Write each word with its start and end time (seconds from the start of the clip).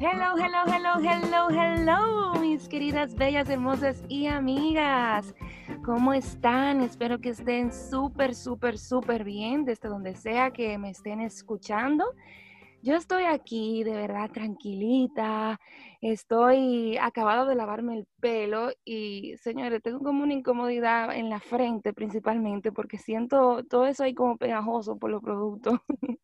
Hello, 0.00 0.36
hello, 0.36 0.62
hello, 0.72 1.00
hello, 1.00 1.48
hello, 1.50 2.40
mis 2.40 2.68
queridas, 2.68 3.16
bellas, 3.16 3.50
hermosas 3.50 4.04
y 4.08 4.28
amigas. 4.28 5.34
¿Cómo 5.84 6.12
están? 6.12 6.82
Espero 6.82 7.20
que 7.20 7.30
estén 7.30 7.72
súper, 7.72 8.36
súper, 8.36 8.78
súper 8.78 9.24
bien 9.24 9.64
desde 9.64 9.88
donde 9.88 10.14
sea 10.14 10.52
que 10.52 10.78
me 10.78 10.90
estén 10.90 11.20
escuchando. 11.20 12.04
Yo 12.80 12.94
estoy 12.94 13.24
aquí 13.24 13.82
de 13.82 13.92
verdad 13.92 14.30
tranquilita, 14.30 15.58
estoy 16.00 16.96
acabado 16.98 17.44
de 17.46 17.56
lavarme 17.56 17.96
el 17.96 18.06
pelo 18.20 18.70
y 18.84 19.36
señores, 19.38 19.82
tengo 19.82 19.98
como 19.98 20.22
una 20.22 20.32
incomodidad 20.34 21.12
en 21.12 21.28
la 21.28 21.40
frente 21.40 21.92
principalmente 21.92 22.70
porque 22.70 22.96
siento 22.96 23.64
todo 23.64 23.86
eso 23.86 24.04
ahí 24.04 24.14
como 24.14 24.36
pegajoso 24.36 24.96
por 24.96 25.10
los 25.10 25.20
productos. 25.22 25.80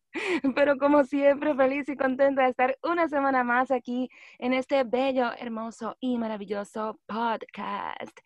Pero 0.55 0.77
como 0.77 1.03
siempre, 1.03 1.55
feliz 1.55 1.89
y 1.89 1.97
contenta 1.97 2.43
de 2.43 2.51
estar 2.51 2.77
una 2.83 3.09
semana 3.09 3.43
más 3.43 3.69
aquí 3.69 4.09
en 4.39 4.53
este 4.53 4.85
bello, 4.85 5.31
hermoso 5.37 5.97
y 5.99 6.17
maravilloso 6.17 7.01
podcast. 7.05 8.17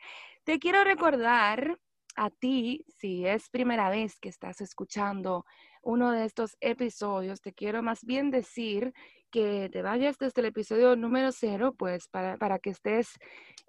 Te 0.44 0.60
quiero 0.60 0.84
recordar 0.84 1.80
a 2.16 2.30
ti, 2.30 2.86
si 2.88 3.26
es 3.26 3.50
primera 3.50 3.90
vez 3.90 4.20
que 4.20 4.30
estás 4.30 4.62
escuchando 4.62 5.46
uno 5.82 6.12
de 6.12 6.26
estos 6.26 6.58
episodios, 6.60 7.42
te 7.42 7.54
quiero 7.54 7.82
más 7.82 8.04
bien 8.04 8.32
decir 8.32 8.94
que 9.32 9.70
te 9.72 9.82
vayas 9.82 10.18
desde 10.18 10.42
el 10.42 10.48
episodio 10.48 10.96
número 10.96 11.32
cero, 11.32 11.74
pues 11.78 12.08
para, 12.08 12.38
para, 12.38 12.60
que 12.60 12.72
estés 12.72 13.10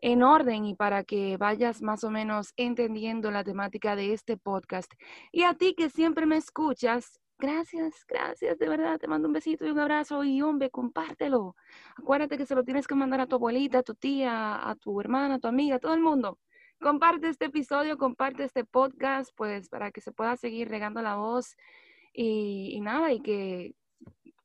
en 0.00 0.22
orden 0.22 0.64
y 0.64 0.74
para 0.74 1.04
que 1.04 1.36
vayas 1.36 1.82
más 1.82 2.04
o 2.04 2.10
menos 2.10 2.52
entendiendo 2.56 3.30
la 3.30 3.44
temática 3.44 3.96
de 3.96 4.12
este 4.12 4.36
podcast. 4.36 4.92
Y 5.32 5.42
a 5.42 5.54
ti 5.54 5.74
que 5.74 5.90
siempre 5.90 6.26
me 6.26 6.36
escuchas, 6.36 7.20
gracias, 7.38 8.04
gracias, 8.08 8.58
de 8.58 8.68
verdad, 8.68 8.98
te 8.98 9.08
mando 9.08 9.28
un 9.28 9.34
besito 9.34 9.66
y 9.66 9.70
un 9.70 9.78
abrazo 9.78 10.24
y 10.24 10.40
hombre, 10.42 10.70
compártelo. 10.70 11.54
Acuérdate 11.96 12.38
que 12.38 12.46
se 12.46 12.54
lo 12.54 12.64
tienes 12.64 12.86
que 12.86 12.94
mandar 12.94 13.20
a 13.20 13.26
tu 13.26 13.36
abuelita, 13.36 13.78
a 13.78 13.82
tu 13.82 13.94
tía, 13.94 14.68
a 14.68 14.74
tu 14.76 15.00
hermana, 15.00 15.34
a 15.36 15.38
tu 15.38 15.48
amiga, 15.48 15.76
a 15.76 15.78
todo 15.80 15.94
el 15.94 16.00
mundo. 16.00 16.38
Comparte 16.80 17.28
este 17.28 17.46
episodio, 17.46 17.98
comparte 17.98 18.44
este 18.44 18.64
podcast, 18.64 19.30
pues 19.36 19.68
para 19.68 19.90
que 19.90 20.00
se 20.00 20.12
pueda 20.12 20.36
seguir 20.36 20.68
regando 20.70 21.02
la 21.02 21.16
voz 21.16 21.54
y, 22.12 22.80
nada, 22.80 23.12
y 23.12 23.20
que 23.20 23.74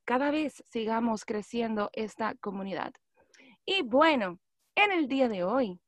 cada 0.05 0.31
vez 0.31 0.63
sigamos 0.67 1.25
creciendo 1.25 1.89
esta 1.93 2.35
comunidad. 2.35 2.93
Y 3.65 3.81
bueno, 3.81 4.39
en 4.75 4.91
el 4.91 5.07
día 5.07 5.27
de 5.29 5.43
hoy 5.43 5.79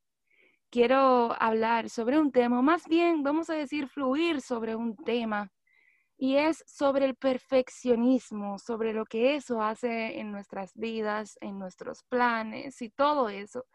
quiero 0.69 1.35
hablar 1.41 1.89
sobre 1.89 2.19
un 2.19 2.31
tema, 2.31 2.61
más 2.61 2.87
bien 2.87 3.23
vamos 3.23 3.49
a 3.49 3.53
decir 3.53 3.87
fluir 3.87 4.41
sobre 4.41 4.75
un 4.75 4.95
tema, 4.95 5.51
y 6.17 6.37
es 6.37 6.63
sobre 6.67 7.05
el 7.05 7.15
perfeccionismo, 7.15 8.57
sobre 8.57 8.91
lo 8.91 9.05
que 9.05 9.35
eso 9.35 9.61
hace 9.61 10.19
en 10.19 10.31
nuestras 10.31 10.73
vidas, 10.75 11.37
en 11.41 11.59
nuestros 11.59 12.03
planes 12.09 12.81
y 12.81 12.89
todo 12.89 13.29
eso. 13.29 13.65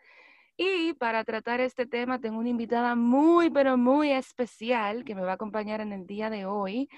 Y 0.56 0.92
para 0.94 1.24
tratar 1.24 1.60
este 1.60 1.86
tema 1.86 2.20
tengo 2.20 2.38
una 2.38 2.48
invitada 2.48 2.94
muy, 2.96 3.48
pero 3.50 3.76
muy 3.76 4.10
especial 4.10 5.04
que 5.04 5.14
me 5.14 5.22
va 5.22 5.32
a 5.32 5.34
acompañar 5.34 5.80
en 5.80 5.92
el 5.92 6.06
día 6.06 6.30
de 6.30 6.44
hoy 6.44 6.88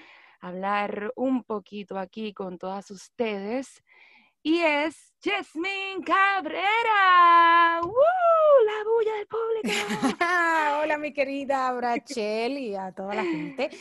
hablar 0.45 1.11
un 1.15 1.43
poquito 1.43 1.97
aquí 1.97 2.33
con 2.33 2.57
todas 2.57 2.91
ustedes. 2.91 3.81
Y 4.43 4.59
es 4.59 5.13
Jasmine 5.23 6.03
Cabrera. 6.05 7.79
¡Woo! 7.81 7.91
La 8.65 8.83
bulla 8.83 9.13
del 9.15 9.27
público. 9.27 10.17
Hola, 10.83 10.97
mi 10.99 11.13
querida 11.13 11.71
Brachel 11.73 12.59
y 12.59 12.75
a 12.75 12.91
toda 12.91 13.15
la 13.15 13.23
gente 13.23 13.71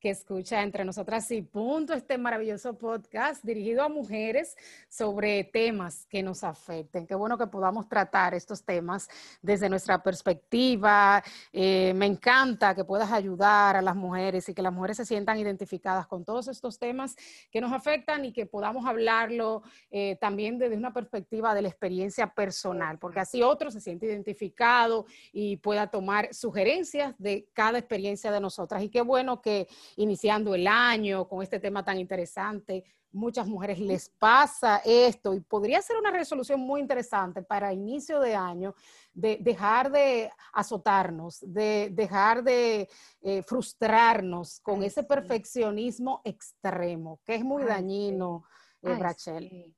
que 0.00 0.10
escucha 0.10 0.62
entre 0.62 0.84
nosotras 0.84 1.30
y 1.30 1.42
punto 1.42 1.92
este 1.92 2.16
maravilloso 2.16 2.76
podcast 2.78 3.44
dirigido 3.44 3.82
a 3.82 3.88
mujeres 3.90 4.56
sobre 4.88 5.44
temas 5.44 6.06
que 6.06 6.22
nos 6.22 6.42
afecten. 6.42 7.06
Qué 7.06 7.14
bueno 7.14 7.36
que 7.36 7.46
podamos 7.46 7.86
tratar 7.86 8.34
estos 8.34 8.64
temas 8.64 9.08
desde 9.42 9.68
nuestra 9.68 10.02
perspectiva. 10.02 11.22
Eh, 11.52 11.92
me 11.94 12.06
encanta 12.06 12.74
que 12.74 12.84
puedas 12.84 13.12
ayudar 13.12 13.76
a 13.76 13.82
las 13.82 13.94
mujeres 13.94 14.48
y 14.48 14.54
que 14.54 14.62
las 14.62 14.72
mujeres 14.72 14.96
se 14.96 15.04
sientan 15.04 15.38
identificadas 15.38 16.06
con 16.06 16.24
todos 16.24 16.48
estos 16.48 16.78
temas 16.78 17.14
que 17.50 17.60
nos 17.60 17.72
afectan 17.72 18.24
y 18.24 18.32
que 18.32 18.46
podamos 18.46 18.86
hablarlo 18.86 19.62
eh, 19.90 20.16
también 20.18 20.58
desde 20.58 20.78
una 20.78 20.94
perspectiva 20.94 21.54
de 21.54 21.60
la 21.60 21.68
experiencia 21.68 22.32
personal, 22.32 22.98
porque 22.98 23.20
así 23.20 23.42
otro 23.42 23.70
se 23.70 23.82
siente 23.82 24.06
identificado 24.06 25.04
y 25.30 25.58
pueda 25.58 25.88
tomar 25.88 26.32
sugerencias 26.32 27.14
de 27.18 27.50
cada 27.52 27.78
experiencia 27.78 28.32
de 28.32 28.40
nosotras. 28.40 28.82
Y 28.82 28.88
qué 28.88 29.02
bueno 29.02 29.42
que 29.42 29.68
iniciando 29.96 30.54
el 30.54 30.66
año 30.66 31.28
con 31.28 31.42
este 31.42 31.60
tema 31.60 31.84
tan 31.84 31.98
interesante. 31.98 32.84
Muchas 33.12 33.48
mujeres 33.48 33.80
les 33.80 34.08
pasa 34.08 34.80
esto 34.84 35.34
y 35.34 35.40
podría 35.40 35.82
ser 35.82 35.96
una 35.96 36.12
resolución 36.12 36.60
muy 36.60 36.80
interesante 36.80 37.42
para 37.42 37.72
inicio 37.72 38.20
de 38.20 38.36
año 38.36 38.74
de 39.12 39.38
dejar 39.40 39.90
de 39.90 40.30
azotarnos, 40.52 41.40
de 41.40 41.90
dejar 41.92 42.44
de 42.44 42.88
eh, 43.20 43.42
frustrarnos 43.42 44.60
con 44.60 44.84
ese 44.84 45.02
perfeccionismo 45.02 46.20
extremo, 46.24 47.20
que 47.24 47.34
es 47.34 47.44
muy 47.44 47.64
dañino, 47.64 48.44
eh, 48.82 48.94
Rachel. 48.94 49.74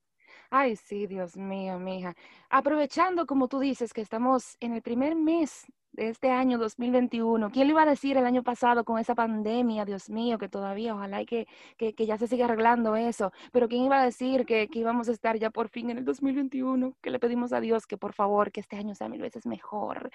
Ay, 0.50 0.76
sí, 0.76 1.06
Dios 1.06 1.34
mío, 1.34 1.78
mija. 1.78 2.14
Aprovechando, 2.50 3.26
como 3.26 3.48
tú 3.48 3.58
dices, 3.58 3.94
que 3.94 4.02
estamos 4.02 4.58
en 4.60 4.74
el 4.74 4.82
primer 4.82 5.14
mes 5.14 5.64
de 5.92 6.08
este 6.08 6.30
año 6.30 6.58
2021. 6.58 7.50
¿Quién 7.50 7.66
le 7.66 7.72
iba 7.72 7.82
a 7.82 7.86
decir 7.86 8.16
el 8.16 8.24
año 8.24 8.42
pasado 8.42 8.84
con 8.84 8.98
esa 8.98 9.14
pandemia, 9.14 9.84
Dios 9.84 10.08
mío, 10.08 10.38
que 10.38 10.48
todavía, 10.48 10.94
ojalá 10.94 11.22
y 11.22 11.26
que, 11.26 11.46
que, 11.76 12.06
ya 12.06 12.16
se 12.18 12.26
siga 12.26 12.46
arreglando 12.46 12.96
eso? 12.96 13.32
Pero 13.52 13.68
¿quién 13.68 13.84
iba 13.84 14.00
a 14.00 14.04
decir 14.04 14.46
que, 14.46 14.68
que, 14.68 14.78
íbamos 14.78 15.08
a 15.08 15.12
estar 15.12 15.38
ya 15.38 15.50
por 15.50 15.68
fin 15.68 15.90
en 15.90 15.98
el 15.98 16.04
2021? 16.04 16.94
Que 17.00 17.10
le 17.10 17.18
pedimos 17.18 17.52
a 17.52 17.60
Dios 17.60 17.86
que 17.86 17.96
por 17.96 18.12
favor, 18.12 18.50
que 18.50 18.60
este 18.60 18.76
año 18.76 18.94
sea 18.94 19.08
mil 19.08 19.20
veces 19.20 19.46
mejor. 19.46 20.10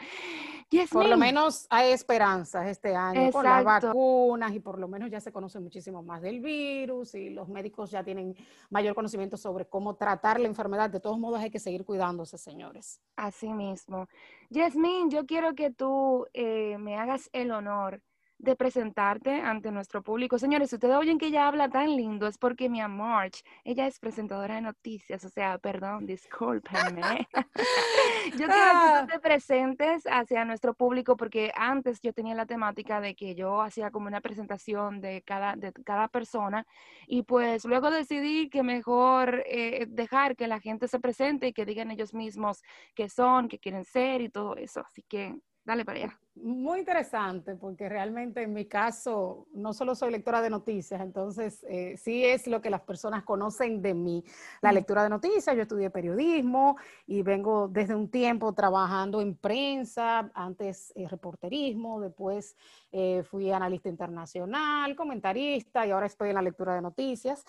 por 0.91 1.07
lo 1.07 1.17
menos 1.17 1.67
hay 1.69 1.91
esperanzas 1.91 2.67
este 2.67 2.95
año 2.95 3.31
con 3.31 3.43
las 3.43 3.63
vacunas 3.63 4.53
y 4.53 4.59
por 4.59 4.79
lo 4.79 4.87
menos 4.87 5.11
ya 5.11 5.19
se 5.19 5.31
conoce 5.31 5.59
muchísimo 5.59 6.01
más 6.03 6.21
del 6.21 6.39
virus 6.39 7.13
y 7.15 7.29
los 7.29 7.47
médicos 7.49 7.91
ya 7.91 8.03
tienen 8.03 8.35
mayor 8.69 8.95
conocimiento 8.95 9.37
sobre 9.37 9.65
cómo 9.65 9.95
tratar 9.95 10.39
la 10.39 10.47
enfermedad. 10.47 10.89
De 10.89 10.99
todos 10.99 11.19
modos 11.19 11.39
hay 11.39 11.51
que 11.51 11.59
seguir 11.59 11.85
cuidándose, 11.85 12.37
señores. 12.37 12.99
Así 13.15 13.53
mismo. 13.53 14.07
Yasmín, 14.49 15.09
yo 15.11 15.25
quiero 15.25 15.55
que 15.55 15.71
tú 15.71 16.27
eh, 16.33 16.77
me 16.79 16.97
hagas 16.97 17.29
el 17.33 17.51
honor 17.51 18.01
de 18.39 18.55
presentarte 18.55 19.41
ante 19.41 19.71
nuestro 19.71 20.03
público. 20.03 20.37
Señores, 20.37 20.69
si 20.69 20.75
ustedes 20.75 20.95
oyen 20.95 21.17
que 21.17 21.27
ella 21.27 21.47
habla 21.47 21.69
tan 21.69 21.95
lindo, 21.95 22.27
es 22.27 22.37
porque 22.37 22.69
mi 22.69 22.81
amor, 22.81 23.31
ella 23.63 23.87
es 23.87 23.99
presentadora 23.99 24.55
de 24.55 24.61
noticias, 24.61 25.25
o 25.25 25.29
sea, 25.29 25.57
perdón, 25.57 26.05
discúlpenme. 26.05 27.27
yo 28.37 28.45
quiero 28.47 28.47
que 28.47 28.47
tú 28.47 28.53
ah. 28.53 29.07
te 29.11 29.19
presentes 29.19 30.03
hacia 30.05 30.45
nuestro 30.45 30.75
público 30.75 31.17
porque 31.17 31.51
antes 31.55 31.99
yo 32.01 32.13
tenía 32.13 32.35
la 32.35 32.45
temática 32.45 33.01
de 33.01 33.15
que 33.15 33.33
yo 33.33 33.61
hacía 33.61 33.89
como 33.89 34.07
una 34.07 34.21
presentación 34.21 35.01
de 35.01 35.23
cada, 35.23 35.55
de 35.55 35.73
cada 35.73 36.07
persona 36.07 36.65
y 37.07 37.23
pues 37.23 37.65
luego 37.65 37.89
decidí 37.89 38.49
que 38.49 38.61
mejor 38.63 39.43
eh, 39.47 39.85
dejar 39.87 40.35
que 40.35 40.47
la 40.47 40.59
gente 40.59 40.87
se 40.87 40.99
presente 40.99 41.47
y 41.47 41.53
que 41.53 41.65
digan 41.65 41.91
ellos 41.91 42.13
mismos 42.13 42.61
qué 42.93 43.09
son, 43.09 43.47
qué 43.47 43.57
quieren 43.59 43.83
ser 43.85 44.21
y 44.21 44.29
todo 44.29 44.55
eso. 44.55 44.81
Así 44.81 45.03
que 45.03 45.35
dale 45.65 45.83
para 45.83 45.99
allá. 45.99 46.19
Muy 46.43 46.79
interesante, 46.79 47.55
porque 47.55 47.89
realmente 47.89 48.43
en 48.43 48.53
mi 48.53 48.65
caso 48.65 49.47
no 49.53 49.73
solo 49.73 49.95
soy 49.95 50.11
lectora 50.11 50.41
de 50.41 50.49
noticias, 50.49 51.01
entonces 51.01 51.65
eh, 51.67 51.95
sí 51.97 52.23
es 52.23 52.47
lo 52.47 52.61
que 52.61 52.69
las 52.69 52.81
personas 52.81 53.23
conocen 53.23 53.81
de 53.81 53.93
mí, 53.93 54.23
la 54.61 54.71
lectura 54.71 55.03
de 55.03 55.09
noticias. 55.09 55.55
Yo 55.55 55.61
estudié 55.61 55.89
periodismo 55.89 56.77
y 57.07 57.21
vengo 57.21 57.67
desde 57.67 57.95
un 57.95 58.09
tiempo 58.09 58.53
trabajando 58.53 59.21
en 59.21 59.35
prensa, 59.35 60.29
antes 60.33 60.91
eh, 60.95 61.07
reporterismo, 61.07 62.01
después 62.01 62.55
eh, 62.91 63.23
fui 63.23 63.51
analista 63.51 63.89
internacional, 63.89 64.95
comentarista 64.95 65.87
y 65.87 65.91
ahora 65.91 66.05
estoy 66.05 66.29
en 66.29 66.35
la 66.35 66.41
lectura 66.41 66.75
de 66.75 66.81
noticias. 66.81 67.45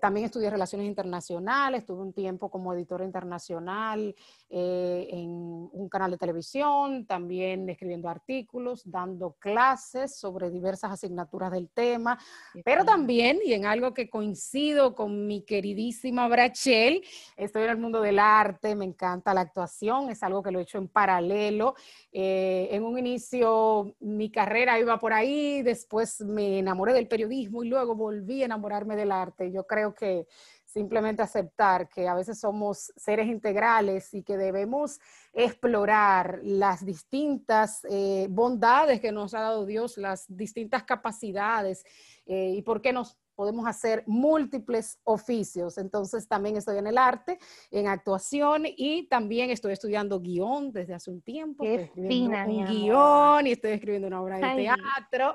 también 0.00 0.26
estudié 0.26 0.50
relaciones 0.50 0.86
internacionales, 0.86 1.86
tuve 1.86 2.02
un 2.02 2.12
tiempo 2.12 2.50
como 2.50 2.72
editora 2.74 3.04
internacional 3.04 4.14
en 4.50 5.30
un 5.72 5.88
canal 5.88 6.10
de 6.10 6.18
televisión, 6.18 7.06
también 7.06 7.68
escribiendo 7.68 8.08
artículos, 8.12 8.82
dando 8.84 9.32
clases 9.38 10.16
sobre 10.16 10.50
diversas 10.50 10.92
asignaturas 10.92 11.50
del 11.50 11.68
tema, 11.68 12.18
pero 12.64 12.84
también, 12.84 13.38
y 13.44 13.52
en 13.54 13.66
algo 13.66 13.92
que 13.92 14.08
coincido 14.08 14.94
con 14.94 15.26
mi 15.26 15.42
queridísima 15.42 16.28
Brachel, 16.28 17.02
estoy 17.36 17.64
en 17.64 17.70
el 17.70 17.78
mundo 17.78 18.00
del 18.00 18.18
arte, 18.18 18.76
me 18.76 18.84
encanta 18.84 19.34
la 19.34 19.40
actuación, 19.42 20.10
es 20.10 20.22
algo 20.22 20.42
que 20.42 20.50
lo 20.50 20.58
he 20.58 20.62
hecho 20.62 20.78
en 20.78 20.88
paralelo. 20.88 21.74
Eh, 22.12 22.68
en 22.70 22.84
un 22.84 22.98
inicio 22.98 23.94
mi 24.00 24.30
carrera 24.30 24.78
iba 24.78 24.98
por 24.98 25.12
ahí, 25.12 25.62
después 25.62 26.20
me 26.20 26.58
enamoré 26.58 26.92
del 26.92 27.08
periodismo 27.08 27.64
y 27.64 27.68
luego 27.68 27.94
volví 27.94 28.42
a 28.42 28.46
enamorarme 28.46 28.96
del 28.96 29.12
arte. 29.12 29.50
Yo 29.50 29.66
creo 29.66 29.94
que 29.94 30.26
simplemente 30.72 31.22
aceptar 31.22 31.88
que 31.88 32.08
a 32.08 32.14
veces 32.14 32.40
somos 32.40 32.92
seres 32.96 33.26
integrales 33.26 34.14
y 34.14 34.22
que 34.22 34.36
debemos 34.36 35.00
explorar 35.32 36.40
las 36.42 36.84
distintas 36.84 37.84
eh, 37.90 38.26
bondades 38.30 39.00
que 39.00 39.12
nos 39.12 39.34
ha 39.34 39.40
dado 39.40 39.66
Dios, 39.66 39.98
las 39.98 40.24
distintas 40.28 40.84
capacidades 40.84 41.84
eh, 42.24 42.54
y 42.56 42.62
por 42.62 42.80
qué 42.80 42.92
nos 42.92 43.18
podemos 43.42 43.66
hacer 43.66 44.04
múltiples 44.06 45.00
oficios. 45.02 45.76
Entonces 45.76 46.28
también 46.28 46.56
estoy 46.56 46.78
en 46.78 46.86
el 46.86 46.96
arte, 46.96 47.40
en 47.72 47.88
actuación 47.88 48.62
y 48.64 49.08
también 49.08 49.50
estoy 49.50 49.72
estudiando 49.72 50.20
guion 50.20 50.70
desde 50.70 50.94
hace 50.94 51.10
un 51.10 51.20
tiempo. 51.22 51.64
Qué 51.64 51.90
fina, 52.06 52.46
un 52.46 52.64
guion 52.66 53.48
y 53.48 53.50
estoy 53.50 53.72
escribiendo 53.72 54.06
una 54.06 54.22
obra 54.22 54.38
de 54.38 54.62
teatro. 54.62 55.34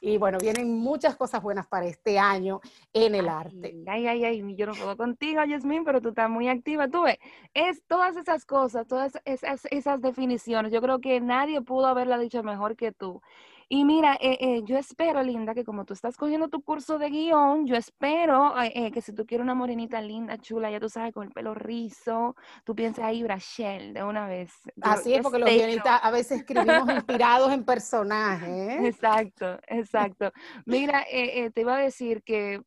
Y 0.00 0.18
bueno, 0.18 0.38
vienen 0.38 0.72
muchas 0.72 1.16
cosas 1.16 1.42
buenas 1.42 1.66
para 1.66 1.86
este 1.86 2.16
año 2.16 2.60
en 2.92 3.16
el 3.16 3.28
arte. 3.28 3.82
Ay, 3.88 4.06
ay, 4.06 4.24
ay, 4.24 4.54
yo 4.54 4.66
no 4.66 4.74
puedo 4.74 4.96
contigo, 4.96 5.42
Yasmin, 5.44 5.82
pero 5.82 6.00
tú 6.00 6.10
estás 6.10 6.30
muy 6.30 6.46
activa. 6.48 6.86
Tú 6.86 7.02
ves, 7.02 7.18
es 7.54 7.82
todas 7.88 8.16
esas 8.16 8.46
cosas, 8.46 8.86
todas 8.86 9.14
esas, 9.24 9.64
esas 9.72 10.00
definiciones. 10.00 10.70
Yo 10.70 10.80
creo 10.80 11.00
que 11.00 11.20
nadie 11.20 11.60
pudo 11.60 11.88
haberla 11.88 12.18
dicho 12.18 12.40
mejor 12.44 12.76
que 12.76 12.92
tú. 12.92 13.20
Y 13.70 13.84
mira, 13.84 14.16
eh, 14.18 14.38
eh, 14.40 14.62
yo 14.64 14.78
espero, 14.78 15.22
Linda, 15.22 15.54
que 15.54 15.62
como 15.62 15.84
tú 15.84 15.92
estás 15.92 16.16
cogiendo 16.16 16.48
tu 16.48 16.62
curso 16.62 16.98
de 16.98 17.10
guion, 17.10 17.66
yo 17.66 17.76
espero 17.76 18.54
eh, 18.62 18.90
que 18.90 19.02
si 19.02 19.12
tú 19.12 19.26
quieres 19.26 19.44
una 19.44 19.54
morenita 19.54 20.00
linda, 20.00 20.38
chula, 20.38 20.70
ya 20.70 20.80
tú 20.80 20.88
sabes, 20.88 21.12
con 21.12 21.26
el 21.26 21.32
pelo 21.32 21.52
rizo, 21.52 22.34
tú 22.64 22.74
pienses 22.74 23.04
ahí, 23.04 23.22
Brachel, 23.22 23.92
de 23.92 24.02
una 24.02 24.26
vez. 24.26 24.52
Así 24.80 25.12
es, 25.12 25.22
porque 25.22 25.38
los 25.38 25.50
guionistas 25.50 26.00
a 26.02 26.10
veces 26.10 26.38
escribimos 26.40 26.88
inspirados 26.94 27.52
en 27.52 27.64
personajes. 27.64 28.86
Exacto, 28.86 29.58
exacto. 29.66 30.32
Mira, 30.64 31.04
te 31.04 31.60
iba 31.60 31.76
a 31.76 31.80
decir 31.80 32.22
que 32.22 32.62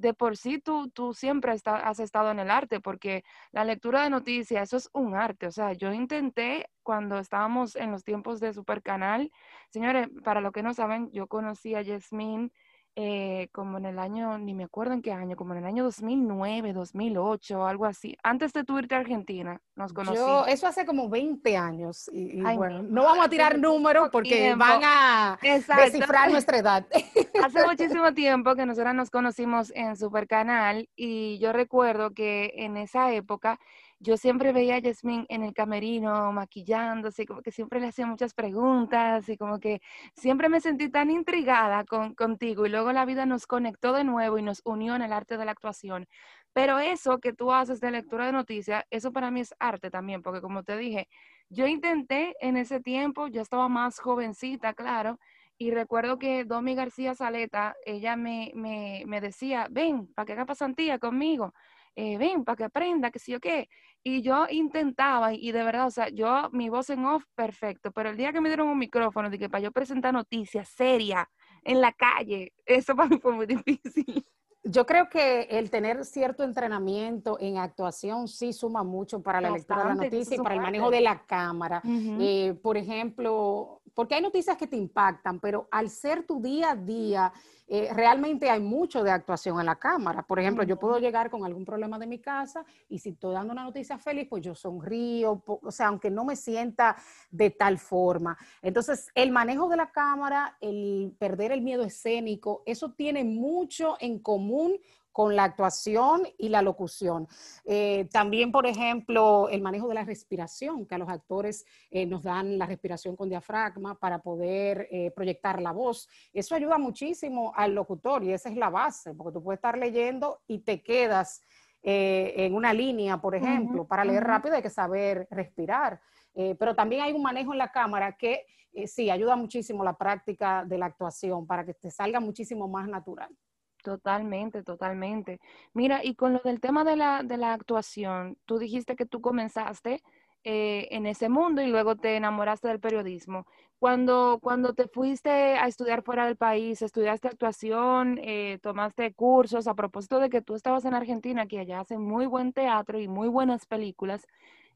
de 0.00 0.14
por 0.14 0.36
sí 0.36 0.58
tú, 0.58 0.88
tú 0.90 1.14
siempre 1.14 1.52
has 1.52 2.00
estado 2.00 2.30
en 2.30 2.38
el 2.38 2.50
arte, 2.50 2.80
porque 2.80 3.24
la 3.52 3.64
lectura 3.64 4.02
de 4.02 4.10
noticias, 4.10 4.62
eso 4.68 4.76
es 4.76 4.90
un 4.92 5.14
arte. 5.14 5.46
O 5.46 5.52
sea, 5.52 5.72
yo 5.72 5.92
intenté 5.92 6.68
cuando 6.82 7.18
estábamos 7.18 7.76
en 7.76 7.90
los 7.92 8.04
tiempos 8.04 8.40
de 8.40 8.52
Supercanal, 8.52 9.30
señores, 9.70 10.08
para 10.24 10.40
los 10.40 10.52
que 10.52 10.62
no 10.62 10.74
saben, 10.74 11.10
yo 11.12 11.26
conocí 11.26 11.74
a 11.74 11.82
Yasmín 11.82 12.52
eh, 12.96 13.48
como 13.52 13.78
en 13.78 13.86
el 13.86 13.98
año, 13.98 14.36
ni 14.38 14.52
me 14.52 14.64
acuerdo 14.64 14.94
en 14.94 15.02
qué 15.02 15.12
año, 15.12 15.36
como 15.36 15.52
en 15.54 15.60
el 15.60 15.64
año 15.64 15.84
2009, 15.84 16.72
2008, 16.72 17.66
algo 17.66 17.86
así. 17.86 18.16
Antes 18.22 18.52
de 18.52 18.64
tu 18.64 18.78
irte 18.78 18.94
a 18.94 18.98
Argentina, 18.98 19.60
nos 19.76 19.92
conocimos. 19.92 20.48
eso 20.48 20.66
hace 20.66 20.84
como 20.84 21.08
20 21.08 21.56
años. 21.56 22.10
Y, 22.12 22.42
bueno, 22.42 22.82
no 22.82 23.04
vamos 23.04 23.26
a 23.26 23.28
tirar 23.28 23.58
números 23.58 24.08
porque 24.10 24.54
van 24.54 24.80
a 24.84 25.38
descifrar 25.40 26.30
nuestra 26.30 26.58
edad. 26.58 26.86
Hace 27.44 27.64
muchísimo 27.66 28.12
tiempo 28.12 28.54
que 28.54 28.66
nosotras 28.66 28.94
nos 28.94 29.10
conocimos 29.10 29.72
en 29.74 29.96
Supercanal 29.96 30.88
y 30.96 31.38
yo 31.38 31.52
recuerdo 31.52 32.10
que 32.10 32.52
en 32.56 32.76
esa 32.76 33.12
época 33.12 33.58
yo 34.00 34.16
siempre 34.16 34.52
veía 34.52 34.76
a 34.76 34.78
Yasmín 34.78 35.26
en 35.28 35.42
el 35.44 35.52
camerino 35.52 36.32
maquillándose, 36.32 37.26
como 37.26 37.42
que 37.42 37.52
siempre 37.52 37.80
le 37.80 37.88
hacía 37.88 38.06
muchas 38.06 38.32
preguntas 38.34 39.28
y 39.28 39.36
como 39.36 39.60
que 39.60 39.80
siempre 40.14 40.48
me 40.48 40.60
sentí 40.60 40.88
tan 40.88 41.10
intrigada 41.10 41.84
con, 41.84 42.14
contigo 42.14 42.64
y 42.64 42.70
luego 42.70 42.92
la 42.92 43.04
vida 43.04 43.26
nos 43.26 43.46
conectó 43.46 43.92
de 43.92 44.04
nuevo 44.04 44.38
y 44.38 44.42
nos 44.42 44.62
unió 44.64 44.96
en 44.96 45.02
el 45.02 45.12
arte 45.12 45.36
de 45.36 45.44
la 45.44 45.52
actuación. 45.52 46.06
Pero 46.54 46.78
eso 46.78 47.18
que 47.20 47.34
tú 47.34 47.52
haces 47.52 47.80
de 47.80 47.90
lectura 47.90 48.26
de 48.26 48.32
noticias, 48.32 48.84
eso 48.90 49.12
para 49.12 49.30
mí 49.30 49.40
es 49.40 49.54
arte 49.58 49.90
también, 49.90 50.22
porque 50.22 50.40
como 50.40 50.64
te 50.64 50.76
dije, 50.78 51.06
yo 51.50 51.66
intenté 51.66 52.34
en 52.40 52.56
ese 52.56 52.80
tiempo, 52.80 53.28
yo 53.28 53.42
estaba 53.42 53.68
más 53.68 54.00
jovencita, 54.00 54.72
claro, 54.74 55.18
y 55.58 55.72
recuerdo 55.72 56.18
que 56.18 56.44
Domi 56.46 56.74
García 56.74 57.14
Saleta, 57.14 57.76
ella 57.84 58.16
me, 58.16 58.50
me, 58.54 59.02
me 59.06 59.20
decía, 59.20 59.68
ven, 59.70 60.06
para 60.14 60.24
que 60.24 60.32
haga 60.32 60.46
pasantía 60.46 60.98
conmigo. 60.98 61.52
Eh, 61.96 62.18
ven, 62.18 62.44
para 62.44 62.56
que 62.56 62.64
aprenda, 62.64 63.10
que 63.10 63.18
sí 63.18 63.34
o 63.34 63.40
qué. 63.40 63.68
Y 64.02 64.22
yo 64.22 64.46
intentaba, 64.48 65.34
y 65.34 65.52
de 65.52 65.62
verdad, 65.62 65.86
o 65.86 65.90
sea, 65.90 66.08
yo, 66.08 66.48
mi 66.52 66.68
voz 66.68 66.88
en 66.90 67.04
off, 67.04 67.24
perfecto, 67.34 67.92
pero 67.92 68.10
el 68.10 68.16
día 68.16 68.32
que 68.32 68.40
me 68.40 68.48
dieron 68.48 68.68
un 68.68 68.78
micrófono, 68.78 69.30
que 69.30 69.50
para 69.50 69.62
yo 69.62 69.72
presentar 69.72 70.14
noticias 70.14 70.68
serias 70.68 71.26
en 71.62 71.80
la 71.80 71.92
calle, 71.92 72.52
eso 72.64 72.94
para 72.96 73.08
mí 73.08 73.18
fue 73.18 73.32
muy 73.32 73.46
difícil. 73.64 74.24
Yo 74.62 74.84
creo 74.84 75.08
que 75.08 75.42
el 75.50 75.70
tener 75.70 76.04
cierto 76.04 76.44
entrenamiento 76.44 77.38
en 77.40 77.56
actuación 77.56 78.28
sí 78.28 78.52
suma 78.52 78.82
mucho 78.82 79.22
para 79.22 79.40
la 79.40 79.50
lectura 79.50 79.82
de 79.82 79.88
la 79.88 79.94
noticia 79.94 80.36
y 80.36 80.38
para 80.38 80.54
el 80.54 80.60
manejo 80.60 80.90
de 80.90 81.00
la 81.00 81.24
cámara. 81.24 81.82
Eh, 81.84 82.54
por 82.62 82.76
ejemplo, 82.76 83.80
porque 83.94 84.16
hay 84.16 84.22
noticias 84.22 84.58
que 84.58 84.66
te 84.66 84.76
impactan, 84.76 85.40
pero 85.40 85.66
al 85.70 85.88
ser 85.88 86.26
tu 86.26 86.42
día 86.42 86.72
a 86.72 86.76
día, 86.76 87.32
eh, 87.72 87.88
realmente 87.94 88.50
hay 88.50 88.58
mucho 88.58 89.04
de 89.04 89.12
actuación 89.12 89.60
en 89.60 89.66
la 89.66 89.76
cámara. 89.76 90.22
Por 90.22 90.40
ejemplo, 90.40 90.64
yo 90.64 90.76
puedo 90.76 90.98
llegar 90.98 91.30
con 91.30 91.44
algún 91.44 91.64
problema 91.64 92.00
de 92.00 92.06
mi 92.08 92.18
casa 92.18 92.64
y 92.88 92.98
si 92.98 93.10
estoy 93.10 93.32
dando 93.32 93.52
una 93.52 93.62
noticia 93.62 93.96
feliz, 93.96 94.26
pues 94.28 94.42
yo 94.42 94.56
sonrío, 94.56 95.40
o 95.46 95.70
sea, 95.70 95.86
aunque 95.86 96.10
no 96.10 96.24
me 96.24 96.34
sienta 96.34 96.96
de 97.30 97.50
tal 97.50 97.78
forma. 97.78 98.36
Entonces, 98.60 99.12
el 99.14 99.30
manejo 99.30 99.68
de 99.68 99.76
la 99.76 99.92
cámara, 99.92 100.56
el 100.60 101.14
perder 101.16 101.52
el 101.52 101.62
miedo 101.62 101.84
escénico, 101.84 102.64
eso 102.66 102.90
tiene 102.90 103.22
mucho 103.22 103.96
en 104.00 104.18
común 104.18 104.76
con 105.12 105.34
la 105.34 105.44
actuación 105.44 106.22
y 106.38 106.48
la 106.48 106.62
locución. 106.62 107.26
Eh, 107.64 108.08
también, 108.12 108.52
por 108.52 108.66
ejemplo, 108.66 109.48
el 109.48 109.60
manejo 109.60 109.88
de 109.88 109.94
la 109.94 110.04
respiración, 110.04 110.86
que 110.86 110.94
a 110.94 110.98
los 110.98 111.08
actores 111.08 111.64
eh, 111.90 112.06
nos 112.06 112.22
dan 112.22 112.58
la 112.58 112.66
respiración 112.66 113.16
con 113.16 113.28
diafragma 113.28 113.98
para 113.98 114.20
poder 114.20 114.88
eh, 114.90 115.10
proyectar 115.14 115.60
la 115.60 115.72
voz. 115.72 116.08
Eso 116.32 116.54
ayuda 116.54 116.78
muchísimo 116.78 117.52
al 117.56 117.74
locutor 117.74 118.22
y 118.22 118.32
esa 118.32 118.48
es 118.48 118.56
la 118.56 118.70
base, 118.70 119.14
porque 119.14 119.32
tú 119.32 119.42
puedes 119.42 119.58
estar 119.58 119.76
leyendo 119.76 120.40
y 120.46 120.60
te 120.60 120.82
quedas 120.82 121.42
en 121.82 122.54
una 122.54 122.74
línea, 122.74 123.16
por 123.16 123.34
ejemplo. 123.34 123.86
para 123.86 124.04
leer 124.04 124.22
rápido 124.22 124.54
hay 124.54 124.60
que 124.60 124.68
saber 124.68 125.26
respirar. 125.30 125.98
pero 126.34 126.74
también 126.74 127.00
hay 127.00 127.14
un 127.14 127.22
manejo 127.22 127.52
en 127.52 127.58
la 127.58 127.72
cámara 127.72 128.18
que 128.18 128.44
sí 128.86 129.08
ayuda 129.08 129.34
muchísimo 129.34 129.82
la 129.82 129.96
práctica 129.96 130.62
de 130.66 130.76
la 130.76 130.84
actuación 130.84 131.46
para 131.46 131.64
que 131.64 131.72
te 131.72 131.90
salga 131.90 132.20
muchísimo 132.20 132.68
más 132.68 132.86
natural. 132.86 133.34
Totalmente, 133.82 134.62
totalmente. 134.62 135.40
Mira, 135.72 136.04
y 136.04 136.14
con 136.14 136.34
lo 136.34 136.40
del 136.40 136.60
tema 136.60 136.84
de 136.84 136.96
la, 136.96 137.22
de 137.22 137.38
la 137.38 137.54
actuación, 137.54 138.36
tú 138.44 138.58
dijiste 138.58 138.94
que 138.94 139.06
tú 139.06 139.22
comenzaste 139.22 140.02
eh, 140.44 140.88
en 140.90 141.06
ese 141.06 141.30
mundo 141.30 141.62
y 141.62 141.68
luego 141.68 141.96
te 141.96 142.16
enamoraste 142.16 142.68
del 142.68 142.78
periodismo. 142.80 143.46
Cuando, 143.78 144.38
cuando 144.42 144.74
te 144.74 144.86
fuiste 144.86 145.30
a 145.30 145.66
estudiar 145.66 146.02
fuera 146.02 146.26
del 146.26 146.36
país, 146.36 146.82
estudiaste 146.82 147.28
actuación, 147.28 148.18
eh, 148.22 148.58
tomaste 148.62 149.14
cursos, 149.14 149.66
a 149.66 149.74
propósito 149.74 150.18
de 150.18 150.28
que 150.28 150.42
tú 150.42 150.54
estabas 150.54 150.84
en 150.84 150.92
Argentina, 150.94 151.46
que 151.46 151.60
allá 151.60 151.80
hacen 151.80 152.02
muy 152.02 152.26
buen 152.26 152.52
teatro 152.52 152.98
y 153.00 153.08
muy 153.08 153.28
buenas 153.28 153.64
películas, 153.64 154.26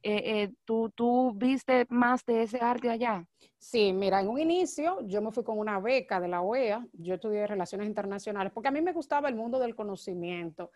eh, 0.05 0.43
eh, 0.43 0.53
¿tú, 0.65 0.91
¿tú 0.95 1.33
viste 1.35 1.87
más 1.89 2.25
de 2.27 2.43
ese 2.43 2.59
arte 2.59 2.91
allá? 2.91 3.27
Sí, 3.59 3.95
mira, 3.95 4.21
en 4.21 4.29
un 4.29 4.39
inicio 4.39 4.99
yo 5.07 5.23
me 5.23 5.33
fui 5.33 5.43
con 5.43 5.59
una 5.59 5.81
beca 5.81 6.21
de 6.21 6.29
la 6.29 6.43
OEA, 6.43 6.87
yo 6.93 7.15
estudié 7.15 7.47
Relaciones 7.47 7.87
Internacionales, 7.87 8.53
porque 8.53 8.69
a 8.69 8.71
mí 8.71 8.83
me 8.83 8.93
gustaba 8.93 9.29
el 9.31 9.35
mundo 9.35 9.59
del 9.59 9.75
conocimiento 9.75 10.71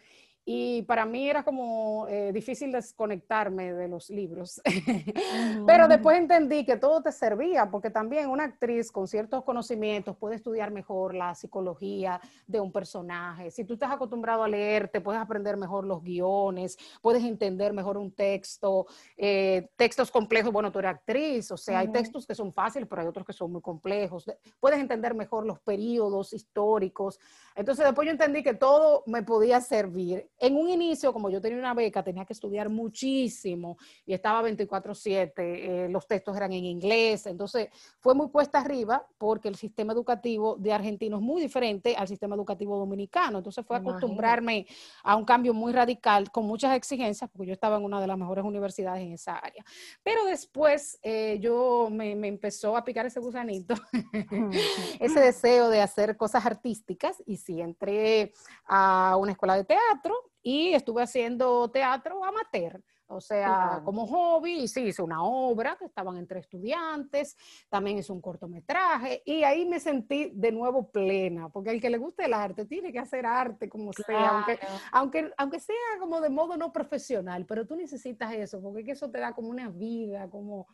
y 0.50 0.80
para 0.84 1.04
mí 1.04 1.28
era 1.28 1.42
como 1.42 2.08
eh, 2.08 2.32
difícil 2.32 2.72
desconectarme 2.72 3.74
de 3.74 3.86
los 3.86 4.08
libros. 4.08 4.62
Pero 5.66 5.86
después 5.88 6.16
entendí 6.16 6.64
que 6.64 6.78
todo 6.78 7.02
te 7.02 7.12
servía, 7.12 7.70
porque 7.70 7.90
también 7.90 8.30
una 8.30 8.44
actriz 8.44 8.90
con 8.90 9.06
ciertos 9.06 9.44
conocimientos 9.44 10.16
puede 10.16 10.36
estudiar 10.36 10.70
mejor 10.70 11.14
la 11.14 11.34
psicología 11.34 12.18
de 12.46 12.60
un 12.60 12.72
personaje. 12.72 13.50
Si 13.50 13.64
tú 13.64 13.74
estás 13.74 13.92
acostumbrado 13.92 14.42
a 14.42 14.48
leer, 14.48 14.88
te 14.88 15.02
puedes 15.02 15.20
aprender 15.20 15.58
mejor 15.58 15.84
los 15.84 16.02
guiones, 16.02 16.78
puedes 17.02 17.22
entender 17.24 17.74
mejor 17.74 17.98
un 17.98 18.10
texto, 18.10 18.86
eh, 19.18 19.68
textos 19.76 20.10
complejos. 20.10 20.50
Bueno, 20.50 20.72
tú 20.72 20.78
eres 20.78 20.92
actriz, 20.92 21.50
o 21.50 21.58
sea, 21.58 21.80
hay 21.80 21.88
textos 21.88 22.26
que 22.26 22.34
son 22.34 22.54
fáciles, 22.54 22.88
pero 22.88 23.02
hay 23.02 23.08
otros 23.08 23.26
que 23.26 23.34
son 23.34 23.52
muy 23.52 23.60
complejos. 23.60 24.24
Puedes 24.58 24.80
entender 24.80 25.14
mejor 25.14 25.44
los 25.44 25.60
periodos 25.60 26.32
históricos. 26.32 27.20
Entonces 27.54 27.84
después 27.84 28.06
yo 28.06 28.12
entendí 28.12 28.42
que 28.42 28.54
todo 28.54 29.02
me 29.04 29.22
podía 29.22 29.60
servir 29.60 30.26
en 30.38 30.56
un 30.56 30.68
inicio, 30.68 31.12
como 31.12 31.30
yo 31.30 31.40
tenía 31.40 31.58
una 31.58 31.74
beca, 31.74 32.02
tenía 32.02 32.24
que 32.24 32.32
estudiar 32.32 32.68
muchísimo 32.68 33.76
y 34.06 34.14
estaba 34.14 34.42
24/7, 34.42 35.32
eh, 35.36 35.88
los 35.88 36.06
textos 36.06 36.36
eran 36.36 36.52
en 36.52 36.64
inglés, 36.64 37.26
entonces 37.26 37.68
fue 37.98 38.14
muy 38.14 38.30
cuesta 38.30 38.60
arriba 38.60 39.06
porque 39.18 39.48
el 39.48 39.56
sistema 39.56 39.92
educativo 39.92 40.56
de 40.56 40.72
argentino 40.72 41.16
es 41.16 41.22
muy 41.22 41.42
diferente 41.42 41.96
al 41.96 42.06
sistema 42.06 42.36
educativo 42.36 42.78
dominicano, 42.78 43.38
entonces 43.38 43.64
fue 43.66 43.76
acostumbrarme 43.76 44.66
a 45.02 45.16
un 45.16 45.24
cambio 45.24 45.52
muy 45.54 45.72
radical 45.72 46.30
con 46.30 46.46
muchas 46.46 46.76
exigencias 46.76 47.28
porque 47.30 47.48
yo 47.48 47.52
estaba 47.52 47.76
en 47.76 47.84
una 47.84 48.00
de 48.00 48.06
las 48.06 48.18
mejores 48.18 48.44
universidades 48.44 49.02
en 49.02 49.12
esa 49.12 49.36
área. 49.36 49.64
Pero 50.02 50.24
después 50.24 50.98
eh, 51.02 51.38
yo 51.40 51.88
me, 51.90 52.14
me, 52.14 52.28
empezó 52.28 52.76
a 52.76 52.84
picar 52.84 53.06
ese 53.06 53.20
gusanito, 53.20 53.74
ese 55.00 55.20
deseo 55.20 55.68
de 55.68 55.80
hacer 55.80 56.16
cosas 56.16 56.46
artísticas 56.46 57.22
y 57.26 57.36
sí, 57.36 57.60
entré 57.60 58.32
a 58.66 59.16
una 59.18 59.32
escuela 59.32 59.56
de 59.56 59.64
teatro 59.64 60.27
y 60.42 60.74
estuve 60.74 61.02
haciendo 61.02 61.70
teatro 61.70 62.24
amateur. 62.24 62.82
O 63.10 63.22
sea, 63.22 63.80
como 63.86 64.06
hobby, 64.06 64.64
y 64.64 64.68
sí, 64.68 64.82
hice 64.82 65.00
una 65.00 65.22
obra 65.22 65.76
que 65.78 65.86
estaban 65.86 66.18
entre 66.18 66.40
estudiantes, 66.40 67.38
también 67.70 67.96
hice 67.96 68.12
un 68.12 68.20
cortometraje, 68.20 69.22
y 69.24 69.44
ahí 69.44 69.64
me 69.64 69.80
sentí 69.80 70.30
de 70.34 70.52
nuevo 70.52 70.90
plena, 70.90 71.48
porque 71.48 71.70
al 71.70 71.80
que 71.80 71.88
le 71.88 71.96
guste 71.96 72.26
el 72.26 72.34
arte 72.34 72.66
tiene 72.66 72.92
que 72.92 72.98
hacer 72.98 73.24
arte 73.24 73.66
como 73.66 73.94
sea, 73.94 74.28
aunque, 74.28 74.58
aunque, 74.92 75.32
aunque 75.38 75.58
sea 75.58 75.74
como 75.98 76.20
de 76.20 76.28
modo 76.28 76.58
no 76.58 76.70
profesional, 76.70 77.46
pero 77.46 77.66
tú 77.66 77.76
necesitas 77.76 78.30
eso, 78.34 78.60
porque 78.60 78.90
eso 78.90 79.10
te 79.10 79.20
da 79.20 79.32
como 79.32 79.48
una 79.48 79.70
vida, 79.70 80.28
como, 80.28 80.66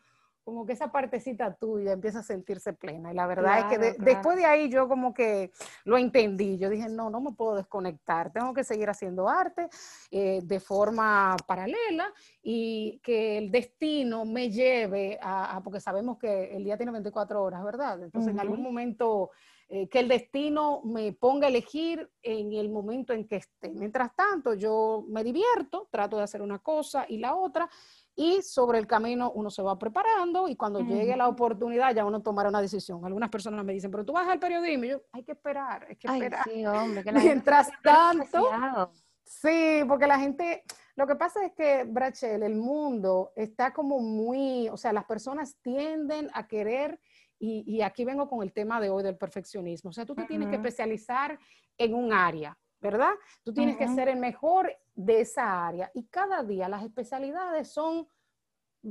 como 0.44 0.66
que 0.66 0.74
esa 0.74 0.92
partecita 0.92 1.54
tuya 1.54 1.92
empieza 1.92 2.18
a 2.18 2.22
sentirse 2.22 2.74
plena. 2.74 3.10
Y 3.10 3.14
la 3.14 3.26
verdad 3.26 3.60
es 3.60 3.64
que 3.78 3.94
después 3.98 4.36
de 4.36 4.44
ahí 4.44 4.68
yo 4.68 4.86
como 4.88 5.14
que 5.14 5.50
lo 5.84 5.96
entendí. 5.96 6.58
Yo 6.58 6.68
dije, 6.68 6.88
no, 6.88 7.08
no 7.08 7.20
me 7.20 7.32
puedo 7.32 7.56
desconectar. 7.56 8.30
Tengo 8.30 8.52
que 8.52 8.62
seguir 8.62 8.90
haciendo 8.90 9.28
arte 9.28 9.68
eh, 10.10 10.40
de 10.44 10.60
forma 10.60 11.36
paralela 11.46 12.12
y 12.42 13.00
que 13.02 13.38
el 13.38 13.50
destino 13.50 14.26
me 14.26 14.50
lleve 14.50 15.18
a, 15.22 15.60
porque 15.64 15.80
sabemos 15.80 16.18
que 16.18 16.54
el 16.54 16.62
día 16.62 16.76
tiene 16.76 16.92
24 16.92 17.42
horas, 17.42 17.64
¿verdad? 17.64 18.02
Entonces 18.02 18.30
en 18.32 18.40
algún 18.40 18.62
momento... 18.62 19.30
Eh, 19.70 19.88
que 19.88 20.00
el 20.00 20.08
destino 20.08 20.82
me 20.84 21.14
ponga 21.14 21.46
a 21.46 21.48
elegir 21.48 22.10
en 22.22 22.52
el 22.52 22.68
momento 22.68 23.14
en 23.14 23.26
que 23.26 23.36
esté. 23.36 23.70
Mientras 23.70 24.14
tanto, 24.14 24.52
yo 24.52 25.06
me 25.08 25.24
divierto, 25.24 25.88
trato 25.90 26.18
de 26.18 26.22
hacer 26.22 26.42
una 26.42 26.58
cosa 26.58 27.06
y 27.08 27.16
la 27.16 27.34
otra, 27.34 27.70
y 28.16 28.42
sobre 28.42 28.78
el 28.78 28.87
camino 28.87 29.33
uno 29.33 29.50
se 29.50 29.62
va 29.62 29.78
preparando 29.78 30.49
y 30.49 30.56
cuando 30.56 30.80
llegue 30.80 31.16
la 31.16 31.28
oportunidad 31.28 31.94
ya 31.94 32.04
uno 32.04 32.23
tomará 32.23 32.49
una 32.49 32.61
decisión. 32.61 33.04
Algunas 33.04 33.28
personas 33.28 33.64
me 33.64 33.73
dicen, 33.73 33.90
pero 33.90 34.04
tú 34.04 34.12
vas 34.12 34.28
al 34.28 34.38
periodismo 34.38 34.85
y 34.85 34.88
yo, 34.90 35.02
hay 35.12 35.25
que 35.25 35.33
esperar, 35.33 35.87
hay 35.88 35.97
que 35.97 36.06
esperar. 36.06 36.44
sí, 36.44 36.64
hombre, 36.66 37.02
que 37.02 37.12
Mientras 37.12 37.71
tanto, 37.83 38.92
sí, 39.25 39.83
porque 39.88 40.06
la 40.06 40.18
gente, 40.18 40.62
lo 40.94 41.06
que 41.06 41.16
pasa 41.16 41.44
es 41.44 41.52
que, 41.52 41.85
Brachel, 41.85 42.42
el 42.44 42.54
mundo 42.54 43.33
está 43.35 43.73
como 43.73 43.99
muy, 43.99 44.68
o 44.68 44.76
sea, 44.76 44.92
las 44.92 45.04
personas 45.04 45.56
tienden 45.61 46.30
a 46.35 46.47
querer, 46.47 47.00
y, 47.38 47.64
y 47.66 47.83
aquí 47.83 48.04
vengo 48.04 48.28
con 48.28 48.42
el 48.44 48.52
tema 48.52 48.80
de 48.80 48.90
hoy 48.90 49.02
del 49.02 49.18
perfeccionismo, 49.18 49.90
o 49.90 49.92
sea, 49.92 50.06
tú 50.06 50.14
te 50.14 50.25
tienes 50.25 50.49
que 50.49 50.56
especializar 50.56 51.38
en 51.76 51.94
un 51.94 52.12
área. 52.12 52.56
¿Verdad? 52.85 53.14
Tú 53.43 53.55
tienes 53.55 53.79
que 53.79 53.88
ser 53.88 54.11
el 54.11 54.19
mejor 54.19 54.71
de 54.95 55.23
esa 55.23 55.67
área 55.67 55.91
y 55.95 56.05
cada 56.05 56.43
día 56.43 56.69
las 56.69 56.83
especialidades 56.83 57.73
son, 57.73 58.07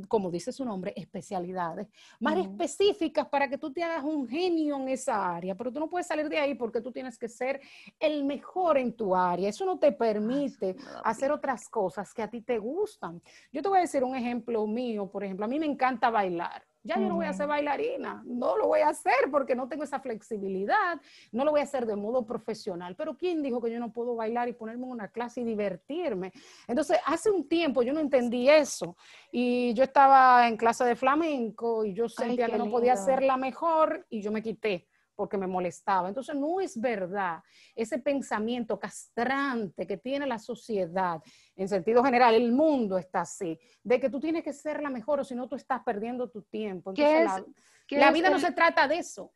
como 0.07 0.31
dice 0.31 0.51
su 0.51 0.65
nombre, 0.65 0.93
especialidades 0.95 1.87
más 2.19 2.39
específicas 2.39 3.27
para 3.27 3.47
que 3.47 3.59
tú 3.59 3.71
te 3.71 3.83
hagas 3.83 4.03
un 4.03 4.27
genio 4.27 4.77
en 4.77 4.89
esa 4.89 5.35
área, 5.35 5.53
pero 5.53 5.71
tú 5.71 5.79
no 5.79 5.91
puedes 5.91 6.07
salir 6.07 6.27
de 6.27 6.39
ahí 6.39 6.55
porque 6.55 6.81
tú 6.81 6.91
tienes 6.91 7.19
que 7.19 7.29
ser 7.29 7.61
el 7.99 8.23
mejor 8.23 8.79
en 8.79 8.97
tu 8.97 9.15
área. 9.15 9.47
Eso 9.47 9.63
no 9.63 9.77
te 9.77 9.91
permite 9.91 10.75
hacer 11.03 11.31
otras 11.31 11.69
cosas 11.69 12.11
que 12.15 12.23
a 12.23 12.29
ti 12.31 12.41
te 12.41 12.57
gustan. 12.57 13.21
Yo 13.51 13.61
te 13.61 13.69
voy 13.69 13.77
a 13.77 13.81
decir 13.81 14.03
un 14.03 14.15
ejemplo 14.15 14.65
mío, 14.65 15.07
por 15.07 15.23
ejemplo, 15.23 15.45
a 15.45 15.49
mí 15.49 15.59
me 15.59 15.67
encanta 15.67 16.09
bailar. 16.09 16.65
Ya 16.83 16.99
yo 16.99 17.07
no 17.07 17.15
voy 17.15 17.25
a 17.25 17.33
ser 17.33 17.47
bailarina, 17.47 18.21
no 18.25 18.57
lo 18.57 18.67
voy 18.67 18.81
a 18.81 18.89
hacer 18.89 19.31
porque 19.31 19.55
no 19.55 19.69
tengo 19.69 19.83
esa 19.83 20.01
flexibilidad, 20.01 20.99
no 21.31 21.45
lo 21.45 21.51
voy 21.51 21.61
a 21.61 21.63
hacer 21.63 21.85
de 21.85 21.95
modo 21.95 22.25
profesional. 22.25 22.95
Pero 22.95 23.17
¿quién 23.17 23.41
dijo 23.41 23.61
que 23.61 23.71
yo 23.71 23.79
no 23.79 23.93
puedo 23.93 24.15
bailar 24.15 24.49
y 24.49 24.53
ponerme 24.53 24.83
en 24.85 24.91
una 24.91 25.07
clase 25.07 25.41
y 25.41 25.43
divertirme? 25.45 26.33
Entonces, 26.67 26.97
hace 27.05 27.31
un 27.31 27.47
tiempo 27.47 27.83
yo 27.83 27.93
no 27.93 28.01
entendí 28.01 28.49
eso 28.49 28.97
y 29.31 29.73
yo 29.73 29.83
estaba 29.83 30.47
en 30.47 30.57
clase 30.57 30.83
de 30.83 30.95
flamenco 30.95 31.85
y 31.85 31.93
yo 31.93 32.09
sentía 32.09 32.47
que 32.47 32.57
no 32.57 32.69
podía 32.69 32.97
ser 32.97 33.23
la 33.23 33.37
mejor 33.37 34.05
y 34.09 34.21
yo 34.21 34.31
me 34.31 34.43
quité 34.43 34.87
porque 35.15 35.37
me 35.37 35.47
molestaba. 35.47 36.07
Entonces, 36.07 36.35
no 36.35 36.59
es 36.59 36.79
verdad 36.79 37.41
ese 37.75 37.99
pensamiento 37.99 38.79
castrante 38.79 39.85
que 39.87 39.97
tiene 39.97 40.27
la 40.27 40.39
sociedad, 40.39 41.21
en 41.55 41.67
sentido 41.67 42.03
general, 42.03 42.33
el 42.35 42.51
mundo 42.51 42.97
está 42.97 43.21
así, 43.21 43.59
de 43.83 43.99
que 43.99 44.09
tú 44.09 44.19
tienes 44.19 44.43
que 44.43 44.53
ser 44.53 44.81
la 44.81 44.89
mejor 44.89 45.19
o 45.19 45.23
si 45.23 45.35
no, 45.35 45.47
tú 45.47 45.55
estás 45.55 45.81
perdiendo 45.83 46.29
tu 46.29 46.41
tiempo. 46.43 46.91
Entonces, 46.91 47.45
la, 47.89 48.11
vida 48.11 48.29
no 48.29 48.39
se 48.39 48.51
trata 48.51 48.87
de 48.87 48.99
eso. 48.99 49.33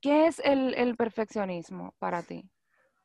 ¿Qué 0.00 0.26
es 0.26 0.38
el, 0.40 0.74
el 0.74 0.96
perfeccionismo 0.96 1.94
para 1.98 2.22
ti? 2.22 2.50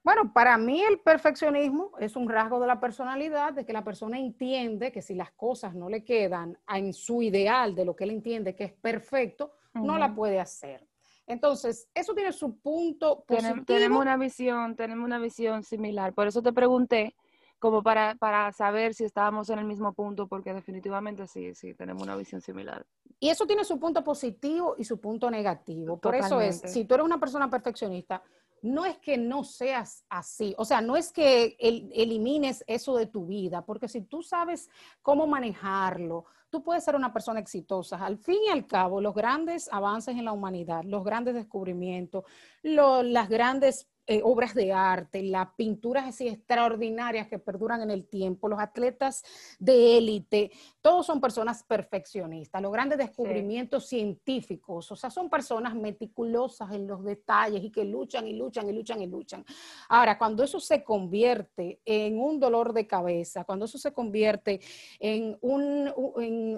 Bueno, 0.03 0.33
para 0.33 0.57
mí 0.57 0.81
el 0.81 0.99
perfeccionismo 0.99 1.91
es 1.99 2.15
un 2.15 2.29
rasgo 2.29 2.59
de 2.59 2.67
la 2.67 2.79
personalidad, 2.79 3.53
de 3.53 3.65
que 3.65 3.73
la 3.73 3.83
persona 3.83 4.17
entiende 4.17 4.91
que 4.91 5.01
si 5.01 5.13
las 5.13 5.31
cosas 5.31 5.75
no 5.75 5.89
le 5.89 6.03
quedan 6.03 6.57
en 6.73 6.93
su 6.93 7.21
ideal 7.21 7.75
de 7.75 7.85
lo 7.85 7.95
que 7.95 8.05
él 8.05 8.11
entiende 8.11 8.55
que 8.55 8.63
es 8.63 8.73
perfecto, 8.73 9.53
no 9.73 9.97
la 9.97 10.15
puede 10.15 10.39
hacer. 10.39 10.88
Entonces, 11.29 11.87
eso 11.93 12.15
tiene 12.15 12.33
su 12.33 12.59
punto 12.59 13.23
positivo. 13.23 13.63
Tenemos 13.65 14.01
una 14.01 14.17
visión, 14.17 14.75
tenemos 14.75 15.05
una 15.05 15.19
visión 15.19 15.63
similar. 15.63 16.11
Por 16.13 16.27
eso 16.27 16.41
te 16.41 16.51
pregunté, 16.51 17.15
como 17.59 17.83
para, 17.83 18.15
para 18.15 18.51
saber 18.51 18.95
si 18.95 19.03
estábamos 19.03 19.47
en 19.51 19.59
el 19.59 19.65
mismo 19.65 19.93
punto, 19.93 20.27
porque 20.27 20.55
definitivamente 20.55 21.27
sí, 21.27 21.53
sí, 21.53 21.75
tenemos 21.75 22.01
una 22.01 22.15
visión 22.15 22.41
similar. 22.41 22.83
Y 23.19 23.29
eso 23.29 23.45
tiene 23.45 23.63
su 23.63 23.79
punto 23.79 24.03
positivo 24.03 24.73
y 24.79 24.85
su 24.85 24.99
punto 24.99 25.29
negativo. 25.29 25.97
Por 25.99 26.15
eso 26.15 26.41
es, 26.41 26.61
si 26.65 26.85
tú 26.85 26.95
eres 26.95 27.05
una 27.05 27.19
persona 27.19 27.47
perfeccionista, 27.47 28.23
no 28.61 28.85
es 28.85 28.97
que 28.97 29.17
no 29.17 29.43
seas 29.43 30.05
así, 30.09 30.55
o 30.57 30.65
sea, 30.65 30.81
no 30.81 30.95
es 30.95 31.11
que 31.11 31.55
elimines 31.59 32.63
eso 32.67 32.95
de 32.95 33.05
tu 33.05 33.25
vida, 33.25 33.65
porque 33.65 33.87
si 33.87 34.01
tú 34.01 34.21
sabes 34.21 34.69
cómo 35.01 35.27
manejarlo, 35.27 36.25
tú 36.49 36.63
puedes 36.63 36.83
ser 36.83 36.95
una 36.95 37.13
persona 37.13 37.39
exitosa. 37.39 38.03
Al 38.03 38.17
fin 38.17 38.39
y 38.47 38.49
al 38.49 38.65
cabo, 38.65 39.01
los 39.01 39.13
grandes 39.13 39.69
avances 39.71 40.15
en 40.15 40.25
la 40.25 40.31
humanidad, 40.31 40.83
los 40.83 41.03
grandes 41.03 41.35
descubrimientos, 41.35 42.23
las 42.63 43.29
grandes 43.29 43.87
eh, 44.11 44.21
obras 44.23 44.55
de 44.55 44.73
arte, 44.73 45.21
las 45.21 45.49
pinturas 45.55 46.07
así 46.07 46.27
extraordinarias 46.27 47.27
que 47.27 47.37
perduran 47.37 47.83
en 47.83 47.91
el 47.91 48.07
tiempo, 48.07 48.49
los 48.49 48.59
atletas 48.59 49.23
de 49.59 49.99
élite, 49.99 50.49
todos 50.81 51.05
son 51.05 51.21
personas 51.21 51.61
perfeccionistas, 51.61 52.59
los 52.59 52.71
grandes 52.71 52.97
descubrimientos 52.97 53.87
científicos, 53.87 54.91
o 54.91 54.95
sea, 54.95 55.11
son 55.11 55.29
personas 55.29 55.75
meticulosas 55.75 56.71
en 56.71 56.87
los 56.87 57.03
detalles 57.03 57.63
y 57.63 57.69
que 57.69 57.85
luchan 57.85 58.27
y 58.27 58.33
luchan 58.33 58.67
y 58.67 58.73
luchan 58.73 58.99
y 59.03 59.05
luchan. 59.05 59.45
Ahora, 59.89 60.17
cuando 60.17 60.43
eso 60.43 60.59
se 60.59 60.83
convierte 60.83 61.79
en 61.85 62.19
un 62.19 62.39
dolor 62.39 62.73
de 62.73 62.87
cabeza, 62.87 63.43
cuando 63.43 63.65
eso 63.65 63.77
se 63.77 63.93
convierte 63.93 64.59
en 64.99 65.37
un, 65.41 65.93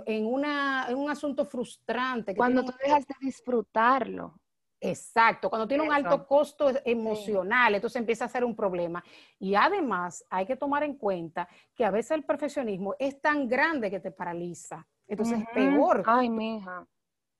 en, 0.05 0.25
una, 0.25 0.85
en 0.87 0.95
un 0.95 1.09
asunto 1.09 1.43
frustrante. 1.43 2.33
cuando 2.33 2.63
tú 2.63 2.71
dejas 2.81 3.05
de 3.05 3.15
disfrutarlo. 3.19 4.40
Exacto, 4.83 5.47
cuando 5.47 5.67
tiene 5.67 5.83
un 5.83 5.93
alto 5.93 6.25
costo 6.25 6.71
emocional, 6.83 7.75
entonces 7.75 7.99
empieza 7.99 8.25
a 8.25 8.29
ser 8.29 8.43
un 8.43 8.55
problema. 8.55 9.03
Y 9.37 9.53
además 9.53 10.25
hay 10.27 10.47
que 10.47 10.55
tomar 10.55 10.81
en 10.81 10.95
cuenta 10.95 11.47
que 11.75 11.85
a 11.85 11.91
veces 11.91 12.11
el 12.11 12.23
profesionismo 12.23 12.95
es 12.97 13.21
tan 13.21 13.47
grande 13.47 13.91
que 13.91 13.99
te 13.99 14.09
paraliza. 14.09 14.87
Entonces 15.07 15.39
es 15.39 15.45
peor. 15.53 16.03
Ay, 16.07 16.29
mija. 16.31 16.87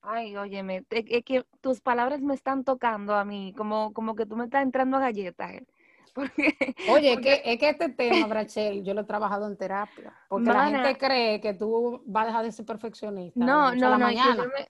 Ay, 0.03 0.38
óyeme, 0.38 0.86
es 0.89 1.24
que 1.24 1.43
tus 1.62 1.81
palabras 1.81 2.21
me 2.21 2.36
están 2.36 2.63
tocando 2.63 3.15
a 3.15 3.25
mí, 3.25 3.53
como, 3.57 3.91
como 3.93 4.15
que 4.15 4.25
tú 4.25 4.36
me 4.36 4.45
estás 4.45 4.63
entrando 4.63 4.98
a 4.98 5.01
galletas. 5.01 5.51
Eh. 5.51 5.65
Oye, 6.89 7.13
Es, 7.13 7.58
que, 7.58 7.70
este 7.70 7.89
tema, 7.89 8.27
Brachel, 8.27 8.84
yo 8.84 8.94
lo 8.94 9.01
he 9.01 9.03
trabajado 9.06 9.48
en 9.48 9.56
terapia, 9.56 10.13
porque 10.27 10.51
la 10.51 10.68
gente 10.68 10.98
cree 10.98 11.39
que 11.39 11.53
tú 11.53 12.01
vas 12.06 12.24
a 12.24 12.27
dejar 12.27 12.46
de 12.46 12.51
ser 12.51 12.65
perfeccionista. 12.65 13.39
No, 13.39 13.74
no, 13.74 13.98
no, 13.98 14.12
yo 14.12 14.22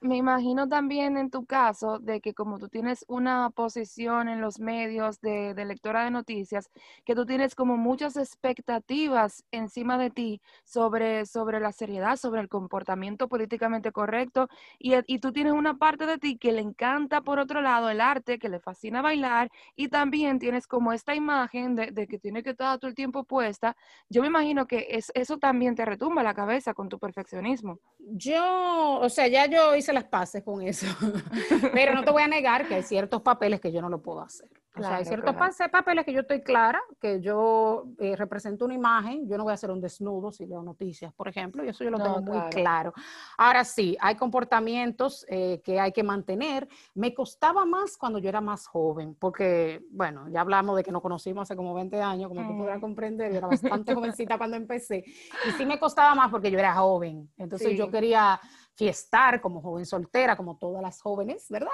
me, 0.01 0.17
imagino 0.17 0.67
también 0.67 1.17
en 1.17 1.31
tu 1.31 1.45
caso 1.45 1.97
de 1.97 2.21
que 2.21 2.33
como 2.33 2.59
tú 2.59 2.69
tienes 2.69 3.05
una 3.07 3.49
posición 3.49 4.29
en 4.29 4.39
los 4.39 4.59
medios 4.59 5.19
de, 5.21 5.55
lectora 5.65 6.03
de 6.03 6.11
noticias, 6.11 6.69
que 7.05 7.15
tú 7.15 7.25
tienes 7.25 7.55
como 7.55 7.75
muchas 7.75 8.17
expectativas 8.17 9.43
encima 9.51 9.97
de 9.97 10.11
ti 10.11 10.41
sobre, 10.63 11.25
sobre 11.25 11.59
la 11.59 11.71
seriedad, 11.71 12.17
sobre 12.17 12.41
el 12.41 12.49
comportamiento 12.49 13.27
políticamente 13.27 13.91
correcto, 13.91 14.47
y, 14.77 14.93
y 15.07 15.19
tú 15.19 15.31
tienes 15.31 15.53
una 15.53 15.77
parte 15.77 16.05
de 16.05 16.19
ti 16.19 16.37
que 16.37 16.51
le 16.51 16.61
encanta, 16.61 17.21
por 17.21 17.39
otro 17.39 17.61
lado, 17.61 17.89
el 17.89 17.99
arte, 17.99 18.37
que 18.37 18.49
le 18.49 18.59
fascina 18.59 19.01
bailar, 19.01 19.49
y 19.75 19.87
también 19.87 20.37
tienes 20.37 20.67
como 20.67 20.93
esta 20.93 21.15
imagen 21.15 21.30
de, 21.31 22.07
que 22.07 22.19
tiene 22.19 22.43
que 22.43 22.51
estar 22.51 22.77
todo 22.79 22.89
el 22.89 22.95
tiempo 22.95 23.23
puesta, 23.23 23.75
yo 24.09 24.21
me 24.21 24.27
imagino 24.27 24.67
que 24.67 24.87
es, 24.91 25.11
eso 25.13 25.37
también 25.37 25.75
te 25.75 25.85
retumba 25.85 26.23
la 26.23 26.33
cabeza 26.33 26.73
con 26.73 26.89
tu 26.89 26.99
perfeccionismo. 26.99 27.79
Yo, 27.99 28.99
o 28.99 29.09
sea, 29.09 29.27
ya 29.27 29.45
yo 29.47 29.75
hice 29.75 29.93
las 29.93 30.05
paces 30.05 30.43
con 30.43 30.61
eso, 30.61 30.87
pero 31.73 31.93
no 31.93 32.03
te 32.03 32.11
voy 32.11 32.23
a 32.23 32.27
negar 32.27 32.67
que 32.67 32.75
hay 32.75 32.83
ciertos 32.83 33.21
papeles 33.21 33.59
que 33.59 33.71
yo 33.71 33.81
no 33.81 33.89
lo 33.89 34.01
puedo 34.01 34.21
hacer. 34.21 34.49
O 34.75 34.81
sea, 34.81 34.97
hay 34.97 35.05
ciertos 35.05 35.35
papeles 35.71 36.05
que 36.05 36.13
yo 36.13 36.21
estoy 36.21 36.41
clara, 36.41 36.81
que 36.99 37.19
yo 37.19 37.87
eh, 37.99 38.15
represento 38.15 38.65
una 38.65 38.73
imagen, 38.73 39.27
yo 39.27 39.37
no 39.37 39.43
voy 39.43 39.51
a 39.51 39.55
hacer 39.55 39.69
un 39.69 39.81
desnudo 39.81 40.31
si 40.31 40.45
leo 40.45 40.63
noticias, 40.63 41.13
por 41.13 41.27
ejemplo, 41.27 41.63
y 41.63 41.69
eso 41.69 41.83
yo 41.83 41.89
lo 41.89 41.97
tengo 41.97 42.21
muy 42.21 42.39
claro. 42.49 42.93
Ahora 43.37 43.65
sí, 43.65 43.97
hay 43.99 44.15
comportamientos 44.15 45.25
eh, 45.27 45.61
que 45.63 45.79
hay 45.79 45.91
que 45.91 46.03
mantener. 46.03 46.69
Me 46.93 47.13
costaba 47.13 47.65
más 47.65 47.97
cuando 47.97 48.19
yo 48.19 48.29
era 48.29 48.39
más 48.39 48.65
joven, 48.65 49.15
porque, 49.19 49.83
bueno, 49.91 50.29
ya 50.29 50.41
hablamos 50.41 50.77
de 50.77 50.83
que 50.83 50.91
nos 50.91 51.01
conocimos 51.01 51.43
hace 51.43 51.55
como 51.57 51.73
20 51.73 52.01
años, 52.01 52.29
como 52.29 52.47
tú 52.47 52.57
podrás 52.57 52.79
comprender, 52.79 53.31
yo 53.31 53.39
era 53.39 53.47
bastante 53.81 53.93
jovencita 53.93 54.37
cuando 54.37 54.55
empecé, 54.55 55.03
y 55.47 55.51
sí 55.57 55.65
me 55.65 55.79
costaba 55.79 56.15
más 56.15 56.31
porque 56.31 56.49
yo 56.49 56.59
era 56.59 56.75
joven, 56.75 57.29
entonces 57.37 57.77
yo 57.77 57.91
quería 57.91 58.39
fiestar 58.75 59.41
como 59.41 59.61
joven 59.61 59.85
soltera, 59.85 60.35
como 60.35 60.57
todas 60.57 60.81
las 60.81 61.01
jóvenes, 61.01 61.47
¿verdad? 61.49 61.69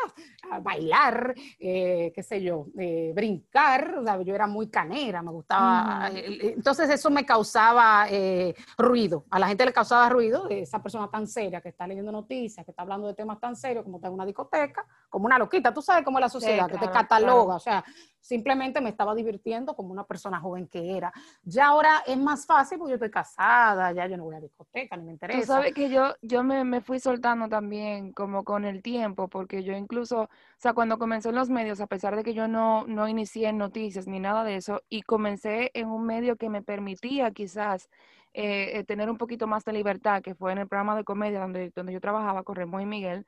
bailar, 0.61 1.33
eh, 1.59 2.11
qué 2.13 2.23
sé 2.23 2.41
yo, 2.41 2.67
eh, 2.77 3.11
brincar, 3.15 4.01
yo 4.23 4.35
era 4.35 4.47
muy 4.47 4.69
canera, 4.69 5.21
me 5.21 5.31
gustaba. 5.31 6.09
Eh, 6.13 6.53
entonces 6.55 6.89
eso 6.89 7.09
me 7.09 7.25
causaba 7.25 8.07
ruido, 8.77 9.25
a 9.29 9.39
la 9.39 9.47
gente 9.47 9.65
le 9.65 9.73
causaba 9.73 10.09
ruido, 10.09 10.47
esa 10.49 10.81
persona 10.81 11.09
tan 11.09 11.27
seria 11.27 11.61
que 11.61 11.69
está 11.69 11.87
leyendo 11.87 12.11
noticias, 12.11 12.65
que 12.65 12.71
está 12.71 12.81
hablando 12.81 13.07
de 13.07 13.13
temas 13.13 13.39
tan 13.39 13.55
serios 13.55 13.83
como 13.83 13.97
está 13.97 14.07
en 14.07 14.13
una 14.13 14.25
discoteca, 14.25 14.85
como 15.09 15.25
una 15.25 15.37
loquita, 15.37 15.73
tú 15.73 15.81
sabes 15.81 16.03
cómo 16.03 16.17
es 16.19 16.21
la 16.21 16.29
sociedad, 16.29 16.69
que 16.69 16.77
te 16.77 16.89
cataloga, 16.89 17.55
o 17.55 17.59
sea, 17.59 17.83
simplemente 18.27 18.81
me 18.81 18.89
estaba 18.89 19.15
divirtiendo 19.15 19.73
como 19.73 19.91
una 19.91 20.05
persona 20.05 20.39
joven 20.39 20.67
que 20.67 20.97
era. 20.97 21.13
Ya 21.43 21.67
ahora 21.67 22.03
es 22.05 22.17
más 22.17 22.45
fácil 22.45 22.77
porque 22.77 22.91
yo 22.91 22.95
estoy 22.95 23.09
casada, 23.09 23.93
ya 23.93 24.05
yo 24.07 24.17
no 24.17 24.25
voy 24.25 24.35
a 24.35 24.41
discoteca, 24.41 24.97
ni 24.97 25.05
me 25.05 25.13
interesa. 25.13 25.39
Tú 25.39 25.45
sabes 25.45 25.73
que 25.73 25.89
yo, 25.89 26.13
yo 26.21 26.43
me, 26.43 26.63
me, 26.65 26.81
fui 26.87 26.99
soltando 26.99 27.49
también 27.49 28.13
como 28.13 28.43
con 28.45 28.65
el 28.65 28.81
tiempo, 28.81 29.27
porque 29.27 29.63
yo 29.63 29.73
incluso, 29.73 30.21
o 30.23 30.29
sea, 30.57 30.73
cuando 30.73 30.97
comencé 30.97 31.29
en 31.29 31.35
los 31.35 31.49
medios, 31.49 31.81
a 31.81 31.87
pesar 31.87 32.15
de 32.15 32.23
que 32.23 32.33
yo 32.33 32.47
no, 32.47 32.85
no 32.87 33.07
inicié 33.09 33.49
en 33.49 33.57
noticias 33.57 34.07
ni 34.07 34.19
nada 34.19 34.43
de 34.45 34.55
eso, 34.55 34.81
y 34.89 35.01
comencé 35.03 35.69
en 35.73 35.89
un 35.89 36.05
medio 36.05 36.37
que 36.37 36.49
me 36.49 36.63
permitía 36.63 37.31
quizás 37.31 37.89
eh, 38.33 38.79
eh, 38.79 38.83
tener 38.85 39.09
un 39.09 39.17
poquito 39.17 39.47
más 39.47 39.65
de 39.65 39.73
libertad, 39.73 40.21
que 40.23 40.33
fue 40.35 40.53
en 40.53 40.59
el 40.59 40.67
programa 40.67 40.95
de 40.95 41.03
comedia 41.03 41.41
donde, 41.41 41.71
donde 41.75 41.93
yo 41.93 41.99
trabajaba 41.99 42.43
con 42.43 42.55
Remo 42.55 42.79
y 42.79 42.85
Miguel, 42.85 43.25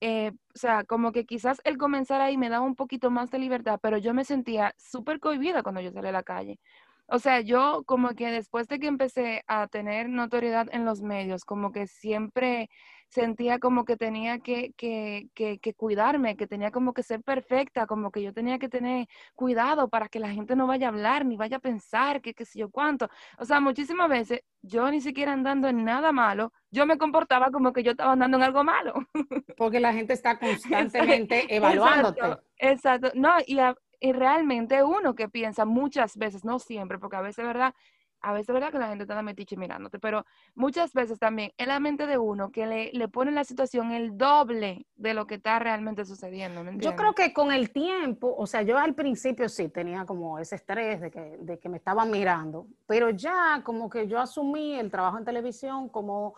eh, 0.00 0.32
o 0.54 0.58
sea, 0.58 0.84
como 0.84 1.12
que 1.12 1.26
quizás 1.26 1.60
el 1.64 1.78
comenzar 1.78 2.20
ahí 2.22 2.36
me 2.38 2.48
daba 2.48 2.64
un 2.64 2.74
poquito 2.76 3.10
más 3.10 3.30
de 3.30 3.38
libertad, 3.38 3.78
pero 3.82 3.98
yo 3.98 4.14
me 4.14 4.24
sentía 4.24 4.74
súper 4.78 5.20
cohibida 5.20 5.62
cuando 5.62 5.80
yo 5.82 5.92
salí 5.92 6.08
a 6.08 6.12
la 6.12 6.22
calle. 6.24 6.58
O 7.06 7.18
sea, 7.18 7.40
yo 7.40 7.82
como 7.86 8.14
que 8.14 8.28
después 8.30 8.68
de 8.68 8.78
que 8.78 8.86
empecé 8.86 9.42
a 9.46 9.66
tener 9.68 10.08
notoriedad 10.08 10.68
en 10.72 10.84
los 10.86 11.02
medios, 11.02 11.44
como 11.44 11.70
que 11.72 11.86
siempre 11.86 12.70
sentía 13.12 13.58
como 13.58 13.84
que 13.84 13.98
tenía 13.98 14.38
que, 14.38 14.72
que, 14.74 15.28
que, 15.34 15.58
que, 15.58 15.74
cuidarme, 15.74 16.34
que 16.34 16.46
tenía 16.46 16.70
como 16.70 16.94
que 16.94 17.02
ser 17.02 17.22
perfecta, 17.22 17.86
como 17.86 18.10
que 18.10 18.22
yo 18.22 18.32
tenía 18.32 18.58
que 18.58 18.70
tener 18.70 19.06
cuidado 19.34 19.88
para 19.88 20.08
que 20.08 20.18
la 20.18 20.30
gente 20.30 20.56
no 20.56 20.66
vaya 20.66 20.86
a 20.86 20.90
hablar, 20.90 21.26
ni 21.26 21.36
vaya 21.36 21.58
a 21.58 21.60
pensar 21.60 22.22
que 22.22 22.32
qué 22.32 22.46
sé 22.46 22.60
yo 22.60 22.70
cuánto. 22.70 23.10
O 23.38 23.44
sea, 23.44 23.60
muchísimas 23.60 24.08
veces 24.08 24.40
yo 24.62 24.90
ni 24.90 25.02
siquiera 25.02 25.34
andando 25.34 25.68
en 25.68 25.84
nada 25.84 26.10
malo, 26.10 26.54
yo 26.70 26.86
me 26.86 26.96
comportaba 26.96 27.50
como 27.50 27.74
que 27.74 27.82
yo 27.82 27.90
estaba 27.90 28.12
andando 28.12 28.38
en 28.38 28.44
algo 28.44 28.64
malo. 28.64 28.94
Porque 29.58 29.78
la 29.78 29.92
gente 29.92 30.14
está 30.14 30.38
constantemente 30.38 31.54
evaluándote. 31.54 32.18
Exacto, 32.18 32.44
exacto. 32.56 33.10
No, 33.14 33.32
y, 33.46 33.58
y 34.00 34.12
realmente 34.12 34.82
uno 34.82 35.14
que 35.14 35.28
piensa 35.28 35.66
muchas 35.66 36.16
veces, 36.16 36.46
no 36.46 36.58
siempre, 36.58 36.98
porque 36.98 37.16
a 37.16 37.20
veces, 37.20 37.44
¿verdad? 37.44 37.74
A 38.22 38.32
veces 38.32 38.48
es 38.48 38.54
verdad 38.54 38.70
que 38.70 38.78
la 38.78 38.88
gente 38.88 39.02
está 39.04 39.20
metiche 39.22 39.56
mirándote, 39.56 39.98
pero 39.98 40.24
muchas 40.54 40.92
veces 40.92 41.18
también 41.18 41.52
en 41.58 41.68
la 41.68 41.80
mente 41.80 42.06
de 42.06 42.18
uno 42.18 42.50
que 42.50 42.66
le, 42.66 42.92
le 42.92 43.08
pone 43.08 43.32
la 43.32 43.44
situación 43.44 43.92
el 43.92 44.16
doble 44.16 44.86
de 44.96 45.14
lo 45.14 45.26
que 45.26 45.34
está 45.34 45.58
realmente 45.58 46.04
sucediendo. 46.04 46.64
yo 46.78 46.94
creo 46.94 47.14
que 47.14 47.32
con 47.32 47.52
el 47.52 47.70
tiempo, 47.70 48.34
o 48.36 48.46
sea, 48.46 48.62
yo 48.62 48.78
al 48.78 48.94
principio 48.94 49.48
sí 49.48 49.68
tenía 49.68 50.04
como 50.06 50.38
ese 50.38 50.54
estrés 50.54 51.00
de 51.00 51.10
que, 51.10 51.38
de 51.40 51.58
que 51.58 51.68
me 51.68 51.76
estaban 51.76 52.10
mirando, 52.10 52.66
pero 52.86 53.10
ya 53.10 53.60
como 53.64 53.90
que 53.90 54.06
yo 54.06 54.20
asumí 54.20 54.74
el 54.74 54.90
trabajo 54.90 55.18
en 55.18 55.24
televisión 55.24 55.88
como 55.88 56.34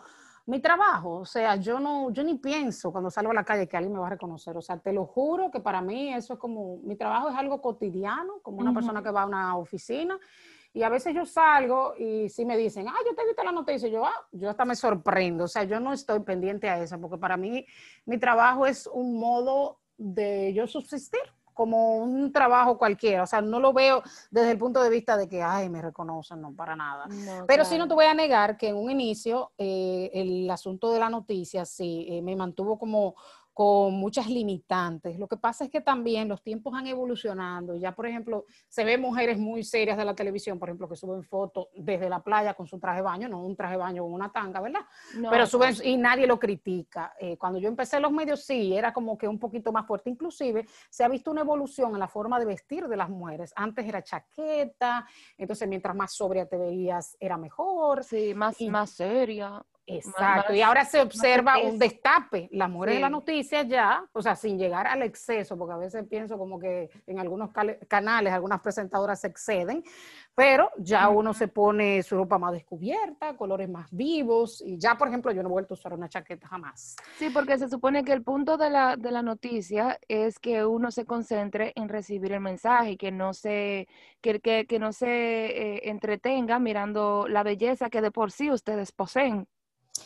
mi 0.47 0.59
trabajo, 0.59 1.17
o 1.17 1.25
sea, 1.25 1.55
yo 1.55 1.79
no, 1.79 2.11
yo 2.11 2.23
ni 2.23 2.35
pienso 2.35 2.91
cuando 2.91 3.09
salgo 3.09 3.31
a 3.31 3.33
la 3.35 3.43
calle 3.43 3.67
que 3.67 3.77
alguien 3.77 3.93
me 3.93 3.99
va 3.99 4.07
a 4.07 4.11
reconocer, 4.11 4.55
o 4.55 4.61
sea, 4.61 4.77
te 4.77 4.93
lo 4.93 5.05
juro 5.05 5.49
que 5.49 5.59
para 5.59 5.81
mí 5.81 6.13
eso 6.13 6.33
es 6.33 6.39
como, 6.39 6.77
mi 6.83 6.95
trabajo 6.95 7.29
es 7.29 7.35
algo 7.35 7.61
cotidiano, 7.61 8.39
como 8.43 8.59
una 8.59 8.73
persona 8.73 9.01
que 9.01 9.09
va 9.09 9.23
a 9.23 9.25
una 9.25 9.57
oficina 9.57 10.19
y 10.75 10.83
a 10.83 10.89
veces 10.89 11.15
yo 11.15 11.25
salgo 11.25 11.95
y 11.97 12.27
si 12.27 12.45
me 12.45 12.57
dicen, 12.57 12.85
ah, 12.89 12.97
yo 13.07 13.15
te 13.15 13.25
viste 13.25 13.45
la 13.45 13.53
noticia, 13.53 13.87
yo, 13.87 14.05
ah, 14.05 14.27
yo 14.33 14.49
hasta 14.49 14.65
me 14.65 14.75
sorprendo. 14.75 15.45
O 15.45 15.47
sea, 15.47 15.63
yo 15.63 15.79
no 15.79 15.93
estoy 15.93 16.19
pendiente 16.19 16.69
a 16.69 16.81
eso, 16.81 16.99
porque 16.99 17.17
para 17.17 17.37
mí 17.37 17.65
mi 18.05 18.17
trabajo 18.17 18.65
es 18.65 18.85
un 18.87 19.17
modo 19.17 19.79
de 19.97 20.53
yo 20.53 20.67
subsistir, 20.67 21.21
como 21.53 21.99
un 21.99 22.33
trabajo 22.33 22.77
cualquiera. 22.77 23.23
O 23.23 23.25
sea, 23.25 23.39
no 23.39 23.61
lo 23.61 23.71
veo 23.71 24.03
desde 24.29 24.51
el 24.51 24.57
punto 24.57 24.83
de 24.83 24.89
vista 24.89 25.15
de 25.15 25.29
que, 25.29 25.41
ay, 25.41 25.69
me 25.69 25.81
reconocen, 25.81 26.41
no, 26.41 26.53
para 26.53 26.75
nada. 26.75 27.07
Pero 27.47 27.63
sí 27.63 27.77
no 27.77 27.87
te 27.87 27.93
voy 27.93 28.07
a 28.07 28.13
negar 28.13 28.57
que 28.57 28.67
en 28.67 28.75
un 28.75 28.91
inicio 28.91 29.53
eh, 29.57 30.11
el 30.13 30.51
asunto 30.51 30.91
de 30.91 30.99
la 30.99 31.09
noticia 31.09 31.63
sí 31.63 32.05
eh, 32.09 32.21
me 32.21 32.35
mantuvo 32.35 32.77
como 32.77 33.15
con 33.55 33.93
muchas 33.93 34.27
limitantes. 34.29 35.17
Lo 35.17 35.29
que 35.29 35.37
pasa 35.37 35.63
es 35.63 35.69
que 35.69 35.79
también 35.79 36.27
los 36.27 36.43
tiempos 36.43 36.73
han 36.73 36.87
evolucionado. 36.87 37.77
Ya, 37.77 37.95
por 37.95 38.05
ejemplo, 38.05 38.43
se 38.67 38.83
ven 38.83 38.99
mujeres 38.99 39.37
muy 39.37 39.63
serias 39.63 39.97
de 39.97 40.03
la 40.03 40.13
televisión, 40.13 40.59
por 40.59 40.67
ejemplo, 40.67 40.89
que 40.89 40.97
suben 40.97 41.23
fotos 41.23 41.69
desde 41.73 42.09
la 42.09 42.21
playa 42.21 42.53
con 42.53 42.67
su 42.67 42.77
traje 42.79 42.97
de 42.97 43.03
baño, 43.03 43.29
no 43.29 43.39
un 43.39 43.55
traje 43.55 43.75
de 43.75 43.77
baño 43.77 44.03
con 44.03 44.11
una 44.11 44.29
tanga, 44.29 44.59
¿verdad? 44.59 44.81
Pero 45.29 45.47
suben 45.47 45.73
y 45.85 45.95
nadie 45.95 46.27
lo 46.27 46.37
critica. 46.37 47.13
Eh, 47.17 47.37
cuando 47.37 47.57
yo 47.57 47.69
empecé 47.69 47.97
los 48.01 48.11
medios, 48.11 48.43
sí, 48.43 48.75
era 48.75 48.91
como 48.91 49.17
que 49.17 49.25
un 49.25 49.39
poquito 49.39 49.71
más 49.71 49.87
fuerte. 49.87 50.09
Inclusive 50.09 50.65
se 50.89 51.05
ha 51.05 51.07
visto 51.07 51.31
una 51.31 51.39
evolución 51.39 51.93
en 51.93 51.99
la 51.99 52.09
forma 52.09 52.37
de 52.39 52.45
vestir 52.45 52.89
de 52.89 52.97
las 52.97 53.09
mujeres. 53.09 53.53
Antes 53.55 53.85
era 53.87 54.03
chaqueta, 54.03 55.07
entonces 55.37 55.65
mientras 55.69 55.95
más 55.95 56.13
sobria 56.13 56.45
te 56.45 56.57
veías, 56.57 57.15
era 57.21 57.37
mejor. 57.37 58.03
Sí, 58.03 58.33
más, 58.33 58.59
más 58.59 58.89
seria. 58.89 59.63
Exacto, 59.87 60.53
y 60.53 60.61
ahora 60.61 60.83
se 60.83 60.99
observa 60.99 61.59
un 61.59 61.77
destape. 61.77 62.49
Las 62.51 62.69
mujeres 62.69 62.95
de 62.95 63.01
la 63.01 63.09
noticia 63.09 63.61
ya, 63.63 64.03
o 64.13 64.21
sea, 64.21 64.35
sin 64.35 64.57
llegar 64.57 64.87
al 64.87 65.03
exceso, 65.03 65.57
porque 65.57 65.73
a 65.73 65.77
veces 65.77 66.05
pienso 66.09 66.37
como 66.37 66.59
que 66.59 66.89
en 67.05 67.19
algunos 67.19 67.51
canales 67.87 68.33
algunas 68.33 68.61
presentadoras 68.61 69.21
se 69.21 69.27
exceden, 69.27 69.83
pero 70.33 70.71
ya 70.77 71.07
uno 71.09 71.33
se 71.33 71.47
pone 71.47 72.01
su 72.01 72.17
ropa 72.17 72.39
más 72.39 72.53
descubierta, 72.53 73.37
colores 73.37 73.69
más 73.69 73.89
vivos, 73.91 74.61
y 74.65 74.77
ya, 74.77 74.97
por 74.97 75.07
ejemplo, 75.07 75.31
yo 75.31 75.43
no 75.43 75.49
he 75.49 75.51
vuelto 75.51 75.75
a 75.75 75.77
usar 75.77 75.93
una 75.93 76.09
chaqueta 76.09 76.47
jamás. 76.47 76.95
Sí, 77.17 77.29
porque 77.29 77.57
se 77.57 77.69
supone 77.69 78.03
que 78.03 78.13
el 78.13 78.23
punto 78.23 78.57
de 78.57 78.69
la, 78.71 78.97
de 78.97 79.11
la 79.11 79.21
noticia 79.21 79.99
es 80.07 80.39
que 80.39 80.65
uno 80.65 80.89
se 80.89 81.05
concentre 81.05 81.73
en 81.75 81.89
recibir 81.89 82.33
el 82.33 82.39
mensaje 82.39 82.91
y 82.91 82.97
que 82.97 83.11
no 83.11 83.33
se, 83.33 83.87
que, 84.21 84.39
que, 84.39 84.65
que 84.65 84.79
no 84.79 84.91
se 84.93 85.07
eh, 85.07 85.89
entretenga 85.89 86.57
mirando 86.57 87.27
la 87.29 87.43
belleza 87.43 87.89
que 87.89 88.01
de 88.01 88.11
por 88.11 88.31
sí 88.31 88.49
ustedes 88.49 88.91
poseen. 88.91 89.47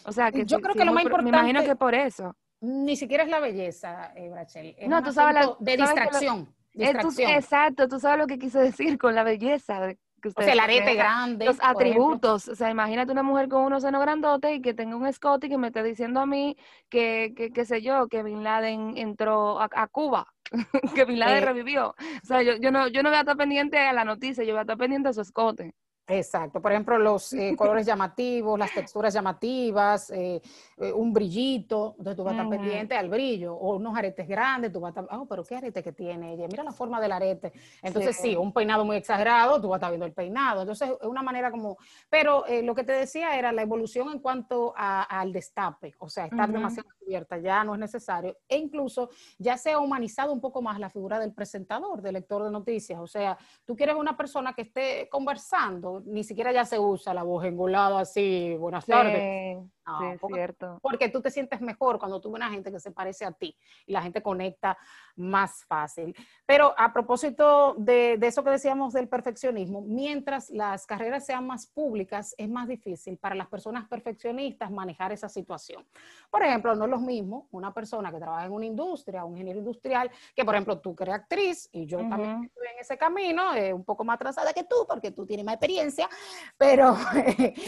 O 0.06 0.12
sea, 0.12 0.32
que 0.32 0.45
yo 0.45 0.60
creo 0.60 0.75
que 0.75 0.86
lo 0.86 0.93
más 0.93 1.04
importante. 1.04 1.32
Me 1.32 1.38
imagino 1.38 1.63
que 1.63 1.75
por 1.75 1.95
eso. 1.95 2.36
Ni 2.62 2.95
siquiera 2.95 3.23
es 3.23 3.30
la 3.30 3.39
belleza, 3.39 4.12
eh, 4.15 4.30
Brachel. 4.30 4.75
no, 4.88 5.02
tú 5.02 5.13
sabes 5.13 5.34
la, 5.36 5.56
de 5.60 5.78
distracción. 5.78 6.54
distracción. 6.73 7.32
exacto, 7.32 7.88
tú 7.88 7.99
sabes 7.99 8.19
lo 8.19 8.28
que 8.28 8.38
quise 8.38 8.60
decir 8.60 8.97
con 8.97 9.15
la 9.15 9.23
belleza. 9.23 9.93
Que 10.21 10.30
o 10.36 10.41
sea, 10.41 10.52
el 10.52 10.60
arete 10.60 10.95
grande. 10.95 11.45
Los 11.45 11.58
atributos. 11.62 12.49
O 12.49 12.56
sea, 12.56 12.69
imagínate 12.69 13.13
una 13.13 13.23
mujer 13.23 13.47
con 13.47 13.63
unos 13.63 13.84
senos 13.84 14.02
grandotes 14.02 14.58
y 14.58 14.62
que 14.62 14.73
tenga 14.73 14.97
un 14.97 15.08
escote 15.08 15.47
y 15.47 15.49
que 15.49 15.58
me 15.58 15.67
esté 15.67 15.82
diciendo 15.82 16.19
a 16.19 16.25
mí 16.25 16.58
que, 16.89 17.34
que 17.38 17.52
qué 17.52 17.63
sé 17.63 17.82
yo, 17.82 18.10
que 18.10 18.23
Bin 18.23 18.43
Laden 18.43 18.97
entró 18.97 19.62
a, 19.62 19.88
Cuba, 19.88 20.28
que 20.95 21.06
Bin 21.06 21.19
Laden 21.19 21.45
revivió. 21.45 21.89
O 21.91 22.25
sea, 22.25 22.41
yo, 22.41 22.58
yo, 22.58 22.71
no, 22.71 22.89
yo 22.89 23.02
no 23.02 23.10
voy 23.10 23.17
a 23.17 23.21
estar 23.21 23.38
pendiente 23.38 23.78
a 23.78 23.93
la 23.93 24.04
noticia, 24.04 24.43
yo 24.43 24.52
voy 24.52 24.60
a 24.60 24.62
estar 24.63 24.78
pendiente 24.78 25.08
a 25.08 25.13
su 25.13 25.21
escote. 25.21 25.73
Exacto, 26.09 26.59
por 26.59 26.71
ejemplo, 26.71 26.97
los 26.97 27.33
eh, 27.33 27.55
colores 27.55 27.85
llamativos, 27.85 28.57
las 28.57 28.73
texturas 28.73 29.13
llamativas, 29.13 30.09
eh, 30.09 30.41
eh, 30.77 30.91
un 30.91 31.13
brillito, 31.13 31.93
entonces 31.99 32.17
tú 32.17 32.23
vas 32.23 32.33
a 32.33 32.37
estar 32.37 32.49
pendiente 32.49 32.95
al 32.95 33.09
brillo, 33.09 33.53
o 33.53 33.75
unos 33.75 33.95
aretes 33.95 34.27
grandes, 34.27 34.71
tú 34.71 34.79
vas 34.79 34.97
a 34.97 35.01
estar, 35.01 35.17
oh, 35.19 35.27
pero 35.27 35.43
qué 35.43 35.55
arete 35.55 35.83
que 35.83 35.91
tiene 35.91 36.33
ella, 36.33 36.47
mira 36.47 36.63
la 36.63 36.71
forma 36.71 36.99
del 36.99 37.11
arete. 37.11 37.53
Entonces 37.83 38.17
sí, 38.17 38.35
un 38.35 38.51
peinado 38.51 38.83
muy 38.85 38.95
exagerado, 38.95 39.61
tú 39.61 39.69
vas 39.69 39.75
a 39.75 39.77
estar 39.77 39.91
viendo 39.91 40.07
el 40.07 40.13
peinado. 40.13 40.61
Entonces 40.61 40.89
es 40.89 41.07
una 41.07 41.21
manera 41.21 41.51
como, 41.51 41.77
pero 42.09 42.43
lo 42.63 42.73
que 42.73 42.83
te 42.83 42.93
decía 42.93 43.37
era 43.37 43.51
la 43.51 43.61
evolución 43.61 44.09
en 44.11 44.19
cuanto 44.19 44.73
al 44.75 45.31
destape, 45.31 45.93
o 45.99 46.09
sea, 46.09 46.25
estar 46.25 46.51
demasiado 46.51 46.89
cubierta 46.99 47.37
ya 47.37 47.63
no 47.63 47.73
es 47.75 47.79
necesario, 47.79 48.37
e 48.47 48.57
incluso 48.57 49.09
ya 49.37 49.57
se 49.57 49.71
ha 49.71 49.79
humanizado 49.79 50.33
un 50.33 50.41
poco 50.41 50.61
más 50.61 50.79
la 50.79 50.89
figura 50.89 51.19
del 51.19 51.33
presentador, 51.33 52.01
del 52.01 52.13
lector 52.13 52.43
de 52.43 52.51
noticias, 52.51 52.99
o 52.99 53.07
sea, 53.07 53.37
tú 53.65 53.75
quieres 53.75 53.95
una 53.95 54.17
persona 54.17 54.53
que 54.53 54.63
esté 54.63 55.07
conversando, 55.09 55.98
ni 56.05 56.23
siquiera 56.23 56.51
ya 56.51 56.65
se 56.65 56.79
usa 56.79 57.13
la 57.13 57.23
voz 57.23 57.45
engolada 57.45 57.99
así, 57.99 58.55
buenas 58.57 58.85
tardes. 58.85 59.57
Sí, 59.99 60.06
es 60.08 60.21
cierto. 60.34 60.80
Porque 60.82 61.10
tú 61.10 61.21
te 61.21 61.32
sientes 61.32 61.62
mejor 61.62 61.99
cuando 61.99 62.19
tú 62.19 62.32
ves 62.32 62.39
una 62.41 62.49
gente 62.49 62.71
que 62.71 62.80
se 62.80 62.91
parece 62.91 63.25
a 63.25 63.32
ti 63.32 63.56
y 63.86 63.91
la 63.91 64.02
gente 64.02 64.21
conecta 64.21 64.78
más 65.15 65.65
fácil. 65.65 66.15
Pero 66.45 66.73
a 66.78 66.93
propósito 66.93 67.75
de, 67.78 68.17
de 68.17 68.28
eso 68.28 68.43
que 68.43 68.52
decíamos 68.52 68.93
del 68.93 69.08
perfeccionismo, 69.08 69.82
mientras 69.82 70.49
las 70.49 70.86
carreras 70.86 71.25
sean 71.25 71.45
más 71.47 71.67
públicas, 71.67 72.36
es 72.38 72.49
más 72.49 72.67
difícil 72.67 73.17
para 73.17 73.36
las 73.36 73.47
personas 73.47 73.88
perfeccionistas 73.88 74.71
manejar 74.71 75.12
esa 75.12 75.30
situación. 75.30 75.86
Por 76.30 76.43
ejemplo, 76.43 76.75
no 76.75 76.86
es 76.86 76.91
lo 76.91 76.99
mismo 76.99 77.47
una 77.52 77.73
persona 77.73 78.12
que 78.12 78.19
trabaja 78.19 78.45
en 78.45 78.52
una 78.52 78.65
industria, 78.65 79.25
un 79.25 79.34
ingeniero 79.34 79.60
industrial, 79.60 80.12
que 80.36 80.45
por 80.45 80.56
ejemplo 80.56 80.80
tú 80.80 80.95
que 80.95 81.04
eres 81.04 81.15
actriz 81.15 81.69
y 81.71 81.86
yo 81.86 81.99
también 81.99 82.43
estoy 82.43 82.67
en 82.73 82.80
ese 82.80 82.97
camino, 82.97 83.54
eh, 83.56 83.73
un 83.73 83.84
poco 83.84 84.04
más 84.04 84.15
atrasada 84.15 84.54
que 84.54 84.63
tú 84.63 84.86
porque 84.88 85.12
tú 85.12 85.25
tienes 85.25 85.45
más 85.45 85.56
experiencia, 85.56 86.10
pero... 86.58 86.95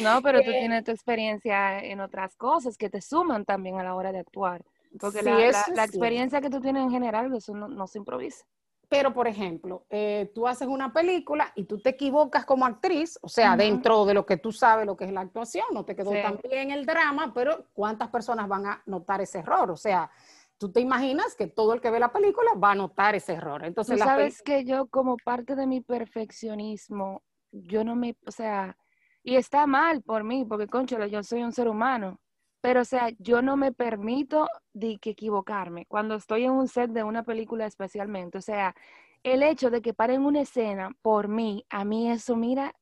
no, 0.01 0.21
pero 0.21 0.41
tú 0.41 0.49
eh, 0.51 0.59
tienes 0.59 0.83
tu 0.83 0.91
experiencia 0.91 1.79
en 1.83 2.01
otras 2.11 2.35
cosas 2.35 2.77
que 2.77 2.89
te 2.89 3.01
suman 3.01 3.45
también 3.45 3.79
a 3.79 3.83
la 3.83 3.95
hora 3.95 4.11
de 4.11 4.19
actuar. 4.19 4.63
Porque 4.99 5.21
la, 5.23 5.85
experiencia 5.85 6.41
que 6.41 6.49
tú 6.49 6.59
tienes 6.59 6.83
en 6.83 6.91
general, 6.91 7.33
eso 7.33 7.55
no, 7.55 7.87
se 7.87 7.97
improvisa. 7.97 8.45
Pero, 8.89 9.13
por 9.13 9.25
ejemplo, 9.25 9.85
eh, 9.89 10.29
tú 10.35 10.45
haces 10.45 10.67
una 10.67 10.91
película 10.91 11.53
y 11.55 11.63
tú 11.63 11.79
te 11.81 11.91
equivocas 11.91 12.43
como 12.43 12.65
actriz, 12.65 13.17
o 13.21 13.29
sea, 13.29 13.55
dentro 13.55 14.05
de 14.05 14.13
lo 14.13 14.25
que 14.25 14.35
tú 14.35 14.51
sabes, 14.51 14.85
lo 14.85 14.97
que 14.97 15.05
es 15.05 15.13
la 15.13 15.21
actuación, 15.21 15.65
no 15.71 15.85
te 15.85 15.95
quedó 15.95 16.11
tan 16.11 16.37
bien 16.43 16.71
el 16.71 16.85
drama, 16.85 17.31
pero 17.33 17.67
¿cuántas 17.71 18.09
personas 18.09 18.49
van 18.49 18.65
a 18.65 18.83
notar 18.85 19.21
ese 19.21 19.39
error? 19.39 19.71
O 19.71 19.77
sea, 19.77 20.11
tú 20.57 20.69
te 20.73 20.81
imaginas 20.81 21.35
que 21.35 21.47
todo 21.47 21.73
el 21.73 21.79
que 21.79 21.89
ve 21.89 22.01
la 22.01 22.11
película 22.11 22.51
va 22.61 22.71
a 22.71 22.75
notar 22.75 23.15
ese 23.15 23.33
error. 23.33 23.63
Entonces, 23.63 23.97
tú 23.97 24.03
sabes 24.03 24.41
que 24.41 24.65
yo, 24.65 24.87
como 24.87 25.15
parte 25.23 25.55
de 25.55 25.67
mi 25.67 25.79
perfeccionismo, 25.79 27.23
yo 27.53 27.85
no 27.85 27.95
me, 27.95 28.17
o 28.25 28.31
sea, 28.31 28.75
y 29.23 29.35
está 29.35 29.67
mal 29.67 30.01
por 30.01 30.23
mí, 30.23 30.45
porque, 30.45 30.67
concho, 30.67 31.03
yo 31.05 31.23
soy 31.23 31.43
un 31.43 31.51
ser 31.51 31.67
humano 31.67 32.19
pero, 32.61 32.81
o 32.81 32.85
sea, 32.85 33.09
yo 33.17 33.41
no 33.41 33.57
me 33.57 33.71
permito 33.73 34.47
de 34.73 34.99
que 34.99 35.11
equivocarme 35.11 35.85
cuando 35.87 36.15
estoy 36.15 36.45
en 36.45 36.51
un 36.51 36.67
set 36.67 36.91
de 36.91 37.03
una 37.03 37.23
película 37.23 37.65
especialmente. 37.65 38.37
O 38.37 38.41
sea, 38.41 38.75
el 39.23 39.43
hecho 39.43 39.71
de 39.71 39.81
que 39.81 39.93
paren 39.95 40.23
una 40.25 40.41
escena 40.41 40.91
por 41.01 41.27
mí, 41.27 41.65
a 41.69 41.83
mí 41.85 42.11
eso, 42.11 42.35
mira, 42.35 42.75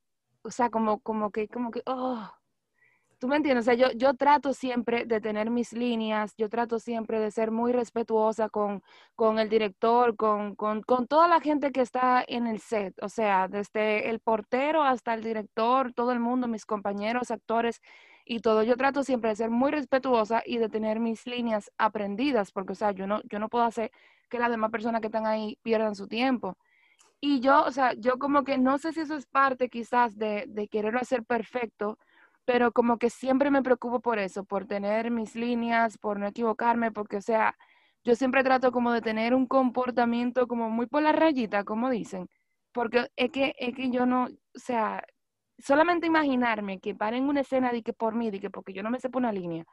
o 0.43 0.51
sea, 0.51 0.69
como, 0.69 0.99
como 0.99 1.31
que, 1.31 1.47
como 1.47 1.71
que, 1.71 1.81
oh, 1.85 2.29
tú 3.19 3.27
me 3.27 3.35
entiendes, 3.35 3.63
o 3.63 3.71
sea, 3.71 3.73
yo, 3.75 3.91
yo 3.95 4.13
trato 4.15 4.53
siempre 4.53 5.05
de 5.05 5.21
tener 5.21 5.49
mis 5.51 5.73
líneas, 5.73 6.33
yo 6.37 6.49
trato 6.49 6.79
siempre 6.79 7.19
de 7.19 7.31
ser 7.31 7.51
muy 7.51 7.71
respetuosa 7.73 8.49
con, 8.49 8.81
con 9.15 9.39
el 9.39 9.49
director, 9.49 10.15
con, 10.15 10.55
con, 10.55 10.81
con, 10.83 11.07
toda 11.07 11.27
la 11.27 11.41
gente 11.41 11.71
que 11.71 11.81
está 11.81 12.23
en 12.27 12.47
el 12.47 12.59
set, 12.59 12.95
o 13.01 13.09
sea, 13.09 13.47
desde 13.47 14.09
el 14.09 14.19
portero 14.19 14.83
hasta 14.83 15.13
el 15.13 15.23
director, 15.23 15.93
todo 15.93 16.11
el 16.11 16.19
mundo, 16.19 16.47
mis 16.47 16.65
compañeros, 16.65 17.31
actores, 17.31 17.81
y 18.29 18.41
todo. 18.41 18.63
Yo 18.63 18.77
trato 18.77 19.03
siempre 19.03 19.31
de 19.31 19.35
ser 19.35 19.49
muy 19.49 19.71
respetuosa 19.71 20.43
y 20.45 20.59
de 20.59 20.69
tener 20.69 20.99
mis 20.99 21.25
líneas 21.25 21.71
aprendidas, 21.79 22.51
porque, 22.51 22.73
o 22.73 22.75
sea, 22.75 22.91
yo 22.91 23.07
no, 23.07 23.21
yo 23.23 23.39
no 23.39 23.49
puedo 23.49 23.65
hacer 23.65 23.91
que 24.29 24.37
las 24.39 24.51
demás 24.51 24.71
personas 24.71 25.01
que 25.01 25.07
están 25.07 25.25
ahí 25.25 25.57
pierdan 25.63 25.95
su 25.95 26.07
tiempo. 26.07 26.55
Y 27.21 27.41
yo, 27.41 27.63
o 27.65 27.71
sea, 27.71 27.93
yo 27.93 28.19
como 28.19 28.43
que 28.43 28.57
no 28.59 28.77
sé 28.77 28.93
si 28.93 29.01
eso 29.01 29.15
es 29.15 29.25
parte 29.25 29.69
quizás 29.69 30.17
de, 30.17 30.45
de 30.47 30.67
quererlo 30.67 30.99
hacer 30.99 31.25
perfecto, 31.25 31.97
pero 32.49 32.71
como 32.71 32.97
que 32.97 33.11
siempre 33.11 33.51
me 33.51 33.61
preocupo 33.61 33.99
por 33.99 34.17
eso, 34.17 34.43
por 34.43 34.65
tener 34.65 35.11
mis 35.11 35.35
líneas, 35.35 35.99
por 35.99 36.19
no 36.19 36.25
equivocarme, 36.25 36.91
porque, 36.91 37.17
o 37.17 37.21
sea, 37.21 37.55
yo 38.03 38.15
siempre 38.15 38.43
trato 38.43 38.71
como 38.71 38.91
de 38.91 39.01
tener 39.01 39.35
un 39.35 39.45
comportamiento 39.45 40.47
como 40.47 40.71
muy 40.71 40.87
por 40.87 41.03
la 41.03 41.11
rayita, 41.11 41.63
como 41.63 41.91
dicen, 41.91 42.27
porque 42.71 43.07
es 43.15 43.29
que, 43.29 43.53
es 43.59 43.75
que 43.75 43.91
yo 43.91 44.07
no, 44.07 44.23
o 44.23 44.59
sea, 44.59 45.03
solamente 45.59 46.07
imaginarme 46.07 46.79
que 46.79 46.95
paren 46.95 47.29
una 47.29 47.41
escena 47.41 47.71
de 47.71 47.83
que 47.83 47.93
por 47.93 48.15
mí, 48.15 48.31
de 48.31 48.39
que 48.39 48.49
porque 48.49 48.73
yo 48.73 48.81
no 48.81 48.89
me 48.89 48.99
sepa 48.99 49.19
una 49.19 49.31
línea, 49.31 49.63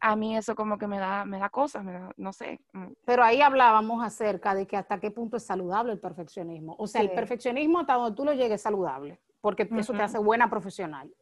a 0.00 0.16
mí 0.16 0.34
eso 0.34 0.54
como 0.54 0.78
que 0.78 0.86
me 0.86 0.98
da, 0.98 1.26
me 1.26 1.38
da 1.38 1.50
cosas, 1.50 1.84
no 2.16 2.32
sé. 2.32 2.58
Mm. 2.72 2.92
Pero 3.04 3.22
ahí 3.22 3.42
hablábamos 3.42 4.02
acerca 4.02 4.54
de 4.54 4.66
que 4.66 4.78
hasta 4.78 4.98
qué 4.98 5.10
punto 5.10 5.36
es 5.36 5.44
saludable 5.44 5.92
el 5.92 6.00
perfeccionismo. 6.00 6.74
O 6.78 6.86
sea, 6.86 7.02
el 7.02 7.10
perfeccionismo 7.10 7.80
hasta 7.80 7.96
donde 7.96 8.16
tú 8.16 8.24
lo 8.24 8.32
llegues 8.32 8.52
es 8.52 8.62
saludable, 8.62 9.20
porque 9.42 9.68
eso 9.76 9.92
te 9.92 10.02
hace 10.02 10.16
buena 10.16 10.48
profesional. 10.48 11.12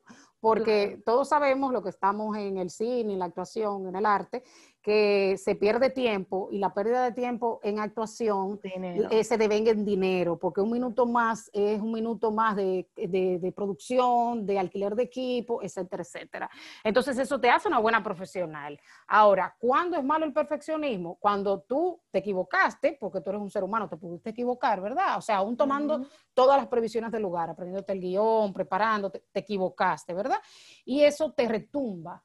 Porque 0.43 1.01
todos 1.07 1.29
sabemos 1.29 1.73
lo 1.73 1.85
que 1.85 1.91
estamos 1.91 2.37
en 2.37 2.59
el 2.59 2.69
cine, 2.69 3.13
en 3.13 3.21
la 3.21 3.27
actuación, 3.27 3.87
en 3.87 3.95
el 3.95 4.05
arte, 4.05 4.43
que 4.83 5.37
se 5.39 5.55
pierde 5.55 5.91
tiempo 5.91 6.49
y 6.51 6.59
la 6.59 6.75
pérdida 6.75 7.05
de 7.05 7.13
tiempo 7.13 7.61
en 7.63 7.79
actuación 7.79 8.59
eh, 8.65 9.23
se 9.23 9.39
devenga 9.39 9.71
en 9.71 9.85
dinero, 9.85 10.39
porque 10.39 10.61
un 10.61 10.73
minuto 10.73 11.07
más 11.07 11.49
es 11.53 11.81
un 11.81 11.93
minuto 11.93 12.33
más 12.33 12.57
de, 12.57 12.89
de, 12.97 13.53
producción, 13.55 14.45
de 14.45 14.59
alquiler 14.59 14.97
de 14.97 15.05
equipo, 15.05 15.63
etcétera, 15.63 16.03
etcétera. 16.03 16.51
Entonces 16.83 17.17
eso 17.17 17.41
te 17.41 17.49
hace 17.49 17.69
una 17.69 17.79
buena 17.79 18.03
profesional. 18.03 18.79
Ahora, 19.07 19.55
¿cuándo 19.61 19.97
es 19.97 20.05
malo 20.05 20.25
el 20.25 20.33
perfeccionismo? 20.33 21.17
Cuando 21.21 21.61
tú 21.61 22.01
te 22.11 22.19
equivocaste, 22.19 22.97
porque 23.01 23.21
tú 23.21 23.31
eres 23.31 23.43
un 23.43 23.51
ser 23.51 23.63
humano, 23.63 23.89
te 23.89 23.97
pudiste 23.97 24.31
equivocar, 24.31 24.81
¿verdad? 24.81 25.17
O 25.17 25.21
sea, 25.21 25.37
aún 25.37 25.57
tomando 25.57 26.07
todas 26.35 26.57
las 26.57 26.67
previsiones 26.67 27.13
del 27.13 27.23
lugar, 27.23 27.51
aprendiéndote 27.51 27.93
el 27.93 28.01
guion, 28.01 28.53
preparándote, 28.53 29.23
te 29.31 29.41
equivocaste, 29.41 30.13
¿verdad? 30.13 30.41
Y 30.85 31.03
eso 31.03 31.33
te 31.33 31.47
retumba 31.47 32.21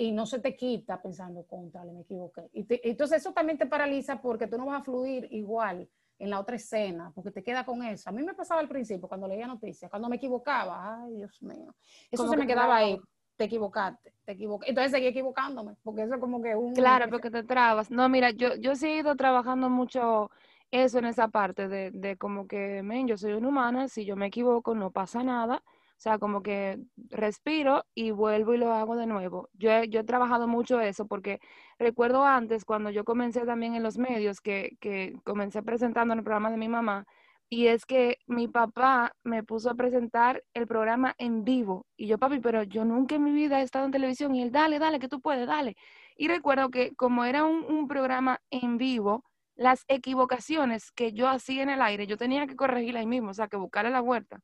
y 0.00 0.12
no 0.12 0.24
se 0.24 0.38
te 0.38 0.56
quita 0.56 1.00
pensando, 1.02 1.42
contra, 1.44 1.84
me 1.84 2.00
equivoqué. 2.00 2.48
Y 2.54 2.66
entonces 2.88 3.18
eso 3.18 3.34
también 3.34 3.58
te 3.58 3.66
paraliza 3.66 4.18
porque 4.22 4.46
tú 4.46 4.56
no 4.56 4.64
vas 4.64 4.80
a 4.80 4.84
fluir 4.84 5.28
igual 5.30 5.86
en 6.18 6.30
la 6.30 6.40
otra 6.40 6.56
escena, 6.56 7.12
porque 7.14 7.30
te 7.30 7.42
queda 7.42 7.66
con 7.66 7.82
eso. 7.84 8.08
A 8.08 8.12
mí 8.12 8.22
me 8.22 8.32
pasaba 8.32 8.62
al 8.62 8.68
principio 8.68 9.06
cuando 9.06 9.28
leía 9.28 9.46
noticias, 9.46 9.90
cuando 9.90 10.08
me 10.08 10.16
equivocaba, 10.16 11.02
ay 11.02 11.16
Dios 11.16 11.42
mío, 11.42 11.74
eso 12.10 12.26
se 12.26 12.36
me 12.38 12.46
quedaba 12.46 12.76
ahí, 12.76 12.98
te 13.36 13.44
equivocaste, 13.44 14.14
te 14.24 14.32
equivocaste. 14.32 14.70
Entonces 14.70 14.90
seguí 14.90 15.06
equivocándome, 15.06 15.76
porque 15.82 16.04
eso 16.04 16.14
es 16.14 16.20
como 16.20 16.40
que 16.40 16.56
un... 16.56 16.72
Claro, 16.72 17.10
porque 17.10 17.30
te 17.30 17.42
trabas. 17.42 17.90
No, 17.90 18.08
mira, 18.08 18.30
yo, 18.30 18.54
yo 18.56 18.76
sí 18.76 18.86
he 18.86 18.98
ido 19.00 19.14
trabajando 19.16 19.68
mucho 19.68 20.30
eso 20.70 20.98
en 20.98 21.04
esa 21.04 21.28
parte 21.28 21.68
de, 21.68 21.90
de 21.90 22.16
como 22.16 22.46
que, 22.46 22.82
men, 22.82 23.06
yo 23.06 23.18
soy 23.18 23.34
una 23.34 23.48
humana, 23.48 23.88
si 23.88 24.06
yo 24.06 24.16
me 24.16 24.28
equivoco 24.28 24.74
no 24.74 24.92
pasa 24.92 25.22
nada 25.22 25.62
o 26.00 26.02
sea, 26.02 26.18
como 26.18 26.42
que 26.42 26.78
respiro 27.10 27.84
y 27.94 28.10
vuelvo 28.10 28.54
y 28.54 28.56
lo 28.56 28.72
hago 28.72 28.96
de 28.96 29.06
nuevo. 29.06 29.50
Yo 29.52 29.70
he, 29.70 29.86
yo 29.90 30.00
he 30.00 30.04
trabajado 30.04 30.48
mucho 30.48 30.80
eso 30.80 31.06
porque 31.06 31.40
recuerdo 31.78 32.24
antes 32.24 32.64
cuando 32.64 32.88
yo 32.88 33.04
comencé 33.04 33.44
también 33.44 33.74
en 33.74 33.82
los 33.82 33.98
medios, 33.98 34.40
que, 34.40 34.78
que 34.80 35.14
comencé 35.24 35.62
presentando 35.62 36.14
en 36.14 36.20
el 36.20 36.24
programa 36.24 36.50
de 36.50 36.56
mi 36.56 36.68
mamá, 36.68 37.04
y 37.50 37.66
es 37.66 37.84
que 37.84 38.16
mi 38.26 38.48
papá 38.48 39.12
me 39.24 39.42
puso 39.44 39.68
a 39.68 39.74
presentar 39.74 40.42
el 40.54 40.66
programa 40.66 41.14
en 41.18 41.44
vivo. 41.44 41.84
Y 41.98 42.06
yo, 42.06 42.16
papi, 42.16 42.40
pero 42.40 42.62
yo 42.62 42.86
nunca 42.86 43.16
en 43.16 43.24
mi 43.24 43.32
vida 43.32 43.60
he 43.60 43.64
estado 43.64 43.84
en 43.84 43.90
televisión. 43.90 44.34
Y 44.34 44.40
él, 44.42 44.52
dale, 44.52 44.78
dale, 44.78 45.00
que 45.00 45.08
tú 45.08 45.20
puedes, 45.20 45.46
dale. 45.46 45.76
Y 46.16 46.28
recuerdo 46.28 46.70
que 46.70 46.94
como 46.94 47.26
era 47.26 47.44
un, 47.44 47.88
programa 47.88 48.40
en 48.50 48.78
vivo, 48.78 49.24
las 49.54 49.84
equivocaciones 49.88 50.92
que 50.92 51.12
yo 51.12 51.28
hacía 51.28 51.62
en 51.62 51.68
el 51.70 51.82
aire, 51.82 52.06
yo 52.06 52.16
tenía 52.16 52.46
que 52.46 52.56
corregirla 52.56 53.00
ahí 53.00 53.06
mismo, 53.06 53.30
o 53.30 53.34
sea, 53.34 53.48
que 53.48 53.58
buscarle 53.58 53.90
la 53.90 54.00
vuelta. 54.00 54.40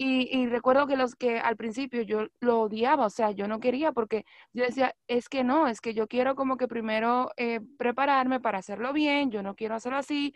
Y, 0.00 0.46
recuerdo 0.46 0.86
que 0.86 0.96
los 0.96 1.16
que 1.16 1.40
al 1.40 1.56
principio 1.56 2.02
yo 2.02 2.28
lo 2.40 2.60
odiaba, 2.60 3.06
o 3.06 3.10
sea, 3.10 3.32
yo 3.32 3.48
no 3.48 3.58
quería 3.58 3.90
porque 3.90 4.24
yo 4.52 4.64
decía, 4.64 4.94
es 5.08 5.28
que 5.28 5.42
no, 5.42 5.66
es 5.66 5.80
que 5.80 5.92
yo 5.92 6.06
quiero 6.06 6.36
como 6.36 6.56
que 6.56 6.68
primero 6.68 7.32
eh, 7.36 7.60
prepararme 7.78 8.38
para 8.38 8.58
hacerlo 8.58 8.92
bien, 8.92 9.32
yo 9.32 9.42
no 9.42 9.56
quiero 9.56 9.74
hacerlo 9.74 9.98
así. 9.98 10.34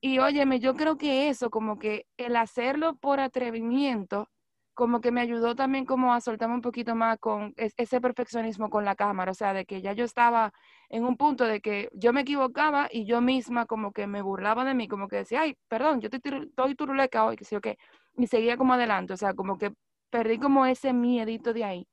Y 0.00 0.18
óyeme, 0.20 0.60
yo 0.60 0.74
creo 0.74 0.98
que 0.98 1.28
eso, 1.28 1.50
como 1.50 1.78
que 1.78 2.06
el 2.18 2.36
hacerlo 2.36 2.96
por 2.96 3.20
atrevimiento, 3.20 4.30
como 4.74 5.00
que 5.00 5.12
me 5.12 5.20
ayudó 5.22 5.54
también 5.54 5.86
como 5.86 6.14
a 6.14 6.20
soltarme 6.20 6.54
un 6.56 6.62
poquito 6.62 6.94
más 6.94 7.18
con 7.18 7.54
ese 7.56 8.00
perfeccionismo 8.00 8.70
con 8.70 8.84
la 8.84 8.96
cámara, 8.96 9.32
o 9.32 9.34
sea, 9.34 9.52
de 9.54 9.66
que 9.66 9.82
ya 9.82 9.92
yo 9.92 10.04
estaba 10.04 10.52
en 10.88 11.04
un 11.04 11.16
punto 11.16 11.44
de 11.44 11.60
que 11.60 11.90
yo 11.94 12.12
me 12.12 12.22
equivocaba 12.22 12.88
y 12.90 13.06
yo 13.06 13.20
misma 13.20 13.66
como 13.66 13.92
que 13.92 14.06
me 14.06 14.22
burlaba 14.22 14.64
de 14.64 14.74
mí, 14.74 14.88
como 14.88 15.08
que 15.08 15.16
decía, 15.16 15.42
ay, 15.42 15.56
perdón, 15.68 16.00
yo 16.00 16.08
estoy 16.12 16.74
turuleca 16.76 17.24
hoy, 17.26 17.36
que 17.36 17.44
sí 17.44 17.56
o 17.56 17.60
qué 17.60 17.78
y 18.16 18.26
seguía 18.26 18.56
como 18.56 18.74
adelante, 18.74 19.12
o 19.12 19.16
sea, 19.16 19.34
como 19.34 19.58
que 19.58 19.72
perdí 20.10 20.38
como 20.38 20.66
ese 20.66 20.92
miedito 20.92 21.52
de 21.52 21.64
ahí. 21.64 21.88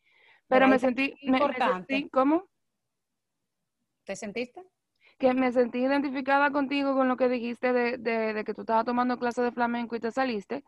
Pero, 0.48 0.68
me, 0.68 0.80
sentí, 0.80 1.16
me, 1.24 1.40
sentí, 1.40 2.10
¿cómo? 2.10 2.44
¿Te 4.04 4.16
sentiste? 4.16 4.64
Que 5.18 5.34
me 5.34 5.52
sentí 5.52 5.80
identificada 5.80 6.52
contigo 6.52 6.94
con 6.94 7.08
lo 7.08 7.16
que 7.16 7.30
dijiste 7.30 7.72
de, 7.72 7.98
de, 7.98 8.44
que 8.44 8.54
tú 8.54 8.62
estabas 8.62 8.86
tomando 8.86 9.18
clases 9.18 9.46
de 9.46 9.52
flamenco 9.52 9.96
y 9.96 10.00
te 10.00 10.12
saliste, 10.12 10.64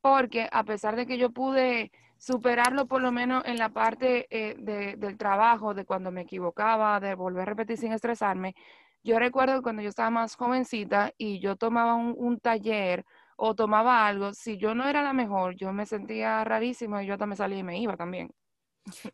porque 0.00 0.48
a 0.52 0.62
pesar 0.64 0.94
de 0.94 1.06
que 1.06 1.18
yo 1.18 1.30
pude 1.30 1.90
superarlo 2.16 2.86
por 2.86 3.02
lo 3.02 3.10
menos 3.10 3.44
en 3.44 3.58
la 3.58 3.70
parte 3.70 4.26
eh, 4.30 4.54
de, 4.58 4.96
del 4.96 5.18
trabajo, 5.18 5.74
de 5.74 5.84
cuando 5.84 6.12
me 6.12 6.22
equivocaba, 6.22 7.00
de 7.00 7.14
volver 7.14 7.42
a 7.42 7.46
repetir 7.46 7.76
sin 7.76 7.92
estresarme, 7.92 8.54
yo 9.02 9.18
recuerdo 9.18 9.62
cuando 9.62 9.82
yo 9.82 9.88
estaba 9.88 10.10
más 10.10 10.36
jovencita 10.36 11.12
y 11.18 11.40
yo 11.40 11.56
tomaba 11.56 11.94
un, 11.94 12.14
un 12.16 12.38
taller 12.38 13.04
o 13.36 13.54
tomaba 13.54 14.06
algo, 14.06 14.32
si 14.34 14.56
yo 14.56 14.74
no 14.74 14.88
era 14.88 15.02
la 15.02 15.12
mejor, 15.12 15.56
yo 15.56 15.72
me 15.72 15.86
sentía 15.86 16.44
rarísimo 16.44 17.00
y 17.00 17.06
yo 17.06 17.18
también 17.18 17.36
salía 17.36 17.58
y 17.58 17.62
me 17.62 17.80
iba 17.80 17.96
también. 17.96 18.30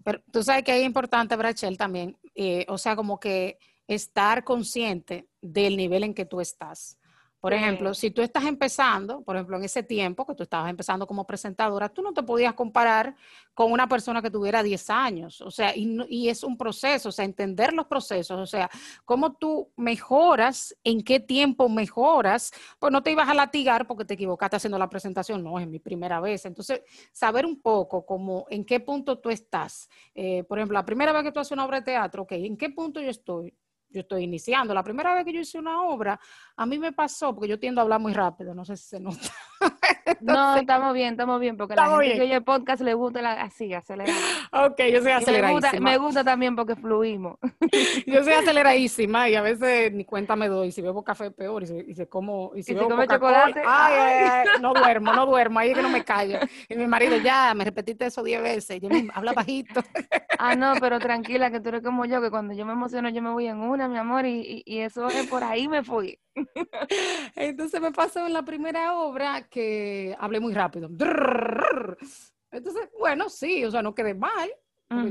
Pero 0.05 0.21
tú 0.33 0.43
sabes 0.43 0.65
que 0.65 0.79
es 0.79 0.85
importante, 0.85 1.37
Brachel, 1.37 1.77
también, 1.77 2.17
eh, 2.35 2.67
o 2.69 2.77
sea, 2.77 2.97
como 2.97 3.19
que 3.21 3.59
estar 3.87 4.45
consciente 4.45 5.29
del 5.41 5.77
nivel 5.77 6.05
en 6.05 6.15
que 6.15 6.25
tú 6.25 6.41
estás. 6.41 7.00
Por 7.41 7.55
ejemplo, 7.55 7.95
si 7.95 8.11
tú 8.11 8.21
estás 8.21 8.45
empezando, 8.45 9.23
por 9.23 9.35
ejemplo, 9.35 9.57
en 9.57 9.65
ese 9.65 9.83
tiempo 9.83 10.27
que 10.27 10.35
tú 10.35 10.43
estabas 10.43 10.69
empezando 10.69 11.07
como 11.07 11.27
presentadora, 11.27 11.89
tú 11.89 12.03
no 12.03 12.13
te 12.13 12.23
podías 12.23 12.53
comparar 12.53 13.17
con 13.55 13.73
una 13.73 13.89
persona 13.89 14.21
que 14.21 14.31
tuviera 14.31 14.63
10 14.63 14.91
años. 14.91 15.41
O 15.41 15.51
sea, 15.51 15.75
y, 15.75 15.99
y, 16.11 16.29
es 16.29 16.45
un 16.45 16.59
proceso, 16.59 17.09
o 17.09 17.13
sea, 17.13 17.25
entender 17.25 17.73
los 17.73 17.87
procesos, 17.87 18.39
o 18.39 18.47
sea, 18.47 18.69
cómo 19.07 19.33
tú 19.33 19.73
mejoras, 19.77 20.77
en 20.85 21.03
qué 21.03 21.19
tiempo 21.19 21.71
mejoras, 21.71 22.53
pues 22.79 22.93
no 22.93 23.03
te 23.03 23.11
ibas 23.11 23.29
a 23.29 23.35
latigar 23.35 23.87
porque 23.87 24.05
te 24.05 24.15
equivocaste 24.15 24.57
haciendo 24.57 24.79
la 24.79 24.91
presentación, 24.91 25.43
no, 25.43 25.59
es 25.59 25.67
mi 25.67 25.79
primera 25.79 26.21
vez. 26.21 26.45
Entonces, 26.45 26.83
saber 27.11 27.47
un 27.47 27.63
poco 27.63 28.05
cómo, 28.05 28.47
en 28.51 28.67
qué 28.67 28.81
punto 28.81 29.19
tú 29.19 29.31
estás. 29.31 29.89
Eh, 30.15 30.45
por 30.45 30.59
ejemplo, 30.59 30.75
la 30.75 30.85
primera 30.85 31.13
vez 31.13 31.23
que 31.23 31.33
tú 31.33 31.41
haces 31.41 31.53
una 31.53 31.65
obra 31.65 31.79
de 31.79 31.87
teatro, 31.87 32.25
ok, 32.25 32.33
¿en 32.33 32.59
qué 32.59 32.69
punto 32.69 33.01
yo 33.01 33.09
estoy? 33.09 33.55
yo 33.91 34.01
estoy 34.01 34.25
iniciando. 34.25 34.73
La 34.73 34.83
primera 34.83 35.15
vez 35.15 35.25
que 35.25 35.33
yo 35.33 35.41
hice 35.41 35.59
una 35.59 35.83
obra, 35.83 36.19
a 36.61 36.67
mí 36.67 36.79
me 36.79 36.93
pasó, 36.93 37.35
porque 37.35 37.49
yo 37.49 37.59
tiendo 37.59 37.81
a 37.81 37.85
hablar 37.85 38.01
muy 38.01 38.13
rápido, 38.13 38.55
no 38.55 38.67
sé 38.67 38.77
si 38.77 38.87
se 38.87 39.01
nota. 39.01 39.19
no, 40.21 40.57
estamos 40.57 40.93
bien, 40.93 41.13
estamos 41.13 41.41
bien, 41.41 41.57
porque 41.57 41.75
la 41.75 41.89
gente 41.89 42.17
que 42.17 42.21
oye 42.21 42.35
el 42.35 42.45
podcast 42.45 42.83
le 42.83 42.93
gusta 42.93 43.23
la, 43.23 43.33
así, 43.41 43.73
acelerada. 43.73 44.19
Ok, 44.53 44.79
yo 44.93 45.01
soy 45.01 45.13
aceleradísima. 45.13 45.91
Me 45.91 45.97
gusta, 45.97 46.23
también 46.23 46.57
porque 46.57 46.77
fluimos. 46.77 47.39
yo 48.07 48.23
soy 48.25 48.33
aceleradísima 48.35 49.29
y 49.31 49.37
a 49.37 49.43
veces 49.43 49.93
ni 49.93 50.05
cuenta 50.05 50.37
me 50.37 50.49
doy. 50.49 50.71
Si 50.71 50.83
bebo 50.83 51.03
café, 51.03 51.31
peor. 51.31 51.63
Y 51.63 51.67
si, 51.67 51.79
y 51.87 51.95
si 51.95 52.07
como, 52.07 52.51
y 52.55 52.63
si, 52.63 52.75
bebo 52.75 52.91
come 52.91 53.07
chocolate. 53.07 53.63
Ay, 53.65 53.95
ay, 53.95 54.49
no 54.61 54.75
duermo, 54.75 55.13
no 55.15 55.25
duermo. 55.25 55.61
Ahí 55.61 55.71
es 55.71 55.77
que 55.77 55.83
no 55.83 55.89
me 55.89 56.05
callo. 56.05 56.41
Y 56.69 56.75
mi 56.75 56.87
marido, 56.87 57.17
ya, 57.19 57.55
me 57.55 57.65
repetiste 57.65 58.07
eso 58.07 58.23
diez 58.23 58.43
veces. 58.43 58.81
Yo 58.83 58.89
habla 59.15 59.33
bajito. 59.33 59.83
ah, 60.39 60.57
no, 60.57 60.75
pero 60.81 60.99
tranquila, 60.99 61.51
que 61.51 61.61
tú 61.61 61.69
eres 61.71 61.83
como 61.83 62.05
yo, 62.05 62.21
que 62.21 62.31
cuando 62.31 62.53
yo 62.53 62.67
me 62.67 62.73
emociono, 62.73 63.09
yo 63.09 63.23
me 63.23 63.31
voy 63.31 63.47
en 63.47 63.59
una, 63.59 63.89
mi 63.89 63.97
amor, 63.97 64.27
y, 64.27 64.63
y, 64.67 64.81
eso 64.81 65.09
es 65.09 65.27
por 65.29 65.45
ahí 65.45 65.69
me 65.69 65.85
fui. 65.85 66.19
Entonces 67.37 67.81
me 67.81 67.93
pasó 67.93 68.27
en 68.27 68.33
la 68.33 68.45
primera 68.45 68.99
obra 68.99 69.49
que 69.49 70.17
hablé 70.19 70.41
muy 70.41 70.55
rápido. 70.55 70.89
Entonces, 72.51 72.89
bueno, 72.99 73.29
sí, 73.29 73.65
o 73.65 73.71
sea, 73.71 73.83
no 73.83 73.95
quedé 73.95 74.15
mal. 74.15 74.51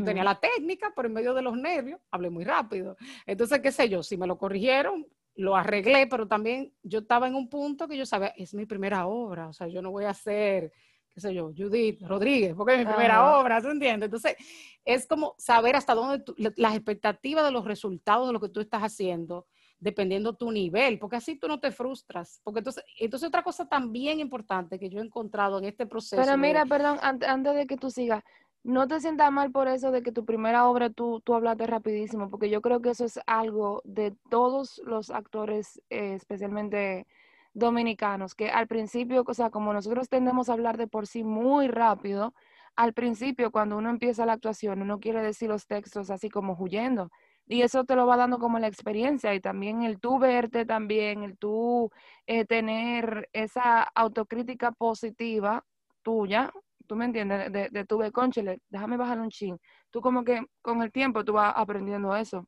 Tenía 0.03 0.25
la 0.25 0.37
técnica, 0.37 0.91
pero 0.93 1.07
en 1.07 1.13
medio 1.13 1.33
de 1.33 1.41
los 1.41 1.55
nervios 1.55 2.01
hablé 2.11 2.29
muy 2.29 2.43
rápido. 2.43 2.97
Entonces, 3.25 3.61
qué 3.61 3.71
sé 3.71 3.87
yo, 3.87 4.03
si 4.03 4.17
me 4.17 4.27
lo 4.27 4.37
corrigieron, 4.37 5.07
lo 5.35 5.55
arreglé, 5.55 6.05
pero 6.07 6.27
también 6.27 6.73
yo 6.83 6.99
estaba 6.99 7.29
en 7.29 7.35
un 7.35 7.47
punto 7.47 7.87
que 7.87 7.95
yo 7.95 8.05
sabía, 8.05 8.33
es 8.35 8.53
mi 8.53 8.65
primera 8.65 9.07
obra, 9.07 9.47
o 9.47 9.53
sea, 9.53 9.67
yo 9.67 9.81
no 9.81 9.89
voy 9.89 10.03
a 10.03 10.09
hacer, 10.09 10.73
qué 11.09 11.21
sé 11.21 11.33
yo, 11.33 11.53
Judith 11.55 12.01
Rodríguez, 12.01 12.53
porque 12.55 12.73
es 12.73 12.79
mi 12.79 12.85
primera 12.85 13.39
obra, 13.39 13.61
¿tú 13.61 13.69
entiendes? 13.69 14.07
Entonces, 14.07 14.35
es 14.83 15.07
como 15.07 15.33
saber 15.37 15.77
hasta 15.77 15.95
dónde 15.95 16.25
las 16.57 16.75
expectativas 16.75 17.45
de 17.45 17.51
los 17.51 17.63
resultados 17.63 18.27
de 18.27 18.33
lo 18.33 18.41
que 18.41 18.49
tú 18.49 18.59
estás 18.59 18.81
haciendo 18.81 19.47
dependiendo 19.79 20.33
tu 20.33 20.51
nivel, 20.51 20.99
porque 20.99 21.15
así 21.15 21.35
tú 21.37 21.47
no 21.47 21.59
te 21.59 21.71
frustras. 21.71 22.41
Porque 22.43 22.59
entonces, 22.59 22.83
entonces 22.99 23.27
otra 23.27 23.43
cosa 23.43 23.67
también 23.67 24.19
importante 24.19 24.77
que 24.77 24.89
yo 24.89 24.99
he 24.99 25.05
encontrado 25.05 25.57
en 25.57 25.65
este 25.65 25.85
proceso. 25.85 26.21
Pero 26.21 26.37
mira, 26.37 26.65
perdón, 26.65 26.97
antes, 27.01 27.55
de 27.55 27.65
que 27.65 27.77
tú 27.77 27.89
sigas, 27.89 28.23
no 28.63 28.87
te 28.87 28.99
sientas 28.99 29.31
mal 29.31 29.51
por 29.51 29.67
eso 29.67 29.91
de 29.91 30.03
que 30.03 30.11
tu 30.11 30.25
primera 30.25 30.67
obra 30.67 30.89
tú, 30.89 31.21
tú 31.21 31.33
hablaste 31.33 31.65
rapidísimo, 31.65 32.29
porque 32.29 32.49
yo 32.49 32.61
creo 32.61 32.81
que 32.81 32.89
eso 32.89 33.05
es 33.05 33.19
algo 33.25 33.81
de 33.85 34.13
todos 34.29 34.81
los 34.85 35.11
actores, 35.11 35.81
eh, 35.89 36.15
especialmente 36.15 37.07
dominicanos, 37.53 38.35
que 38.35 38.49
al 38.49 38.67
principio, 38.67 39.23
o 39.25 39.33
sea, 39.33 39.49
como 39.49 39.73
nosotros 39.73 40.09
tendemos 40.09 40.49
a 40.49 40.53
hablar 40.53 40.77
de 40.77 40.87
por 40.87 41.07
sí 41.07 41.23
muy 41.23 41.67
rápido, 41.67 42.33
al 42.75 42.93
principio 42.93 43.51
cuando 43.51 43.77
uno 43.77 43.89
empieza 43.89 44.25
la 44.25 44.33
actuación, 44.33 44.81
uno 44.81 44.99
quiere 44.99 45.21
decir 45.21 45.49
los 45.49 45.67
textos 45.67 46.09
así 46.09 46.29
como 46.29 46.53
huyendo 46.53 47.11
y 47.49 47.63
eso 47.63 47.83
te 47.83 47.95
lo 47.95 48.05
va 48.05 48.15
dando 48.15 48.37
como 48.37 48.59
la 48.59 48.67
experiencia 48.67 49.33
y 49.33 49.41
también 49.41 49.81
el 49.81 49.99
tú 49.99 50.19
verte 50.19 50.65
también, 50.65 51.23
el 51.23 51.37
tú 51.37 51.89
eh, 52.27 52.45
tener 52.45 53.27
esa 53.33 53.81
autocrítica 53.81 54.71
positiva 54.71 55.65
tuya, 56.03 56.51
tú 56.87 56.95
me 56.95 57.05
entiendes, 57.05 57.51
de, 57.51 57.69
de 57.69 57.85
tu 57.85 57.97
ver, 57.97 58.11
conchele, 58.11 58.59
déjame 58.69 58.97
bajar 58.97 59.19
un 59.19 59.31
chin. 59.31 59.57
Tú 59.89 59.99
como 59.99 60.23
que 60.23 60.41
con 60.61 60.83
el 60.83 60.91
tiempo 60.91 61.25
tú 61.25 61.33
vas 61.33 61.51
aprendiendo 61.55 62.15
eso. 62.15 62.47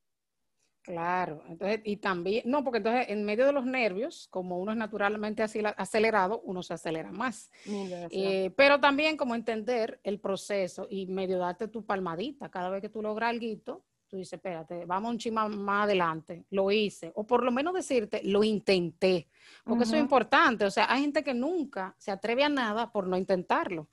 Claro, 0.83 1.43
entonces, 1.47 1.81
y 1.83 1.97
también, 1.97 2.43
no, 2.45 2.63
porque 2.63 2.77
entonces 2.77 3.09
en 3.09 3.23
medio 3.23 3.45
de 3.45 3.53
los 3.53 3.65
nervios, 3.65 4.27
como 4.29 4.59
uno 4.59 4.71
es 4.71 4.77
naturalmente 4.77 5.43
así 5.43 5.61
acelerado, 5.77 6.41
uno 6.43 6.61
se 6.61 6.75
acelera 6.75 7.11
más. 7.11 7.51
Eh, 7.65 8.51
pero 8.55 8.79
también 8.79 9.17
como 9.17 9.33
entender 9.33 9.99
el 10.03 10.19
proceso 10.19 10.87
y 10.89 11.07
medio 11.07 11.39
darte 11.39 11.67
tu 11.67 11.85
palmadita 11.85 12.49
cada 12.49 12.69
vez 12.69 12.81
que 12.81 12.89
tú 12.89 13.01
logras 13.01 13.31
algo, 13.31 13.83
tú 14.11 14.17
dices, 14.17 14.33
espérate, 14.33 14.85
vamos 14.85 15.11
un 15.11 15.17
chima 15.17 15.47
más 15.47 15.85
adelante, 15.85 16.43
lo 16.49 16.69
hice, 16.69 17.13
o 17.15 17.25
por 17.25 17.43
lo 17.43 17.51
menos 17.51 17.73
decirte, 17.73 18.21
lo 18.25 18.43
intenté, 18.43 19.29
porque 19.63 19.85
eso 19.85 19.95
es 19.95 20.01
importante, 20.01 20.65
o 20.65 20.69
sea, 20.69 20.91
hay 20.91 21.01
gente 21.01 21.23
que 21.23 21.33
nunca 21.33 21.95
se 21.97 22.11
atreve 22.11 22.43
a 22.43 22.49
nada 22.49 22.91
por 22.91 23.07
no 23.07 23.15
intentarlo. 23.15 23.87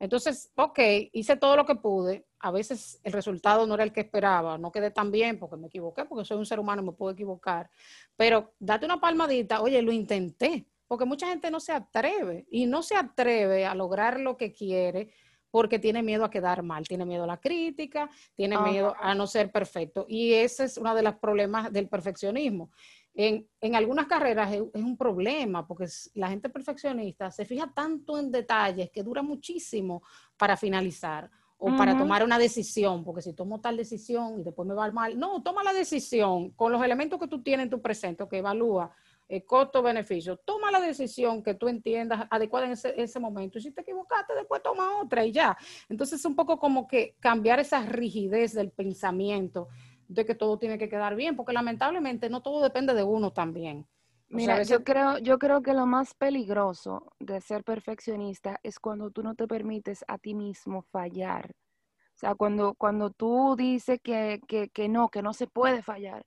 Entonces, 0.00 0.50
ok, 0.56 0.78
hice 1.12 1.36
todo 1.36 1.54
lo 1.54 1.64
que 1.64 1.76
pude, 1.76 2.26
a 2.40 2.50
veces 2.50 2.98
el 3.04 3.12
resultado 3.12 3.64
no 3.64 3.74
era 3.74 3.84
el 3.84 3.92
que 3.92 4.00
esperaba, 4.00 4.58
no 4.58 4.72
quedé 4.72 4.90
tan 4.90 5.12
bien 5.12 5.38
porque 5.38 5.56
me 5.56 5.68
equivoqué, 5.68 6.04
porque 6.04 6.24
soy 6.24 6.38
un 6.38 6.46
ser 6.46 6.58
humano 6.58 6.82
y 6.82 6.86
me 6.86 6.92
puedo 6.92 7.12
equivocar, 7.12 7.70
pero 8.16 8.54
date 8.58 8.86
una 8.86 9.00
palmadita, 9.00 9.62
oye, 9.62 9.80
lo 9.82 9.92
intenté, 9.92 10.66
porque 10.88 11.04
mucha 11.04 11.28
gente 11.28 11.48
no 11.52 11.60
se 11.60 11.70
atreve 11.70 12.48
y 12.50 12.66
no 12.66 12.82
se 12.82 12.96
atreve 12.96 13.66
a 13.66 13.76
lograr 13.76 14.18
lo 14.18 14.36
que 14.36 14.52
quiere 14.52 15.12
porque 15.50 15.78
tiene 15.78 16.02
miedo 16.02 16.24
a 16.24 16.30
quedar 16.30 16.62
mal, 16.62 16.86
tiene 16.86 17.04
miedo 17.04 17.24
a 17.24 17.26
la 17.26 17.40
crítica, 17.40 18.08
tiene 18.34 18.58
miedo 18.58 18.94
a 18.98 19.14
no 19.14 19.26
ser 19.26 19.50
perfecto. 19.50 20.06
Y 20.08 20.32
ese 20.32 20.64
es 20.64 20.76
uno 20.76 20.94
de 20.94 21.02
los 21.02 21.16
problemas 21.16 21.72
del 21.72 21.88
perfeccionismo. 21.88 22.70
En, 23.12 23.46
algunas 23.74 24.06
carreras 24.06 24.52
es, 24.52 24.62
un 24.74 24.96
problema 24.96 25.66
porque 25.66 25.86
la 26.14 26.28
gente 26.28 26.48
perfeccionista 26.48 27.30
se 27.30 27.44
fija 27.44 27.70
tanto 27.74 28.18
en 28.18 28.30
detalles 28.30 28.90
que 28.90 29.02
dura 29.02 29.22
muchísimo 29.22 30.02
para 30.36 30.56
finalizar 30.56 31.28
o 31.62 31.76
para 31.76 31.98
tomar 31.98 32.24
una 32.24 32.38
decisión, 32.38 33.04
porque 33.04 33.20
si 33.20 33.34
tomo 33.34 33.60
tal 33.60 33.76
decisión 33.76 34.40
y 34.40 34.42
después 34.42 34.66
me 34.66 34.72
va 34.72 34.90
mal, 34.92 35.18
no, 35.18 35.42
toma 35.42 35.62
la 35.62 35.74
decisión 35.74 36.52
con 36.52 36.72
los 36.72 36.82
elementos 36.82 37.20
que 37.20 37.28
tú 37.28 37.42
tienes 37.42 37.64
en 37.64 37.70
tu 37.70 37.82
presente, 37.82 38.26
que 38.26 38.38
evalúa 38.38 38.90
eh, 39.32 39.44
costo-beneficio. 39.44 40.38
Toma 40.38 40.72
la 40.72 40.80
decisión 40.80 41.40
que 41.44 41.54
tú 41.54 41.68
entiendas 41.68 42.26
adecuada 42.30 42.66
en 42.66 42.72
ese, 42.72 43.20
momento. 43.20 43.58
Y 43.58 43.62
si 43.62 43.70
te 43.70 43.82
equivocaste, 43.82 44.34
después 44.34 44.60
toma 44.60 45.00
otra 45.00 45.24
y 45.24 45.30
ya. 45.30 45.56
Entonces, 45.88 46.18
es 46.18 46.24
un 46.24 46.34
poco 46.34 46.58
como 46.58 46.88
que 46.88 47.14
cambiar 47.20 47.60
esa 47.60 47.86
rigidez 47.86 48.54
del 48.54 48.72
pensamiento 48.72 49.68
de 50.08 50.26
que 50.26 50.34
todo 50.34 50.58
tiene 50.58 50.78
que 50.78 50.88
quedar 50.88 51.14
bien, 51.14 51.36
porque 51.36 51.52
lamentablemente 51.52 52.28
no 52.28 52.42
todo 52.42 52.60
depende 52.60 52.92
de 52.92 53.04
uno 53.04 53.32
también. 53.32 53.86
Mira, 54.30 54.64
yo 54.64 54.82
creo, 54.82 55.18
yo 55.18 55.38
creo 55.38 55.62
que 55.62 55.74
lo 55.74 55.86
más 55.86 56.12
peligroso 56.14 57.12
de 57.20 57.40
ser 57.40 57.62
perfeccionista 57.62 58.58
es 58.64 58.80
cuando 58.80 59.12
tú 59.12 59.22
no 59.22 59.36
te 59.36 59.46
permites 59.46 60.04
a 60.08 60.18
ti 60.18 60.34
mismo 60.34 60.82
fallar. 60.82 61.52
O 61.52 62.18
sea, 62.20 62.34
cuando, 62.34 62.74
cuando 62.74 63.10
tú 63.10 63.54
dices 63.56 64.00
que, 64.02 64.40
que, 64.48 64.70
que 64.70 64.88
no, 64.88 65.08
que 65.08 65.22
no 65.22 65.32
se 65.34 65.46
puede 65.46 65.82
fallar. 65.82 66.26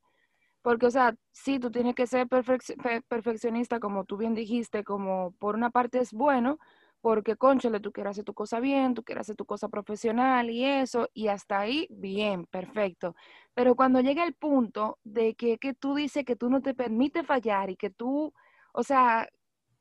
Porque, 0.63 0.87
o 0.87 0.91
sea, 0.91 1.15
sí, 1.31 1.59
tú 1.59 1.71
tienes 1.71 1.93
que 1.95 2.07
ser 2.07 2.27
perfeccionista, 2.27 3.79
como 3.79 4.05
tú 4.05 4.17
bien 4.17 4.33
dijiste, 4.33 4.83
como 4.83 5.33
por 5.39 5.55
una 5.55 5.69
parte 5.71 5.99
es 5.99 6.13
bueno, 6.13 6.57
porque, 7.01 7.35
conchale, 7.35 7.81
tú 7.81 7.91
quieres 7.91 8.11
hacer 8.11 8.23
tu 8.25 8.33
cosa 8.33 8.59
bien, 8.61 8.93
tú 8.93 9.03
quieres 9.03 9.23
hacer 9.23 9.35
tu 9.35 9.45
cosa 9.45 9.67
profesional 9.69 10.49
y 10.49 10.63
eso, 10.65 11.09
y 11.13 11.27
hasta 11.27 11.59
ahí, 11.59 11.87
bien, 11.91 12.45
perfecto. 12.47 13.15
Pero 13.53 13.75
cuando 13.75 13.99
llega 14.01 14.23
el 14.23 14.33
punto 14.35 14.99
de 15.03 15.35
que, 15.35 15.57
que 15.59 15.73
tú 15.73 15.95
dices 15.95 16.25
que 16.25 16.37
tú 16.37 16.49
no 16.49 16.61
te 16.61 16.73
permite 16.73 17.23
fallar 17.23 17.69
y 17.69 17.75
que 17.75 17.89
tú, 17.89 18.33
o 18.73 18.83
sea, 18.83 19.27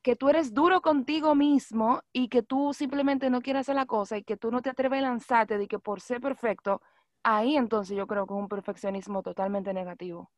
que 0.01 0.15
tú 0.17 0.29
eres 0.29 0.53
duro 0.53 0.81
contigo 0.81 1.33
mismo 1.35 2.01
y 2.11 2.27
que 2.29 2.43
tú 2.43 2.73
simplemente 2.73 3.29
no 3.29 3.41
quieres 3.41 3.61
hacer 3.61 3.75
la 3.75 3.85
cosa 3.85 4.17
y 4.17 4.23
que 4.23 4.35
tú 4.37 4.51
no 4.51 4.61
te 4.61 4.69
atreves 4.69 4.99
a 4.99 5.03
lanzarte 5.03 5.57
de 5.57 5.67
que 5.67 5.79
por 5.79 6.01
ser 6.01 6.19
perfecto, 6.21 6.81
ahí 7.23 7.55
entonces 7.57 7.95
yo 7.97 8.05
creo 8.07 8.27
que 8.27 8.33
es 8.33 8.39
un 8.39 8.49
perfeccionismo 8.49 9.23
totalmente 9.23 9.73
negativo. 9.73 10.29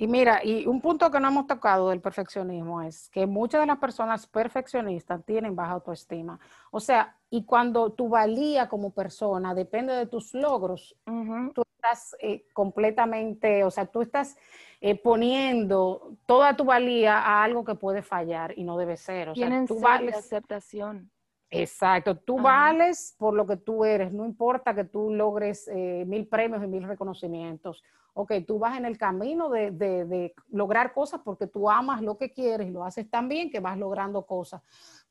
Y 0.00 0.06
mira, 0.06 0.40
y 0.44 0.64
un 0.64 0.80
punto 0.80 1.10
que 1.10 1.18
no 1.18 1.26
hemos 1.26 1.48
tocado 1.48 1.90
del 1.90 2.00
perfeccionismo 2.00 2.82
es 2.82 3.10
que 3.10 3.26
muchas 3.26 3.60
de 3.62 3.66
las 3.66 3.78
personas 3.78 4.28
perfeccionistas 4.28 5.24
tienen 5.24 5.56
baja 5.56 5.72
autoestima. 5.72 6.38
O 6.70 6.78
sea, 6.78 7.16
y 7.30 7.44
cuando 7.44 7.90
tu 7.90 8.08
valía 8.08 8.68
como 8.68 8.90
persona 8.90 9.56
depende 9.56 9.92
de 9.94 10.06
tus 10.06 10.34
logros, 10.34 10.96
tú 11.04 11.62
estás 11.74 12.14
eh, 12.20 12.46
completamente, 12.52 13.64
o 13.64 13.72
sea, 13.72 13.86
tú 13.86 14.00
estás 14.00 14.36
eh, 14.80 14.94
poniendo 14.94 16.12
toda 16.26 16.56
tu 16.56 16.64
valía 16.64 17.18
a 17.18 17.42
algo 17.42 17.64
que 17.64 17.74
puede 17.74 18.02
fallar 18.02 18.56
y 18.56 18.62
no 18.62 18.78
debe 18.78 18.96
ser. 18.96 19.30
O 19.30 19.32
Tienen 19.32 19.66
sea, 19.66 19.76
tú 19.76 19.82
vales 19.82 20.14
aceptación. 20.14 21.10
Exacto, 21.50 22.16
tú 22.16 22.38
vales 22.38 23.16
por 23.18 23.34
lo 23.34 23.46
que 23.46 23.56
tú 23.56 23.84
eres, 23.84 24.12
no 24.12 24.26
importa 24.26 24.74
que 24.74 24.84
tú 24.84 25.10
logres 25.10 25.66
eh, 25.66 26.04
mil 26.06 26.28
premios 26.28 26.62
y 26.62 26.68
mil 26.68 26.84
reconocimientos. 26.84 27.82
Ok, 28.20 28.32
tú 28.44 28.58
vas 28.58 28.76
en 28.76 28.84
el 28.84 28.98
camino 28.98 29.48
de, 29.48 29.70
de, 29.70 30.34
lograr 30.50 30.92
cosas 30.92 31.20
porque 31.24 31.46
tú 31.46 31.70
amas 31.70 32.02
lo 32.02 32.18
que 32.18 32.32
quieres 32.32 32.66
y 32.66 32.72
lo 32.72 32.82
haces 32.82 33.08
tan 33.08 33.28
bien 33.28 33.48
que 33.48 33.60
vas 33.60 33.78
logrando 33.78 34.26
cosas. 34.26 34.60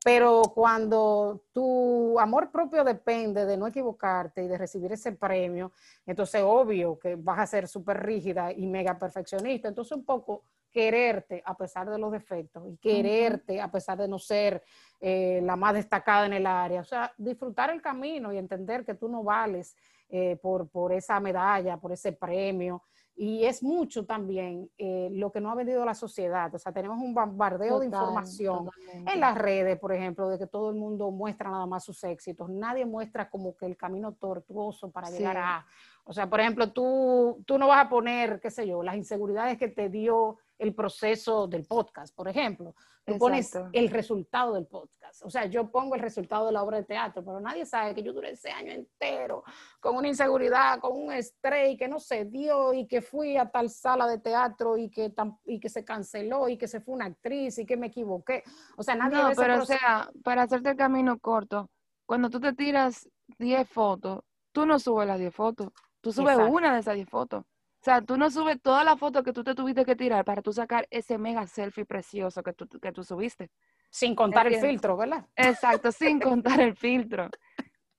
Pero 0.03 0.41
cuando 0.53 1.43
tu 1.53 2.19
amor 2.19 2.51
propio 2.51 2.83
depende 2.83 3.45
de 3.45 3.55
no 3.55 3.65
equivocarte 3.65 4.43
y 4.43 4.49
de 4.49 4.57
recibir 4.57 4.91
ese 4.91 5.13
premio, 5.13 5.71
entonces 6.05 6.41
obvio 6.43 6.99
que 6.99 7.15
vas 7.15 7.39
a 7.39 7.47
ser 7.47 7.69
súper 7.69 8.05
rígida 8.05 8.51
y 8.51 8.67
mega 8.67 8.99
perfeccionista. 8.99 9.69
Entonces 9.69 9.95
un 9.95 10.03
poco 10.03 10.43
quererte 10.69 11.41
a 11.45 11.55
pesar 11.55 11.89
de 11.89 11.97
los 11.97 12.11
defectos 12.11 12.67
y 12.67 12.75
quererte 12.75 13.61
a 13.61 13.71
pesar 13.71 13.97
de 13.97 14.09
no 14.09 14.19
ser 14.19 14.61
eh, 14.99 15.39
la 15.43 15.55
más 15.55 15.73
destacada 15.75 16.25
en 16.25 16.33
el 16.33 16.45
área. 16.45 16.81
O 16.81 16.83
sea, 16.83 17.13
disfrutar 17.17 17.69
el 17.69 17.81
camino 17.81 18.33
y 18.33 18.37
entender 18.37 18.83
que 18.83 18.95
tú 18.95 19.07
no 19.07 19.23
vales 19.23 19.77
eh, 20.09 20.37
por, 20.41 20.69
por 20.69 20.93
esa 20.93 21.19
medalla, 21.19 21.77
por 21.77 21.91
ese 21.91 22.13
premio. 22.13 22.83
Y 23.19 23.45
es 23.45 23.63
mucho 23.63 24.06
también 24.06 24.69
eh, 24.77 25.10
lo 25.12 25.32
que 25.32 25.41
no 25.41 25.49
ha 25.49 25.56
vendido 25.56 25.84
la 25.84 25.95
sociedad. 25.95 26.53
O 26.53 26.60
sea, 26.60 26.71
tenemos 26.71 26.99
un 26.99 27.15
bombardeo 27.15 27.80
de 27.80 27.88
información 27.88 28.69
en 29.12 29.19
las 29.19 29.36
redes, 29.36 29.80
por 29.80 29.91
ejemplo, 29.91 30.30
de 30.30 30.38
que 30.38 30.45
todo 30.45 30.69
el 30.69 30.75
mundo 30.75 31.10
muestra 31.10 31.49
nada 31.49 31.65
más 31.65 31.84
sus 31.84 32.03
éxitos. 32.03 32.47
Nadie 32.47 32.86
muestra 32.86 33.27
como 33.27 33.58
que 33.58 33.65
el 33.65 33.75
camino 33.75 34.13
tortuoso 34.13 34.91
para 34.91 35.10
llegar 35.10 35.38
a... 35.38 35.65
O 36.03 36.13
sea, 36.13 36.30
por 36.30 36.39
ejemplo, 36.39 36.71
tú, 36.71 37.43
tú 37.47 37.58
no 37.58 37.67
vas 37.67 37.88
a 37.88 37.89
poner, 37.89 38.39
qué 38.39 38.51
sé 38.51 38.67
yo, 38.67 38.84
las 38.84 38.95
inseguridades 38.95 39.58
que 39.58 39.67
te 39.67 39.89
dio 39.89 40.38
el 40.57 40.73
proceso 40.73 41.47
del 41.47 41.65
podcast, 41.65 42.15
por 42.15 42.27
ejemplo. 42.27 42.75
Tú 43.05 43.17
pones 43.17 43.51
el 43.71 43.89
resultado 43.89 44.53
del 44.53 44.67
podcast. 44.67 45.23
O 45.23 45.29
sea, 45.29 45.45
yo 45.45 45.71
pongo 45.71 45.95
el 45.95 46.01
resultado 46.01 46.47
de 46.47 46.51
la 46.51 46.61
obra 46.61 46.77
de 46.77 46.83
teatro, 46.83 47.23
pero 47.23 47.39
nadie 47.39 47.65
sabe 47.65 47.95
que 47.95 48.03
yo 48.03 48.11
duré 48.11 48.31
ese 48.31 48.51
año 48.51 48.73
entero 48.73 49.45
con 49.79 49.95
una 49.95 50.09
inseguridad, 50.09 50.79
con 50.79 50.91
un 50.91 51.13
estrés 51.13 51.77
que 51.77 51.87
no 51.87 51.99
se 51.99 52.25
dio 52.25 52.73
y 52.73 52.85
que 52.85 53.01
fui 53.01 53.37
a 53.37 53.49
tal 53.49 53.69
sala 53.69 54.07
de 54.07 54.17
teatro 54.17 54.77
y 54.77 54.89
que, 54.89 55.13
y 55.45 55.59
que 55.59 55.69
se 55.69 55.85
canceló 55.85 56.49
y 56.49 56.57
que 56.57 56.67
se 56.67 56.81
fue 56.81 56.95
una 56.95 57.05
actriz 57.05 57.57
y 57.59 57.65
que 57.65 57.77
me 57.77 57.87
equivoqué. 57.87 58.43
O 58.75 58.83
sea, 58.83 58.95
nadie 58.95 59.17
No, 59.17 59.31
pero 59.37 59.61
o 59.61 59.65
sea, 59.65 60.09
para 60.21 60.43
hacerte 60.43 60.71
el 60.71 60.77
camino 60.77 61.17
corto, 61.17 61.69
cuando 62.05 62.29
tú 62.29 62.41
te 62.41 62.51
tiras 62.51 63.09
10 63.37 63.69
fotos, 63.69 64.19
tú 64.51 64.65
no 64.65 64.79
subes 64.79 65.07
las 65.07 65.19
10 65.19 65.33
fotos, 65.33 65.69
tú 66.01 66.11
subes 66.11 66.37
una 66.37 66.73
de 66.73 66.81
esas 66.81 66.95
10 66.95 67.09
fotos. 67.09 67.45
O 67.79 67.83
sea, 67.83 68.01
tú 68.01 68.17
no 68.17 68.29
subes 68.29 68.61
toda 68.61 68.83
la 68.83 68.97
foto 68.97 69.23
que 69.23 69.33
tú 69.33 69.43
te 69.43 69.55
tuviste 69.55 69.85
que 69.85 69.95
tirar 69.95 70.25
para 70.25 70.41
tú 70.41 70.51
sacar 70.51 70.87
ese 70.89 71.17
mega 71.17 71.45
selfie 71.47 71.85
precioso 71.85 72.43
que 72.43 72.53
tú, 72.53 72.67
que 72.67 72.91
tú 72.91 73.03
subiste. 73.03 73.49
Sin 73.89 74.15
contar 74.15 74.47
el 74.47 74.59
filtro, 74.59 74.97
¿verdad? 74.97 75.25
Exacto, 75.35 75.91
sin 75.91 76.19
contar 76.19 76.59
el 76.59 76.75
filtro. 76.75 77.29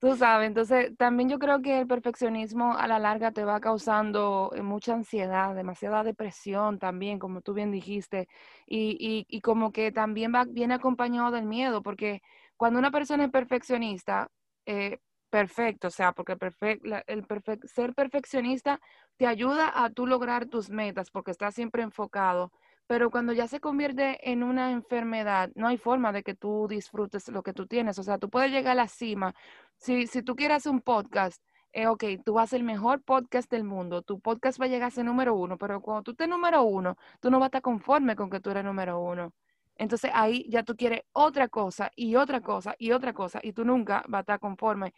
Tú 0.00 0.14
sabes, 0.16 0.46
entonces 0.46 0.96
también 0.96 1.28
yo 1.28 1.40
creo 1.40 1.60
que 1.60 1.80
el 1.80 1.86
perfeccionismo 1.88 2.76
a 2.76 2.86
la 2.86 3.00
larga 3.00 3.32
te 3.32 3.44
va 3.44 3.58
causando 3.58 4.52
eh, 4.54 4.62
mucha 4.62 4.94
ansiedad, 4.94 5.56
demasiada 5.56 6.04
depresión 6.04 6.78
también, 6.78 7.18
como 7.18 7.40
tú 7.40 7.52
bien 7.52 7.72
dijiste, 7.72 8.28
y, 8.64 8.96
y, 9.00 9.26
y 9.28 9.40
como 9.40 9.72
que 9.72 9.90
también 9.90 10.32
va, 10.32 10.44
viene 10.44 10.74
acompañado 10.74 11.32
del 11.32 11.46
miedo, 11.46 11.82
porque 11.82 12.22
cuando 12.56 12.78
una 12.78 12.92
persona 12.92 13.24
es 13.24 13.30
perfeccionista, 13.30 14.30
eh, 14.66 14.98
perfecto, 15.30 15.88
o 15.88 15.90
sea, 15.90 16.12
porque 16.12 16.36
el, 16.60 17.02
el 17.06 17.26
ser 17.64 17.94
perfeccionista 17.94 18.80
te 19.16 19.26
ayuda 19.26 19.72
a 19.84 19.90
tú 19.90 20.06
lograr 20.06 20.46
tus 20.46 20.70
metas 20.70 21.10
porque 21.10 21.30
estás 21.30 21.54
siempre 21.54 21.82
enfocado, 21.82 22.52
pero 22.86 23.10
cuando 23.10 23.32
ya 23.32 23.46
se 23.48 23.60
convierte 23.60 24.30
en 24.30 24.42
una 24.42 24.72
enfermedad, 24.72 25.50
no 25.54 25.68
hay 25.68 25.76
forma 25.76 26.12
de 26.12 26.22
que 26.22 26.34
tú 26.34 26.66
disfrutes 26.68 27.28
lo 27.28 27.42
que 27.42 27.52
tú 27.52 27.66
tienes, 27.66 27.98
o 27.98 28.02
sea, 28.02 28.18
tú 28.18 28.30
puedes 28.30 28.50
llegar 28.50 28.72
a 28.72 28.74
la 28.76 28.88
cima. 28.88 29.34
Si, 29.76 30.06
si 30.06 30.22
tú 30.22 30.34
quieres 30.36 30.66
un 30.66 30.80
podcast, 30.80 31.42
eh, 31.72 31.86
ok, 31.86 32.04
tú 32.24 32.34
vas 32.34 32.52
el 32.54 32.64
mejor 32.64 33.02
podcast 33.02 33.50
del 33.50 33.64
mundo, 33.64 34.02
tu 34.02 34.20
podcast 34.20 34.60
va 34.60 34.64
a 34.64 34.68
llegar 34.68 34.88
a 34.88 34.90
ser 34.90 35.04
número 35.04 35.34
uno, 35.34 35.58
pero 35.58 35.82
cuando 35.82 36.02
tú 36.02 36.12
estés 36.12 36.28
número 36.28 36.62
uno, 36.62 36.96
tú 37.20 37.30
no 37.30 37.38
vas 37.38 37.46
a 37.46 37.48
estar 37.48 37.62
conforme 37.62 38.16
con 38.16 38.30
que 38.30 38.40
tú 38.40 38.50
eres 38.50 38.64
número 38.64 38.98
uno. 39.00 39.34
Entonces 39.76 40.10
ahí 40.12 40.44
ya 40.50 40.64
tú 40.64 40.74
quieres 40.76 41.02
otra 41.12 41.48
cosa 41.48 41.90
y 41.94 42.16
otra 42.16 42.40
cosa 42.40 42.74
y 42.78 42.90
otra 42.92 43.12
cosa 43.12 43.38
y 43.42 43.52
tú 43.52 43.64
nunca 43.64 44.02
vas 44.08 44.18
a 44.18 44.22
estar 44.22 44.40
conforme 44.40 44.92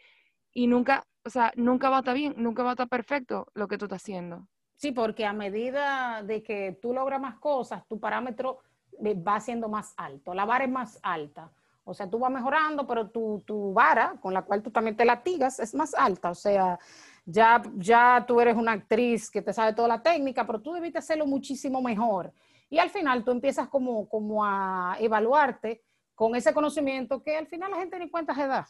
y 0.52 0.66
nunca, 0.66 1.04
o 1.24 1.30
sea, 1.30 1.52
nunca 1.56 1.90
va 1.90 1.96
a 1.96 2.00
estar 2.00 2.14
bien, 2.14 2.34
nunca 2.36 2.62
va 2.62 2.70
a 2.70 2.72
estar 2.72 2.88
perfecto 2.88 3.46
lo 3.54 3.68
que 3.68 3.78
tú 3.78 3.86
estás 3.86 4.02
haciendo. 4.02 4.46
Sí, 4.76 4.92
porque 4.92 5.26
a 5.26 5.32
medida 5.32 6.22
de 6.22 6.42
que 6.42 6.78
tú 6.80 6.94
logras 6.94 7.20
más 7.20 7.38
cosas, 7.38 7.86
tu 7.86 8.00
parámetro 8.00 8.60
eh, 9.04 9.14
va 9.14 9.38
siendo 9.40 9.68
más 9.68 9.92
alto, 9.96 10.32
la 10.34 10.44
vara 10.44 10.64
es 10.64 10.70
más 10.70 10.98
alta. 11.02 11.50
O 11.84 11.94
sea, 11.94 12.08
tú 12.08 12.18
vas 12.18 12.30
mejorando, 12.30 12.86
pero 12.86 13.08
tu, 13.10 13.72
vara 13.74 14.14
con 14.20 14.32
la 14.32 14.42
cual 14.42 14.62
tú 14.62 14.70
también 14.70 14.96
te 14.96 15.04
latigas 15.04 15.58
es 15.58 15.74
más 15.74 15.92
alta. 15.94 16.30
O 16.30 16.34
sea, 16.34 16.78
ya, 17.24 17.62
ya 17.76 18.24
tú 18.28 18.40
eres 18.40 18.56
una 18.56 18.72
actriz 18.72 19.30
que 19.30 19.42
te 19.42 19.52
sabe 19.52 19.72
toda 19.72 19.88
la 19.88 20.02
técnica, 20.02 20.46
pero 20.46 20.60
tú 20.60 20.72
debiste 20.72 20.98
hacerlo 20.98 21.26
muchísimo 21.26 21.82
mejor. 21.82 22.32
Y 22.68 22.78
al 22.78 22.90
final 22.90 23.24
tú 23.24 23.32
empiezas 23.32 23.68
como, 23.68 24.08
como 24.08 24.44
a 24.44 24.96
evaluarte 25.00 25.82
con 26.14 26.36
ese 26.36 26.54
conocimiento 26.54 27.22
que 27.22 27.36
al 27.36 27.46
final 27.46 27.70
la 27.72 27.78
gente 27.78 27.98
ni 27.98 28.08
cuenta 28.08 28.34
se 28.34 28.46
da. 28.46 28.68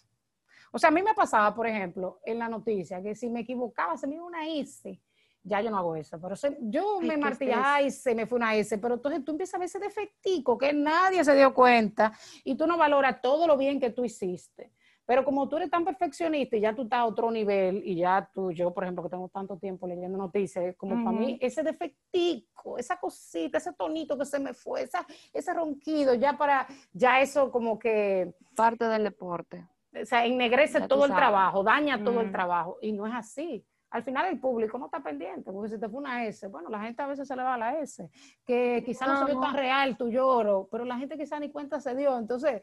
O 0.70 0.78
sea, 0.78 0.88
a 0.88 0.92
mí 0.92 1.02
me 1.02 1.14
pasaba, 1.14 1.54
por 1.54 1.66
ejemplo, 1.66 2.20
en 2.24 2.38
la 2.38 2.48
noticia, 2.48 3.02
que 3.02 3.14
si 3.14 3.28
me 3.28 3.40
equivocaba, 3.40 3.96
se 3.96 4.06
me 4.06 4.14
iba 4.16 4.24
una 4.24 4.46
S. 4.46 5.00
Ya 5.42 5.60
yo 5.62 5.70
no 5.70 5.78
hago 5.78 5.96
eso, 5.96 6.20
pero 6.20 6.34
yo 6.60 7.00
me 7.00 7.16
martillaba, 7.16 7.76
ay, 7.76 7.90
se 7.90 8.14
me 8.14 8.26
fue 8.26 8.36
una 8.36 8.54
S, 8.56 8.76
pero 8.76 8.94
entonces 8.94 9.24
tú 9.24 9.32
empiezas 9.32 9.54
a 9.54 9.58
ver 9.58 9.66
ese 9.66 9.78
defectico 9.78 10.58
que 10.58 10.72
nadie 10.74 11.24
se 11.24 11.34
dio 11.34 11.54
cuenta 11.54 12.12
y 12.44 12.56
tú 12.56 12.66
no 12.66 12.76
valoras 12.76 13.22
todo 13.22 13.46
lo 13.46 13.56
bien 13.56 13.80
que 13.80 13.90
tú 13.90 14.04
hiciste. 14.04 14.70
Pero 15.06 15.24
como 15.24 15.48
tú 15.48 15.56
eres 15.56 15.70
tan 15.70 15.82
perfeccionista 15.82 16.56
y 16.56 16.60
ya 16.60 16.74
tú 16.74 16.82
estás 16.82 17.00
a 17.00 17.06
otro 17.06 17.30
nivel 17.30 17.82
y 17.84 17.96
ya 17.96 18.30
tú, 18.32 18.52
yo 18.52 18.72
por 18.72 18.84
ejemplo 18.84 19.02
que 19.02 19.08
tengo 19.08 19.28
tanto 19.30 19.56
tiempo 19.56 19.88
leyendo 19.88 20.18
noticias, 20.18 20.76
como 20.76 21.02
para 21.02 21.16
mí 21.16 21.38
ese 21.40 21.62
defectico, 21.62 22.76
esa 22.76 23.00
cosita, 23.00 23.58
ese 23.58 23.72
tonito 23.72 24.18
que 24.18 24.26
se 24.26 24.38
me 24.38 24.52
fue, 24.52 24.88
ese 25.32 25.54
ronquido, 25.54 26.14
ya 26.14 26.36
para, 26.36 26.68
ya 26.92 27.20
eso 27.20 27.50
como 27.50 27.78
que... 27.78 28.34
Parte 28.54 28.84
del 28.84 29.04
deporte 29.04 29.66
o 29.92 30.04
sea, 30.04 30.24
ennegrece 30.24 30.82
todo 30.82 31.04
el 31.04 31.14
trabajo, 31.14 31.62
daña 31.62 32.02
todo 32.02 32.20
el 32.20 32.28
mm. 32.28 32.32
trabajo. 32.32 32.78
Y 32.80 32.92
no 32.92 33.06
es 33.06 33.14
así. 33.14 33.64
Al 33.90 34.04
final 34.04 34.26
el 34.26 34.38
público 34.38 34.78
no 34.78 34.86
está 34.86 35.02
pendiente, 35.02 35.50
porque 35.50 35.70
si 35.70 35.80
te 35.80 35.88
fue 35.88 35.98
una 35.98 36.24
S, 36.24 36.46
bueno, 36.46 36.68
la 36.68 36.80
gente 36.80 37.02
a 37.02 37.08
veces 37.08 37.26
se 37.26 37.34
le 37.34 37.42
va 37.42 37.54
a 37.54 37.58
la 37.58 37.80
S, 37.80 38.08
que 38.46 38.84
quizás 38.86 39.08
no, 39.08 39.18
se 39.18 39.32
vio 39.32 39.40
tan 39.40 39.54
real 39.54 39.96
tu 39.96 40.08
lloro, 40.08 40.68
pero 40.70 40.84
la 40.84 40.96
gente 40.96 41.18
quizás 41.18 41.40
ni 41.40 41.50
cuenta 41.50 41.80
se 41.80 41.96
dio. 41.96 42.16
Entonces, 42.16 42.62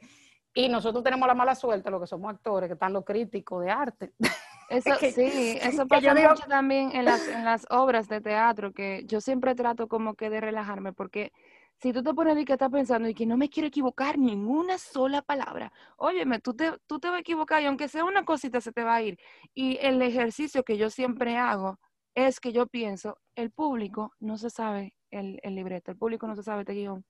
y 0.54 0.70
nosotros 0.70 1.04
tenemos 1.04 1.28
la 1.28 1.34
mala 1.34 1.54
suerte, 1.54 1.92
los 1.92 2.00
que 2.00 2.08
somos 2.08 2.34
actores, 2.34 2.68
que 2.68 2.74
están 2.74 2.94
los 2.94 3.04
críticos 3.04 3.64
de 3.64 3.72
arte. 3.72 4.14
Eso 4.70 4.96
sí, 5.00 5.58
eso 5.62 5.88
pasa 5.88 6.14
mucho 6.14 6.44
también 6.50 6.92
en 6.94 7.06
las, 7.06 7.26
en 7.30 7.46
las 7.46 7.66
obras 7.70 8.10
de 8.10 8.20
teatro, 8.20 8.74
que 8.74 9.06
yo 9.06 9.22
siempre 9.22 9.56
trato 9.56 9.88
como 9.88 10.16
que 10.16 10.30
de 10.30 10.42
relajarme, 10.42 10.92
porque 10.92 11.32
si 11.80 11.94
tú 11.94 12.02
te 12.02 12.14
pones 12.14 12.38
y 12.38 12.46
que 12.46 12.54
estás 12.54 12.72
pensando 12.72 13.08
y 13.08 13.14
que 13.14 13.26
no 13.26 13.38
me 13.38 13.50
quiero 13.50 13.68
equivocar 13.68 14.18
ni 14.18 14.34
en 14.34 14.48
una 14.48 14.78
sola 14.78 15.22
palabra, 15.22 15.72
óyeme, 15.98 16.40
tú 16.40 16.56
te, 16.56 16.74
tú 16.88 17.00
te 17.00 17.10
vas 17.10 17.18
a 17.18 17.22
equivocar 17.22 17.62
y 17.62 17.66
aunque 17.66 17.88
sea 17.88 18.04
una 18.04 18.26
cosita 18.26 18.62
se 18.62 18.72
te 18.72 18.84
va 18.84 18.96
a 18.96 19.02
ir. 19.02 19.20
Y 19.54 19.78
el 19.82 20.02
ejercicio 20.02 20.64
que 20.64 20.78
yo 20.78 20.90
siempre 20.90 21.38
hago 21.38 21.80
es 22.16 22.40
que 22.40 22.52
yo 22.52 22.66
pienso, 22.66 23.20
el 23.36 23.52
público 23.52 24.14
no 24.20 24.38
se 24.38 24.50
sabe 24.50 24.96
el, 25.12 25.40
libreto, 25.46 25.92
el 25.92 25.98
público 25.98 26.28
no 26.28 26.36
se 26.36 26.44
sabe 26.44 26.62
este 26.62 26.74
guion. 26.74 27.06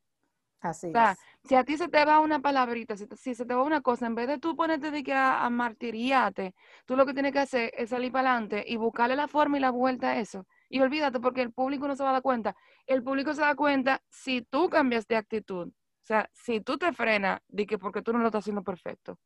Así 0.59 0.87
o 0.87 0.91
sea, 0.91 1.15
si 1.43 1.55
a 1.55 1.63
ti 1.63 1.77
se 1.77 1.87
te 1.87 2.03
va 2.03 2.19
una 2.19 2.41
palabrita, 2.41 2.97
si, 2.97 3.05
si, 3.15 3.35
se 3.35 3.45
te 3.45 3.53
va 3.53 3.63
una 3.63 3.81
cosa, 3.81 4.07
en 4.07 4.15
vez 4.15 4.27
de 4.27 4.39
tú 4.39 4.55
ponerte 4.55 4.91
de 4.91 5.03
que 5.03 5.13
a, 5.13 5.45
a 5.45 5.49
martiriarte, 5.49 6.55
tú 6.85 6.97
lo 6.97 7.05
que 7.05 7.13
tienes 7.13 7.31
que 7.31 7.39
hacer 7.39 7.71
es 7.77 7.91
salir 7.91 8.11
para 8.11 8.31
adelante 8.31 8.65
y 8.67 8.75
buscarle 8.75 9.15
la 9.15 9.27
forma 9.27 9.57
y 9.57 9.61
la 9.61 9.69
vuelta 9.69 10.09
a 10.09 10.19
eso. 10.19 10.45
Y 10.69 10.79
olvídate, 10.81 11.19
porque 11.19 11.41
el 11.41 11.51
público 11.51 11.87
no 11.87 11.95
se 11.95 12.03
va 12.03 12.09
a 12.09 12.13
dar 12.13 12.21
cuenta. 12.21 12.55
El 12.85 13.03
público 13.03 13.33
se 13.33 13.41
da 13.41 13.55
cuenta 13.55 14.01
si 14.09 14.41
tú 14.41 14.69
cambias 14.69 15.07
de 15.07 15.15
actitud. 15.15 15.67
O 15.67 16.05
sea, 16.07 16.29
si 16.33 16.61
tú 16.61 16.77
te 16.77 16.93
frenas, 16.93 17.41
di 17.47 17.65
que 17.65 17.77
porque 17.77 18.01
tú 18.01 18.13
no 18.13 18.19
lo 18.19 18.27
estás 18.27 18.43
haciendo 18.43 18.63
perfecto. 18.63 19.19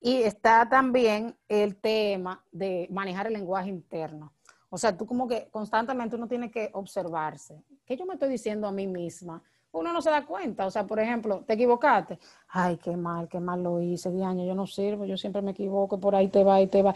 Y 0.00 0.22
está 0.22 0.68
también 0.68 1.36
el 1.48 1.76
tema 1.76 2.44
de 2.50 2.88
manejar 2.90 3.28
el 3.28 3.34
lenguaje 3.34 3.70
interno. 3.70 4.32
O 4.68 4.78
sea, 4.78 4.96
tú 4.96 5.06
como 5.06 5.28
que 5.28 5.48
constantemente 5.50 6.16
uno 6.16 6.26
tiene 6.26 6.50
que 6.50 6.70
observarse. 6.72 7.62
¿Qué 7.84 7.96
yo 7.96 8.06
me 8.06 8.14
estoy 8.14 8.28
diciendo 8.28 8.66
a 8.66 8.72
mí 8.72 8.86
misma? 8.86 9.42
Uno 9.70 9.92
no 9.92 10.02
se 10.02 10.10
da 10.10 10.24
cuenta. 10.24 10.66
O 10.66 10.70
sea, 10.70 10.86
por 10.86 10.98
ejemplo, 10.98 11.44
te 11.46 11.54
equivocaste. 11.54 12.18
Ay, 12.48 12.78
qué 12.78 12.96
mal, 12.96 13.28
qué 13.28 13.38
mal 13.38 13.62
lo 13.62 13.80
hice. 13.80 14.10
De 14.10 14.24
año 14.24 14.44
yo 14.44 14.54
no 14.54 14.66
sirvo, 14.66 15.04
yo 15.04 15.16
siempre 15.16 15.42
me 15.42 15.52
equivoco, 15.52 16.00
por 16.00 16.14
ahí 16.16 16.28
te 16.28 16.42
va 16.42 16.60
y 16.60 16.66
te 16.66 16.82
va. 16.82 16.94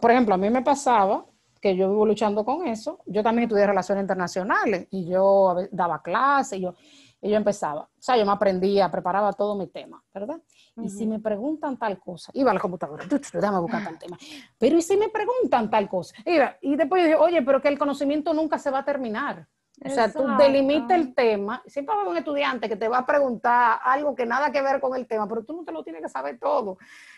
por 0.00 0.10
ejemplo, 0.10 0.34
a 0.34 0.38
mí 0.38 0.50
me 0.50 0.62
pasaba 0.62 1.24
que 1.60 1.76
yo 1.76 1.90
vivo 1.90 2.06
luchando 2.06 2.44
con 2.44 2.66
eso. 2.66 3.00
Yo 3.06 3.22
también 3.22 3.44
estudié 3.44 3.66
relaciones 3.66 4.02
internacionales 4.02 4.86
y 4.90 5.08
yo 5.08 5.56
daba 5.70 6.02
clases 6.02 6.58
y 6.58 6.62
yo, 6.62 6.74
y 7.20 7.30
yo 7.30 7.36
empezaba. 7.36 7.82
O 7.82 8.02
sea, 8.02 8.16
yo 8.16 8.24
me 8.24 8.32
aprendía, 8.32 8.90
preparaba 8.90 9.32
todo 9.32 9.54
mi 9.54 9.66
tema, 9.66 10.02
¿verdad? 10.12 10.40
Y 10.76 10.88
si 10.88 11.06
me 11.06 11.20
preguntan 11.20 11.76
tal 11.76 11.98
cosa, 11.98 12.30
iba 12.34 12.50
a 12.50 12.54
la 12.54 12.60
computadora, 12.60 13.04
déjame 13.06 13.60
buscar 13.60 13.84
tal 13.84 13.98
tema. 13.98 14.16
Pero 14.58 14.78
y 14.78 14.82
si 14.82 14.96
me 14.96 15.10
preguntan 15.10 15.68
tal 15.68 15.88
cosa, 15.88 16.14
iba, 16.24 16.56
y 16.62 16.76
después 16.76 17.02
yo 17.02 17.08
dije, 17.08 17.18
oye, 17.20 17.42
pero 17.42 17.60
que 17.60 17.68
el 17.68 17.78
conocimiento 17.78 18.32
nunca 18.32 18.58
se 18.58 18.70
va 18.70 18.78
a 18.78 18.84
terminar. 18.84 19.46
O 19.82 19.88
sea, 19.88 20.12
tú 20.12 20.26
delimitas 20.36 20.98
el 20.98 21.14
tema. 21.14 21.62
Siempre 21.66 21.94
va 21.94 22.00
a 22.00 22.02
haber 22.02 22.12
un 22.12 22.18
estudiante 22.18 22.68
que 22.68 22.76
te 22.76 22.86
va 22.86 22.98
a 22.98 23.06
preguntar 23.06 23.80
algo 23.82 24.14
que 24.14 24.26
nada 24.26 24.52
que 24.52 24.60
ver 24.60 24.78
con 24.78 24.94
el 24.94 25.06
tema, 25.06 25.26
pero 25.26 25.42
tú 25.42 25.54
no 25.54 25.64
te 25.64 25.72
lo 25.72 25.82
tienes 25.82 26.02
que 26.02 26.08
saber 26.08 26.38
todo. 26.38 26.76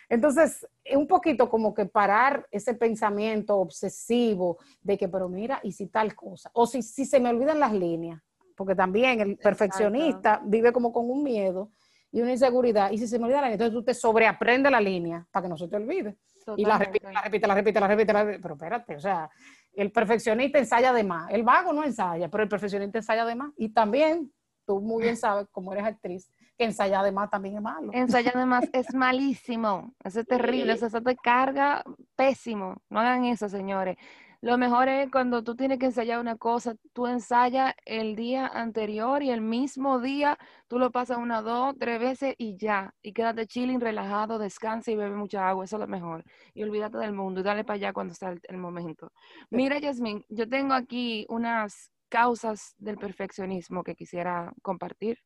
Entonces, 0.09 0.67
un 0.95 1.07
poquito 1.07 1.49
como 1.49 1.73
que 1.73 1.87
parar 1.87 2.47
ese 2.51 2.75
pensamiento 2.75 3.57
obsesivo 3.57 4.59
de 4.83 4.99
que, 4.99 5.09
pero 5.09 5.29
mira, 5.29 5.61
y 5.63 5.73
si 5.73 5.87
tal 5.87 6.15
cosa, 6.15 6.51
o 6.53 6.67
si, 6.67 6.83
si 6.83 7.05
se 7.05 7.21
me 7.21 7.31
olvidan 7.31 7.61
las 7.61 7.73
líneas, 7.73 8.21
porque 8.57 8.75
también 8.75 9.21
el 9.21 9.37
perfeccionista 9.39 10.41
vive 10.45 10.73
como 10.73 10.93
con 10.93 11.11
un 11.11 11.23
miedo 11.23 11.71
y 12.11 12.21
una 12.21 12.33
inseguridad, 12.33 12.91
y 12.91 12.99
si 12.99 13.07
se 13.07 13.19
me 13.19 13.25
olvida 13.25 13.41
la 13.41 13.47
línea, 13.49 13.55
entonces 13.55 13.75
tú 13.75 13.85
te 13.85 13.95
sobreaprende 13.95 14.71
la 14.71 14.81
línea 14.81 15.27
para 15.31 15.45
que 15.45 15.49
no 15.49 15.57
se 15.57 15.69
te 15.69 15.77
olvide. 15.77 16.17
Y 16.57 16.65
la 16.65 16.77
repite, 16.77 17.13
la 17.13 17.23
repite, 17.23 17.47
la 17.47 17.55
repite, 17.55 17.81
la 17.81 17.89
repite, 17.89 18.13
la 18.13 18.25
repite, 18.25 18.43
pero 18.43 18.55
espérate, 18.55 18.97
o 18.97 19.01
sea, 19.01 19.31
el 19.75 19.91
perfeccionista 19.91 20.59
ensaya 20.59 20.93
de 20.93 21.05
más. 21.05 21.31
El 21.31 21.43
vago 21.43 21.73
no 21.73 21.85
ensaya, 21.85 22.29
pero 22.29 22.43
el 22.43 22.49
perfeccionista 22.49 22.99
ensaya 22.99 23.25
de 23.25 23.35
más. 23.35 23.53
Y 23.57 23.71
también 23.71 24.33
tú 24.67 24.81
muy 24.81 25.03
bien 25.03 25.17
sabes, 25.17 25.47
como 25.51 25.73
eres 25.73 25.85
actriz, 25.85 26.31
que 26.57 26.65
ensayar 26.65 27.05
de 27.05 27.13
más 27.13 27.31
también 27.31 27.57
es 27.57 27.63
malo. 27.63 27.91
Ensayar 27.93 28.35
de 28.35 28.47
más 28.47 28.65
es 28.73 28.95
malísimo. 28.95 29.95
Eso 30.05 30.21
es 30.21 30.27
terrible. 30.27 30.73
Eso, 30.73 30.87
eso 30.87 31.01
te 31.03 31.17
carga 31.17 31.83
pésimo. 32.17 32.77
No 32.89 33.01
hagan 33.01 33.25
eso, 33.25 33.49
señores. 33.49 33.97
Lo 34.43 34.59
mejor 34.59 34.89
es 34.89 35.09
cuando 35.09 35.45
tú 35.45 35.55
tienes 35.55 35.79
que 35.79 35.87
ensayar 35.87 36.19
una 36.19 36.37
cosa, 36.37 36.75
tú 36.93 37.07
ensayas 37.07 37.75
el 37.85 38.17
día 38.17 38.49
anterior 38.49 39.23
y 39.23 39.31
el 39.31 39.41
mismo 39.41 40.01
día 40.01 40.37
tú 40.67 40.81
lo 40.81 40.91
pasas 40.91 41.19
una, 41.19 41.43
dos, 41.43 41.77
tres 41.79 42.01
veces 42.01 42.35
y 42.39 42.57
ya. 42.57 42.93
Y 43.03 43.13
quédate 43.13 43.47
chilling, 43.47 43.81
relajado, 43.81 44.41
descansa 44.41 44.91
y 44.91 44.97
bebe 44.97 45.15
mucha 45.15 45.49
agua. 45.49 45.65
Eso 45.65 45.77
es 45.77 45.81
lo 45.81 45.87
mejor. 45.87 46.25
Y 46.55 46.65
olvídate 46.65 46.99
del 46.99 47.13
mundo 47.13 47.39
y 47.41 47.45
dale 47.45 47.63
para 47.63 47.77
allá 47.77 47.93
cuando 47.93 48.15
está 48.15 48.35
el, 48.43 48.59
momento. 48.59 49.13
Mira, 49.49 49.79
Yasmin, 49.79 50.25
yo 50.29 50.49
tengo 50.49 50.75
aquí 50.75 51.25
unas 51.29 51.93
causas 52.09 52.75
del 52.79 52.99
perfeccionismo 52.99 53.85
que 53.85 53.95
quisiera 53.95 54.53
compartir. 54.61 55.19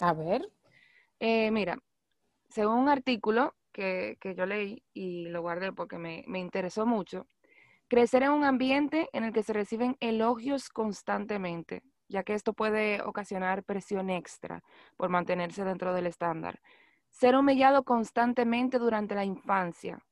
A 0.00 0.14
ver. 0.14 0.48
Eh, 1.20 1.50
mira, 1.50 1.78
según 2.48 2.78
un 2.78 2.88
artículo 2.88 3.54
que, 3.72 4.18
yo 4.36 4.46
leí 4.46 4.82
y 4.92 5.28
lo 5.28 5.42
guardé 5.42 5.72
porque 5.72 5.98
me, 5.98 6.24
me 6.26 6.38
interesó 6.40 6.86
mucho, 6.86 7.26
Crecer 7.88 8.22
en 8.22 8.32
un 8.32 8.44
ambiente 8.44 9.08
en 9.14 9.24
el 9.24 9.32
que 9.32 9.42
se 9.42 9.54
reciben 9.54 9.96
elogios 10.00 10.68
constantemente, 10.68 11.82
ya 12.06 12.22
que 12.22 12.34
esto 12.34 12.52
puede 12.52 13.00
ocasionar 13.00 13.64
presión 13.64 14.10
extra 14.10 14.62
por 14.98 15.08
mantenerse 15.08 15.64
dentro 15.64 15.94
del 15.94 16.06
estándar. 16.06 16.60
Ser 17.08 17.34
humillado 17.34 17.84
constantemente 17.84 18.78
durante 18.78 19.14
la 19.14 19.24
infancia. 19.24 20.04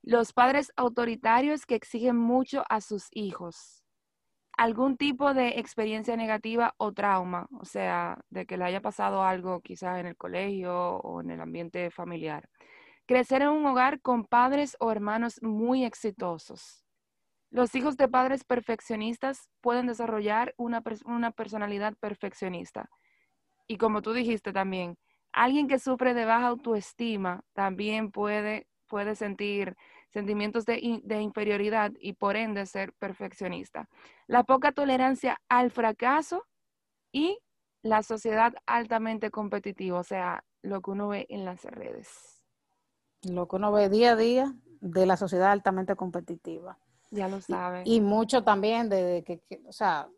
Los 0.00 0.32
padres 0.32 0.72
autoritarios 0.76 1.66
que 1.66 1.74
exigen 1.74 2.16
mucho 2.16 2.64
a 2.70 2.80
sus 2.80 3.08
hijos. 3.12 3.84
Algún 4.60 4.96
tipo 4.96 5.32
de 5.32 5.58
experiencia 5.58 6.16
negativa 6.16 6.74
o 6.76 6.92
trauma, 6.92 7.48
o 7.58 7.64
sea, 7.64 8.18
de 8.28 8.44
que 8.44 8.58
le 8.58 8.64
haya 8.64 8.82
pasado 8.82 9.22
algo 9.22 9.60
quizás 9.62 9.98
en 9.98 10.06
el 10.06 10.16
colegio 10.16 10.96
o 10.98 11.22
en 11.22 11.30
el 11.30 11.40
ambiente 11.40 11.90
familiar. 11.90 12.48
Crecer 13.06 13.42
en 13.42 13.48
un 13.48 13.64
hogar 13.66 14.00
con 14.02 14.24
padres 14.24 14.76
o 14.78 14.92
hermanos 14.92 15.40
muy 15.42 15.84
exitosos 15.84 16.84
los 17.50 17.74
hijos 17.74 17.96
de 17.96 18.08
padres 18.08 18.44
perfeccionistas 18.44 19.50
pueden 19.60 19.86
desarrollar 19.88 20.54
una, 20.56 20.82
personalidad 21.32 21.94
perfeccionista. 21.98 22.88
Y 23.66 23.76
como 23.76 24.02
tú 24.02 24.12
dijiste 24.12 24.52
también, 24.52 24.96
alguien 25.32 25.66
que 25.66 25.80
sufre 25.80 26.14
de 26.14 26.24
baja 26.24 26.46
autoestima 26.46 27.42
también 27.52 28.12
puede, 28.12 28.68
puede 28.86 29.16
sentir 29.16 29.76
sentimientos 30.10 30.66
de, 30.66 31.00
de, 31.02 31.20
inferioridad 31.22 31.92
y 31.98 32.14
por 32.14 32.36
ende 32.36 32.66
ser 32.66 32.92
perfeccionista. 32.94 33.88
La 34.26 34.44
poca 34.44 34.72
tolerancia 34.72 35.40
al 35.48 35.70
fracaso 35.70 36.44
y 37.12 37.38
la 37.82 38.02
sociedad 38.02 38.54
altamente 38.66 39.30
competitiva, 39.30 40.00
o 40.00 40.04
sea, 40.04 40.44
lo 40.62 40.82
que 40.82 40.90
uno 40.90 41.08
ve 41.08 41.26
en 41.28 41.44
las 41.44 41.64
redes. 41.64 42.44
Lo 43.22 43.48
que 43.48 43.56
uno 43.56 43.72
ve 43.72 43.88
día 43.88 44.12
a 44.12 44.16
día 44.16 44.54
de 44.80 45.06
la 45.06 45.16
sociedad 45.16 45.50
altamente 45.50 45.96
competitiva. 45.96 46.78
Ya 47.10 47.28
lo 47.28 47.40
sabes. 47.40 47.86
Y, 47.86 48.00
mucho 48.00 48.44
también 48.44 48.88
de, 48.88 49.24
que, 49.26 49.42
o 49.66 49.72
sea, 49.72 50.08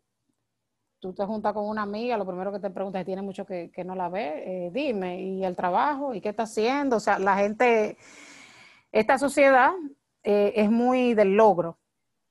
tú 0.99 1.13
te 1.13 1.25
juntas 1.25 1.53
con 1.53 1.67
una 1.67 1.81
amiga, 1.81 2.17
lo 2.17 2.25
primero 2.25 2.51
que 2.51 2.59
te 2.59 2.69
preguntas 2.69 3.01
si 3.01 3.05
tiene 3.05 3.21
mucho 3.21 3.45
que, 3.45 3.71
no 3.85 3.95
la 3.95 4.09
ve, 4.09 4.67
eh, 4.67 4.71
dime, 4.71 5.21
¿y 5.21 5.43
el 5.43 5.55
trabajo? 5.55 6.13
¿Y 6.13 6.21
qué 6.21 6.29
está 6.29 6.43
haciendo? 6.43 6.97
O 6.97 6.99
sea, 6.99 7.19
la 7.19 7.35
gente, 7.35 7.97
esta 8.93 9.17
sociedad 9.17 9.73
eh, 10.23 10.53
es 10.55 10.71
muy 10.71 11.15
del 11.15 11.35
logro, 11.35 11.79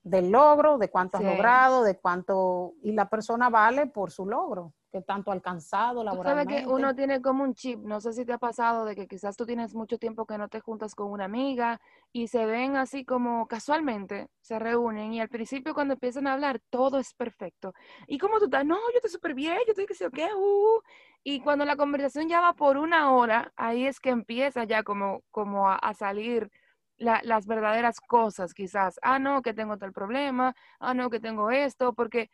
del 0.03 0.31
logro, 0.31 0.79
de 0.79 0.89
cuánto 0.91 1.19
has 1.19 1.25
logrado, 1.25 1.83
de 1.83 1.99
cuánto, 1.99 2.75
y 2.83 2.93
la 2.93 3.11
persona 3.11 3.51
vale 3.51 3.87
por 3.87 4.11
su 4.11 4.25
logro 4.25 4.73
que 4.93 5.01
tanto 5.01 5.33
alcanzado 5.33 6.05
laboralmente. 6.05 6.53
Sabes 6.53 6.67
que 6.67 6.71
uno 6.71 6.95
tiene 6.95 7.23
como 7.23 7.45
un 7.45 7.55
chip, 7.55 7.81
no 7.81 8.01
sé 8.01 8.13
si 8.13 8.27
te 8.27 8.35
ha 8.35 8.39
pasado 8.39 8.85
de 8.85 8.95
que 8.95 9.09
quizás 9.09 9.37
tú 9.37 9.47
tienes 9.47 9.75
mucho 9.75 9.97
tiempo 9.97 10.27
que 10.27 10.37
no 10.37 10.49
te 10.49 10.61
juntas 10.61 10.95
con 10.95 11.11
una 11.11 11.25
amiga 11.25 11.81
y 12.13 12.29
se 12.29 12.45
ven 12.45 12.77
así 12.77 13.03
como 13.07 13.49
casualmente, 13.49 14.29
se 14.43 14.59
reúnen 14.59 15.15
y 15.15 15.21
al 15.21 15.31
principio 15.31 15.73
cuando 15.73 15.95
empiezan 15.95 16.27
a 16.27 16.35
hablar 16.35 16.61
todo 16.69 16.99
es 16.99 17.15
perfecto. 17.15 17.73
¿Y 18.07 18.19
cómo 18.19 18.39
tú 18.39 18.45
estás? 18.45 18.67
No, 18.67 18.77
yo 18.77 18.97
estoy 18.97 19.11
súper 19.11 19.35
bien, 19.35 19.57
yo 19.67 19.71
estoy 19.71 19.87
que 19.87 19.95
sé 19.95 20.11
qué, 20.13 20.29
uh. 20.37 20.83
y 21.25 21.41
cuando 21.41 21.65
la 21.65 21.77
conversación 21.77 22.29
ya 22.29 22.43
va 22.43 22.53
por 22.53 22.77
una 22.77 23.13
hora, 23.13 23.51
ahí 23.57 23.87
es 23.87 23.99
que 23.99 24.11
empieza 24.11 24.65
ya 24.65 24.83
como, 24.83 25.23
como 25.31 25.71
a, 25.71 25.95
salir 25.95 26.51
las 26.99 27.47
verdaderas 27.47 27.99
cosas 28.01 28.53
quizás. 28.53 29.01
Ah, 29.03 29.19
no, 29.19 29.41
que 29.41 29.55
tengo 29.55 29.79
tal 29.79 29.93
problema, 29.93 30.55
ah, 30.81 30.93
no, 30.95 31.09
que 31.09 31.19
tengo 31.19 31.51
esto, 31.51 31.95
porque, 31.95 32.31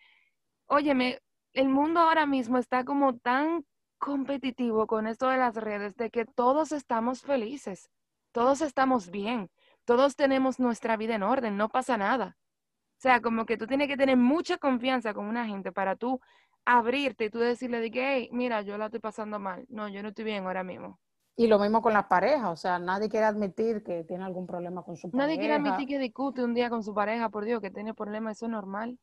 óyeme, 0.66 1.20
el 1.52 1.68
mundo 1.68 2.00
ahora 2.00 2.26
mismo 2.26 2.58
está 2.58 2.84
como 2.84 3.16
tan 3.16 3.64
competitivo 3.98 4.86
con 4.86 5.06
esto 5.06 5.28
de 5.28 5.38
las 5.38 5.56
redes, 5.56 5.96
de 5.96 6.10
que 6.10 6.24
todos 6.24 6.72
estamos 6.72 7.22
felices, 7.22 7.90
todos 8.32 8.60
estamos 8.60 9.10
bien, 9.10 9.50
todos 9.84 10.16
tenemos 10.16 10.60
nuestra 10.60 10.96
vida 10.96 11.14
en 11.14 11.22
orden, 11.22 11.56
no 11.56 11.68
pasa 11.68 11.96
nada. 11.96 12.36
O 12.98 13.00
sea, 13.00 13.20
como 13.20 13.46
que 13.46 13.56
tú 13.56 13.66
tienes 13.66 13.88
que 13.88 13.96
tener 13.96 14.16
mucha 14.16 14.58
confianza 14.58 15.14
con 15.14 15.26
una 15.26 15.46
gente 15.46 15.72
para 15.72 15.96
tú 15.96 16.20
abrirte 16.64 17.26
y 17.26 17.30
tú 17.30 17.38
decirle 17.38 17.80
de 17.80 17.90
que, 17.90 18.14
hey, 18.14 18.28
mira, 18.32 18.62
yo 18.62 18.76
la 18.76 18.86
estoy 18.86 19.00
pasando 19.00 19.38
mal. 19.38 19.64
No, 19.68 19.88
yo 19.88 20.02
no 20.02 20.08
estoy 20.08 20.24
bien 20.24 20.44
ahora 20.44 20.64
mismo. 20.64 20.98
Y 21.36 21.46
lo 21.46 21.60
mismo 21.60 21.80
con 21.80 21.92
las 21.92 22.06
parejas, 22.06 22.50
o 22.50 22.56
sea, 22.56 22.80
nadie 22.80 23.08
quiere 23.08 23.24
admitir 23.24 23.84
que 23.84 24.02
tiene 24.02 24.24
algún 24.24 24.46
problema 24.46 24.82
con 24.82 24.96
su 24.96 25.08
pareja. 25.08 25.26
Nadie 25.26 25.38
quiere 25.38 25.54
admitir 25.54 25.86
que 25.86 25.98
discute 26.00 26.42
un 26.42 26.52
día 26.52 26.68
con 26.68 26.82
su 26.82 26.92
pareja, 26.92 27.28
por 27.28 27.44
Dios, 27.44 27.60
que 27.60 27.70
tiene 27.70 27.94
problemas, 27.94 28.36
eso 28.36 28.46
es 28.46 28.52
normal. 28.52 28.98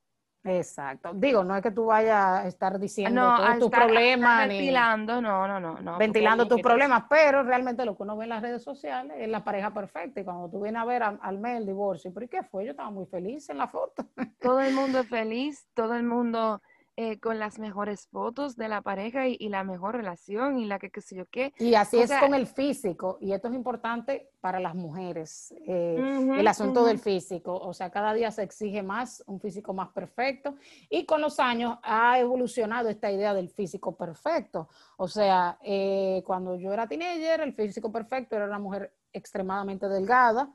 Exacto. 0.45 1.11
Digo, 1.15 1.43
no 1.43 1.55
es 1.55 1.63
que 1.63 1.71
tú 1.71 1.85
vayas 1.85 2.43
a 2.43 2.47
estar 2.47 2.79
diciendo 2.79 3.21
todos 3.35 3.59
tus 3.59 3.69
problemas. 3.71 4.47
Ventilando, 4.47 5.19
no, 5.19 5.47
no, 5.47 5.59
no, 5.59 5.97
Ventilando 5.97 6.47
tus 6.47 6.61
problemas, 6.61 7.05
pero 7.09 7.43
realmente 7.43 7.83
lo 7.83 7.97
que 7.97 8.03
uno 8.03 8.15
ve 8.15 8.25
en 8.25 8.29
las 8.29 8.41
redes 8.41 8.63
sociales 8.63 9.17
es 9.19 9.27
la 9.27 9.43
pareja 9.43 9.73
perfecta. 9.73 10.21
Y 10.21 10.23
cuando 10.23 10.49
tú 10.49 10.61
vienes 10.61 10.81
a 10.81 10.85
ver 10.85 11.01
al, 11.03 11.39
mes 11.39 11.57
el 11.57 11.65
divorcio, 11.65 12.13
¿pero 12.13 12.27
qué 12.29 12.43
fue? 12.43 12.65
Yo 12.65 12.71
estaba 12.71 12.91
muy 12.91 13.07
feliz 13.07 13.49
en 13.49 13.57
la 13.57 13.67
foto. 13.67 14.05
Todo 14.39 14.59
el 14.59 14.73
mundo 14.73 14.99
es 14.99 15.09
feliz, 15.09 15.67
todo 15.73 15.95
el 15.95 16.03
mundo 16.03 16.61
eh, 16.97 17.19
con 17.19 17.39
las 17.39 17.59
mejores 17.59 18.07
fotos 18.07 18.55
de 18.55 18.69
la 18.69 18.81
pareja 18.81 19.27
y, 19.27 19.49
la 19.49 19.65
mejor 19.65 19.97
relación 19.97 20.57
y 20.59 20.65
la 20.65 20.79
que 20.79 20.89
qué 20.89 21.01
sé 21.01 21.17
yo 21.17 21.25
qué. 21.25 21.53
Y 21.59 21.75
así 21.75 21.99
es 21.99 22.09
con 22.21 22.33
el 22.33 22.47
físico, 22.47 23.17
y 23.19 23.33
esto 23.33 23.49
es 23.49 23.53
importante 23.53 24.29
para 24.39 24.61
las 24.61 24.75
mujeres, 24.75 25.53
eh, 25.67 25.97
el 26.37 26.47
asunto 26.47 26.85
del 26.85 26.99
físico, 26.99 27.53
o 27.53 27.73
sea, 27.73 27.89
cada 27.89 28.13
día 28.13 28.31
se 28.31 28.43
exige 28.43 28.81
más, 28.81 29.21
un 29.27 29.41
físico 29.41 29.73
más 29.73 29.89
perfecto, 29.89 30.55
y 30.89 31.05
con 31.05 31.19
los 31.19 31.41
años 31.41 31.79
ha 31.83 32.17
evolucionado 32.17 32.87
esta 32.87 33.11
idea 33.11 33.33
del 33.33 33.49
físico 33.49 33.97
perfecto, 33.97 34.69
o 34.95 35.09
sea, 35.09 35.57
eh, 35.63 36.23
cuando 36.25 36.55
yo 36.55 36.71
era 36.71 36.87
teenager, 36.87 37.41
el 37.41 37.53
físico 37.53 37.91
perfecto 37.91 38.37
era 38.37 38.45
una 38.45 38.59
mujer 38.59 38.93
extremadamente 39.11 39.89
delgada, 39.89 40.53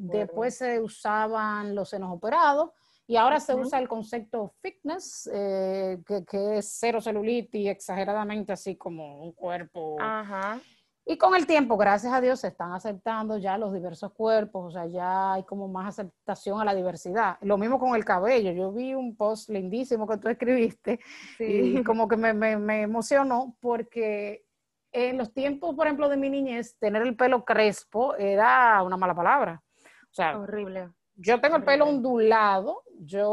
después 0.00 0.56
se 0.56 0.80
usaban 0.80 1.76
los 1.76 1.90
senos 1.90 2.10
operados, 2.12 2.70
y 3.06 3.16
ahora 3.16 3.38
se 3.40 3.54
usa 3.54 3.78
el 3.78 3.88
concepto 3.88 4.54
fitness, 4.62 5.30
eh, 5.32 5.98
que, 6.06 6.58
es 6.58 6.76
cero 6.78 7.00
celulitis, 7.00 7.68
exageradamente 7.68 8.52
así 8.52 8.76
como 8.76 9.22
un 9.22 9.32
cuerpo. 9.32 9.96
Ajá. 10.00 10.60
Y 11.06 11.18
con 11.18 11.34
el 11.34 11.46
tiempo, 11.46 11.76
gracias 11.76 12.14
a 12.14 12.20
Dios, 12.22 12.40
se 12.40 12.48
están 12.48 12.72
aceptando 12.72 13.36
ya 13.36 13.58
los 13.58 13.74
diversos 13.74 14.10
cuerpos, 14.14 14.68
o 14.68 14.70
sea, 14.70 14.86
ya 14.86 15.34
hay 15.34 15.42
como 15.42 15.68
más 15.68 15.88
aceptación 15.88 16.60
a 16.60 16.64
la 16.64 16.74
diversidad. 16.74 17.36
Lo 17.42 17.58
mismo 17.58 17.78
con 17.78 17.94
el 17.94 18.06
cabello. 18.06 18.52
Yo 18.52 18.72
vi 18.72 18.94
un 18.94 19.14
post 19.14 19.50
lindísimo 19.50 20.08
que 20.08 20.16
tú 20.16 20.28
escribiste 20.28 20.98
y 21.38 21.82
como 21.84 22.08
que 22.08 22.16
me, 22.16 22.32
me, 22.32 22.56
me 22.56 22.80
emocionó 22.82 23.54
porque 23.60 24.46
en 24.92 25.18
los 25.18 25.34
tiempos, 25.34 25.74
por 25.74 25.86
ejemplo, 25.86 26.08
de 26.08 26.16
mi 26.16 26.30
niñez, 26.30 26.78
tener 26.78 27.02
el 27.02 27.16
pelo 27.16 27.44
crespo 27.44 28.14
era 28.14 28.82
una 28.82 28.96
mala 28.96 29.14
palabra. 29.14 29.62
O 30.10 30.14
sea, 30.14 30.38
horrible. 30.38 30.88
Yo 31.16 31.40
tengo 31.40 31.56
el 31.56 31.64
pelo 31.64 31.86
ondulado, 31.86 32.82
yo 33.04 33.28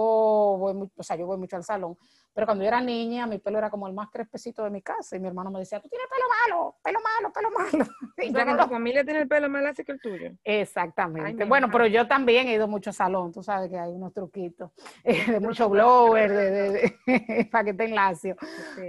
voy, 0.59 0.89
o 0.95 1.03
sea, 1.03 1.15
yo 1.15 1.25
voy 1.25 1.37
mucho 1.37 1.55
al 1.55 1.63
salón, 1.63 1.97
pero 2.33 2.47
cuando 2.47 2.63
yo 2.63 2.69
era 2.69 2.79
niña, 2.79 3.27
mi 3.27 3.39
pelo 3.39 3.57
era 3.57 3.69
como 3.69 3.87
el 3.87 3.93
más 3.93 4.09
crespecito 4.09 4.63
de 4.63 4.69
mi 4.69 4.81
casa 4.81 5.15
y 5.15 5.19
mi 5.19 5.27
hermano 5.27 5.51
me 5.51 5.59
decía, 5.59 5.81
tú 5.81 5.89
tienes 5.89 6.07
pelo 6.07 6.25
malo, 6.29 6.75
pelo 6.81 6.99
malo, 7.01 7.33
pelo 7.33 7.51
malo. 7.51 7.91
Y 8.23 8.31
ya 8.31 8.57
tu 8.57 8.69
familia 8.69 9.03
tiene 9.03 9.21
el 9.21 9.27
pelo 9.27 9.49
más 9.49 9.65
así 9.65 9.83
que 9.83 9.93
el 9.93 9.99
tuyo. 9.99 10.31
Exactamente. 10.43 11.43
bueno, 11.45 11.69
pero 11.71 11.87
yo 11.87 12.07
también 12.07 12.47
he 12.47 12.53
ido 12.53 12.67
mucho 12.67 12.91
al 12.91 12.93
salón, 12.93 13.31
tú 13.31 13.41
sabes 13.41 13.69
que 13.69 13.77
hay 13.77 13.91
unos 13.91 14.13
truquitos 14.13 14.71
de 15.03 15.39
mucho 15.39 15.69
blower, 15.69 16.31
de, 16.31 16.51
de, 16.51 17.45
para 17.51 17.65
que 17.65 17.73
te 17.73 17.85
enlacio. 17.85 18.35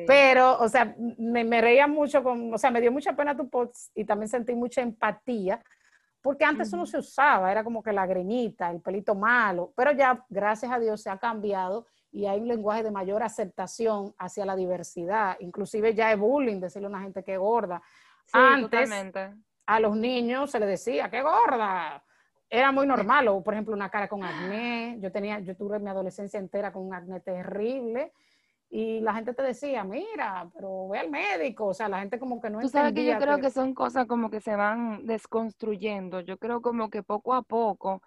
Pero, 0.07 0.59
o 0.59 0.69
sea, 0.69 0.95
me, 1.19 1.45
me, 1.45 1.61
reía 1.61 1.87
mucho, 1.87 2.23
con, 2.23 2.53
o 2.53 2.59
sea, 2.59 2.71
me 2.71 2.81
dio 2.81 2.93
mucha 2.93 3.15
pena 3.17 3.37
tu 3.37 3.49
post 3.49 3.91
y 3.95 4.05
también 4.05 4.29
sentí 4.29 4.55
mucha 4.55 4.83
empatía 4.83 5.63
porque 6.23 6.45
antes 6.45 6.69
eso 6.69 6.77
no 6.77 6.87
se 6.87 6.99
usaba, 6.99 7.51
era 7.51 7.65
como 7.65 7.83
que 7.83 7.93
la 7.93 8.07
greñita, 8.07 8.71
el 8.71 8.81
pelito 8.81 9.15
malo, 9.15 9.73
pero 9.77 9.91
ya, 9.91 10.25
gracias 10.31 10.71
a 10.71 10.79
Dios, 10.79 11.03
se 11.03 11.11
ha 11.11 11.19
cambiado 11.19 11.87
y 12.13 12.27
hay 12.27 12.41
un 12.41 12.49
lenguaje 12.49 12.85
de 12.85 12.93
mayor 12.93 13.23
aceptación 13.23 14.15
hacia 14.19 14.47
la 14.47 14.55
diversidad. 14.55 15.37
Inclusive 15.41 15.95
ya 15.95 16.13
es 16.13 16.19
bullying 16.19 16.61
decirle 16.61 16.87
a 16.87 16.91
una 16.91 17.03
gente 17.03 17.25
que 17.25 17.35
es 17.35 17.39
gorda. 17.39 17.83
antes, 18.33 18.91
a 19.67 19.81
los 19.81 19.97
niños 19.97 20.51
se 20.51 20.61
les 20.61 20.69
decía, 20.69 21.11
¡qué 21.11 21.23
gorda! 21.23 22.03
Era 22.49 22.71
muy 22.71 22.87
normal, 22.87 23.29
o 23.29 23.43
por 23.43 23.55
ejemplo 23.55 23.75
una 23.75 23.91
cara 23.91 24.09
con 24.09 24.23
acné. 24.23 24.99
Yo 25.01 25.11
tenía, 25.11 25.41
yo 25.41 25.57
tuve 25.57 25.79
mi 25.79 25.89
adolescencia 25.89 26.39
entera 26.39 26.71
con 26.73 26.87
un 26.87 26.95
acné 26.95 27.21
terrible 27.21 28.13
y 28.75 29.01
la 29.01 29.13
gente 29.13 29.35
te 29.35 29.43
decía, 29.43 29.85
mira, 29.85 30.49
pero 30.55 30.89
ve 30.89 30.99
al 30.99 31.11
médico, 31.11 31.67
o 31.67 31.75
sea, 31.75 31.91
la 31.91 32.01
gente 32.01 32.19
como 32.19 32.41
que 32.41 32.49
no 32.49 32.59
Tú 32.59 32.71
sabes 32.71 32.95
que 32.95 33.05
yo 33.05 33.19
creo 33.19 33.39
que... 33.39 33.51
son 33.51 33.75
cosas 33.75 34.07
como 34.07 34.31
que 34.31 34.41
se 34.41 34.57
van 34.57 35.05
desconstruyendo, 35.05 36.21
yo 36.21 36.39
creo 36.39 36.63
como 36.63 36.89
que 36.89 37.03
poco 37.03 37.35
a 37.35 37.43
poco, 37.43 38.01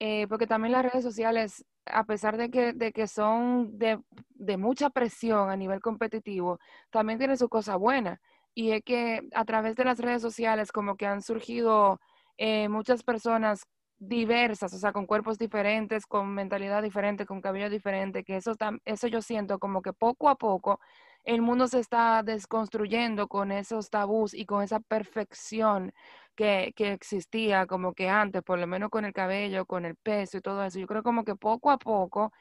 eh, 0.00 0.26
porque 0.26 0.48
también 0.48 0.72
las 0.72 0.82
redes 0.82 1.04
sociales, 1.04 1.64
a 1.86 2.02
pesar 2.02 2.36
de 2.36 2.50
que, 2.50 2.72
de 2.72 2.90
que 2.90 3.06
son 3.06 3.78
de, 3.78 4.00
de 4.30 4.56
mucha 4.56 4.90
presión 4.90 5.50
a 5.50 5.56
nivel 5.56 5.80
competitivo, 5.80 6.58
también 6.90 7.20
tienen 7.20 7.38
su 7.38 7.48
cosa 7.48 7.76
buena, 7.76 8.20
y 8.54 8.72
es 8.72 8.82
que 8.82 9.20
a 9.32 9.44
través 9.44 9.76
de 9.76 9.84
las 9.84 10.00
redes 10.00 10.20
sociales 10.20 10.72
como 10.72 10.96
que 10.96 11.06
han 11.06 11.22
surgido 11.22 12.00
eh, 12.38 12.68
muchas 12.68 13.04
personas 13.04 13.68
diversas, 13.98 14.72
o 14.72 14.78
sea, 14.78 14.92
con 14.92 15.06
cuerpos 15.06 15.38
diferentes, 15.38 16.06
con 16.06 16.34
mentalidad 16.34 16.82
diferente, 16.82 17.26
con 17.26 17.40
cabello 17.40 17.68
diferente, 17.70 18.24
que 18.24 18.36
eso, 18.36 18.54
eso 18.84 19.06
yo 19.08 19.22
siento 19.22 19.58
como 19.58 19.82
que 19.82 19.92
poco 19.92 20.28
a 20.28 20.36
poco 20.36 20.80
el 21.24 21.42
mundo 21.42 21.68
se 21.68 21.80
está 21.80 22.22
desconstruyendo 22.22 23.28
con 23.28 23.52
esos 23.52 23.90
tabús 23.90 24.32
y 24.34 24.46
con 24.46 24.62
esa 24.62 24.80
perfección 24.80 25.92
que, 26.34 26.72
que, 26.74 26.92
existía 26.92 27.66
como 27.66 27.92
que 27.92 28.08
antes, 28.08 28.42
por 28.42 28.58
lo 28.58 28.66
menos 28.66 28.88
con 28.88 29.04
el 29.04 29.12
cabello, 29.12 29.66
con 29.66 29.84
el 29.84 29.96
peso 29.96 30.38
y 30.38 30.40
todo 30.40 30.64
eso. 30.64 30.78
Yo 30.78 30.86
creo 30.86 31.02
como 31.02 31.24
que 31.24 31.34
poco 31.34 31.70
a 31.70 31.78
poco, 31.78 32.32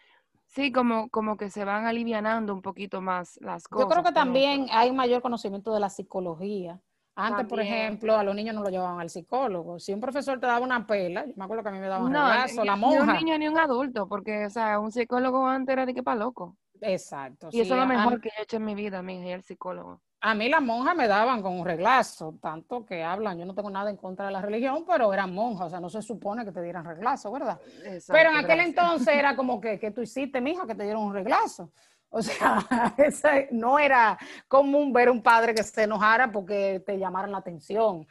sí, 0.45 0.71
como, 0.71 1.09
como 1.09 1.35
que 1.35 1.49
se 1.49 1.65
van 1.65 1.85
alivianando 1.85 2.53
un 2.53 2.61
poquito 2.61 3.01
más 3.01 3.37
las 3.41 3.67
cosas. 3.67 3.85
Yo 3.85 3.89
creo 3.89 4.03
que 4.03 4.13
también 4.13 4.67
hay 4.71 4.91
mayor 4.91 5.21
conocimiento 5.21 5.73
de 5.73 5.79
la 5.79 5.89
psicología 5.89 6.79
antes, 7.17 7.47
por 7.47 7.59
ejemplo, 7.59 8.15
a 8.15 8.23
los 8.23 8.35
niños 8.35 8.53
no 8.53 8.61
lo 8.61 8.69
llevaban 8.69 8.99
al 8.99 9.09
psicólogo. 9.09 9.79
Si 9.79 9.91
un 9.91 9.99
profesor 9.99 10.39
te 10.39 10.45
daba 10.45 10.63
una 10.63 10.85
pela, 10.85 11.25
yo 11.25 11.33
me 11.35 11.45
acuerdo 11.45 11.63
que 11.63 11.69
a 11.69 11.71
mí 11.71 11.79
me 11.79 11.87
daban 11.87 12.05
un 12.05 12.11
no, 12.11 12.63
la 12.63 12.75
monja. 12.75 13.05
Ni 13.05 13.11
un 13.11 13.25
niño 13.25 13.37
ni 13.39 13.47
un 13.47 13.57
adulto, 13.57 14.07
porque, 14.07 14.45
o 14.45 14.49
sea, 14.49 14.79
un 14.79 14.91
psicólogo 14.91 15.47
antes 15.47 15.73
era 15.73 15.85
de 15.85 15.93
que 15.95 16.03
para 16.03 16.19
loco. 16.19 16.55
Exacto. 16.79 17.49
Y 17.51 17.61
eso 17.61 17.73
es 17.73 17.79
lo 17.79 17.87
mejor 17.87 18.21
que 18.21 18.29
he 18.29 18.43
hecho 18.43 18.57
en 18.57 18.65
mi 18.65 18.75
vida, 18.75 19.01
mi 19.01 19.19
hija, 19.19 19.33
el 19.33 19.43
psicólogo. 19.43 19.99
A 20.21 20.33
mí 20.33 20.49
las 20.49 20.61
monjas 20.61 20.95
me 20.95 21.07
daban 21.07 21.41
con 21.41 21.59
un 21.59 21.65
reglazo, 21.65 22.37
tanto 22.41 22.85
que 22.85 23.03
hablan, 23.03 23.37
yo 23.37 23.45
no 23.45 23.53
tengo 23.53 23.69
nada 23.69 23.89
en 23.89 23.97
contra 23.97 24.25
de 24.25 24.31
la 24.31 24.41
religión, 24.41 24.83
pero 24.87 25.13
eran 25.13 25.33
monjas, 25.33 25.67
o 25.67 25.69
sea, 25.69 25.79
no 25.79 25.89
se 25.89 26.01
supone 26.01 26.43
que 26.43 26.51
te 26.51 26.61
dieran 26.61 26.85
reglazo, 26.85 27.31
¿verdad? 27.31 27.59
pero 28.07 28.31
en 28.31 28.37
aquel 28.37 28.61
entonces 28.61 29.15
era 29.15 29.35
como 29.35 29.61
que, 29.61 29.79
que 29.79 29.91
tú 29.91 30.01
hiciste, 30.01 30.41
mija, 30.41 30.65
que 30.65 30.73
te 30.73 30.83
dieron 30.83 31.03
un 31.03 31.13
reglazo. 31.13 31.71
O 32.09 32.21
sea, 32.21 32.65
no 33.51 33.79
era 33.79 34.17
común 34.47 34.93
ver 34.93 35.09
un 35.09 35.21
padre 35.21 35.53
que 35.53 35.63
se 35.63 35.83
enojara 35.83 36.31
porque 36.31 36.81
te 36.85 36.97
llamaran 36.97 37.31
la 37.31 37.39
atención. 37.39 38.07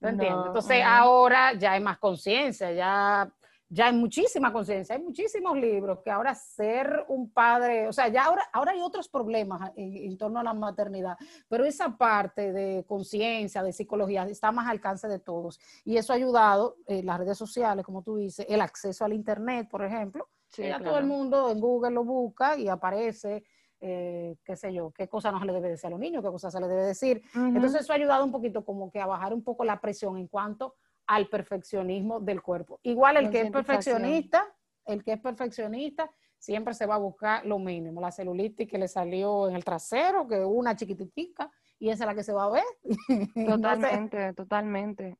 entiendes? 0.00 0.46
Entonces, 0.46 0.82
ahora 0.84 1.52
ya 1.54 1.72
hay 1.72 1.80
más 1.80 1.98
conciencia, 1.98 2.72
ya, 2.72 3.30
ya 3.68 3.86
hay 3.86 3.92
muchísima 3.92 4.52
conciencia, 4.52 4.94
hay 4.94 5.02
muchísimos 5.02 5.56
libros 5.58 5.98
que 6.04 6.10
ahora 6.10 6.34
ser 6.34 7.04
un 7.08 7.30
padre, 7.32 7.88
o 7.88 7.92
sea, 7.92 8.08
ya 8.08 8.24
ahora, 8.24 8.48
ahora 8.52 8.72
hay 8.72 8.80
otros 8.80 9.08
problemas 9.08 9.72
en, 9.76 10.16
torno 10.16 10.38
a 10.38 10.44
la 10.44 10.54
maternidad, 10.54 11.16
pero 11.48 11.64
esa 11.64 11.96
parte 11.96 12.52
de 12.52 12.84
conciencia, 12.86 13.62
de 13.62 13.72
psicología, 13.72 14.24
está 14.24 14.52
más 14.52 14.66
al 14.66 14.72
alcance 14.72 15.08
de 15.08 15.18
todos. 15.18 15.58
Y 15.84 15.96
eso 15.96 16.12
ha 16.12 16.16
ayudado, 16.16 16.76
eh, 16.86 17.02
las 17.02 17.18
redes 17.18 17.36
sociales, 17.36 17.84
como 17.84 18.02
tú 18.02 18.16
dices, 18.16 18.46
el 18.48 18.60
acceso 18.60 19.04
al 19.04 19.12
Internet, 19.12 19.68
por 19.68 19.84
ejemplo, 19.84 20.28
ya 20.56 20.80
todo 20.80 20.98
el 20.98 21.06
mundo 21.06 21.50
en 21.50 21.60
Google 21.60 21.90
lo 21.90 22.04
busca 22.04 22.56
y 22.56 22.68
aparece, 22.68 23.44
eh, 23.80 24.36
qué 24.44 24.56
sé 24.56 24.72
yo, 24.72 24.90
qué 24.90 25.08
cosa 25.08 25.30
no 25.30 25.40
se 25.40 25.46
le 25.46 25.52
debe 25.52 25.70
decir 25.70 25.88
a 25.88 25.90
los 25.90 26.00
niños, 26.00 26.22
qué 26.22 26.30
cosa 26.30 26.50
se 26.50 26.60
le 26.60 26.68
debe 26.68 26.86
decir. 26.86 27.22
Entonces 27.34 27.82
eso 27.82 27.92
ha 27.92 27.96
ayudado 27.96 28.24
un 28.24 28.32
poquito 28.32 28.64
como 28.64 28.90
que 28.90 29.00
a 29.00 29.06
bajar 29.06 29.32
un 29.32 29.42
poco 29.42 29.64
la 29.64 29.80
presión 29.80 30.16
en 30.16 30.28
cuanto 30.28 30.74
al 31.06 31.28
perfeccionismo 31.28 32.20
del 32.20 32.42
cuerpo. 32.42 32.78
Igual 32.82 33.16
el 33.16 33.30
que 33.30 33.42
es 33.42 33.50
perfeccionista, 33.50 34.46
el 34.84 35.02
que 35.02 35.12
es 35.12 35.20
perfeccionista 35.20 36.10
siempre 36.38 36.72
se 36.74 36.86
va 36.86 36.94
a 36.94 36.98
buscar 36.98 37.44
lo 37.44 37.58
mínimo, 37.58 38.00
la 38.00 38.10
celulitis 38.10 38.66
que 38.66 38.78
le 38.78 38.88
salió 38.88 39.48
en 39.48 39.56
el 39.56 39.64
trasero, 39.64 40.26
que 40.26 40.38
una 40.38 40.74
chiquititica, 40.74 41.50
y 41.78 41.90
esa 41.90 42.04
es 42.04 42.08
la 42.08 42.14
que 42.14 42.22
se 42.22 42.32
va 42.32 42.44
a 42.44 42.50
ver. 42.50 42.64
Totalmente, 43.46 44.32
totalmente. 44.34 45.18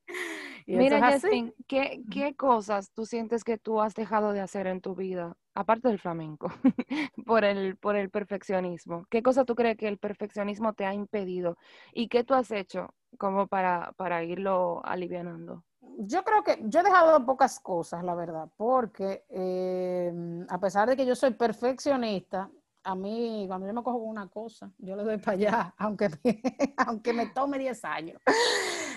Mira, 0.78 1.12
Justin, 1.12 1.54
¿qué, 1.66 2.02
¿qué, 2.10 2.34
cosas 2.34 2.90
tú 2.92 3.06
sientes 3.06 3.44
que 3.44 3.58
tú 3.58 3.80
has 3.80 3.94
dejado 3.94 4.32
de 4.32 4.40
hacer 4.40 4.66
en 4.66 4.80
tu 4.80 4.94
vida, 4.94 5.36
aparte 5.54 5.88
del 5.88 5.98
flamenco, 5.98 6.48
por, 7.26 7.44
el, 7.44 7.76
por 7.76 7.96
el 7.96 8.10
perfeccionismo? 8.10 9.06
¿Qué 9.10 9.22
cosa 9.22 9.44
tú 9.44 9.54
crees 9.54 9.76
que 9.76 9.88
el 9.88 9.98
perfeccionismo 9.98 10.72
te 10.72 10.84
ha 10.84 10.94
impedido? 10.94 11.56
¿Y 11.92 12.08
qué 12.08 12.24
tú 12.24 12.34
has 12.34 12.50
hecho 12.50 12.94
como 13.18 13.46
para, 13.46 13.92
para 13.96 14.22
irlo 14.24 14.80
alivianando? 14.84 15.64
Yo 15.98 16.22
creo 16.24 16.42
que 16.42 16.58
yo 16.64 16.80
he 16.80 16.84
dejado 16.84 17.24
pocas 17.26 17.58
cosas, 17.60 18.04
la 18.04 18.14
verdad, 18.14 18.48
porque 18.56 19.24
eh, 19.28 20.12
a 20.48 20.60
pesar 20.60 20.88
de 20.88 20.96
que 20.96 21.06
yo 21.06 21.14
soy 21.14 21.32
perfeccionista, 21.32 22.50
a 22.82 22.94
mí, 22.94 23.44
cuando 23.46 23.66
yo 23.66 23.74
me 23.74 23.82
cojo 23.82 23.98
una 23.98 24.28
cosa, 24.28 24.70
yo 24.78 24.96
le 24.96 25.04
doy 25.04 25.18
para 25.18 25.32
allá, 25.32 25.74
aunque 25.78 26.08
me, 26.22 26.42
aunque 26.76 27.12
me 27.12 27.26
tome 27.26 27.58
10 27.58 27.84
años. 27.84 28.20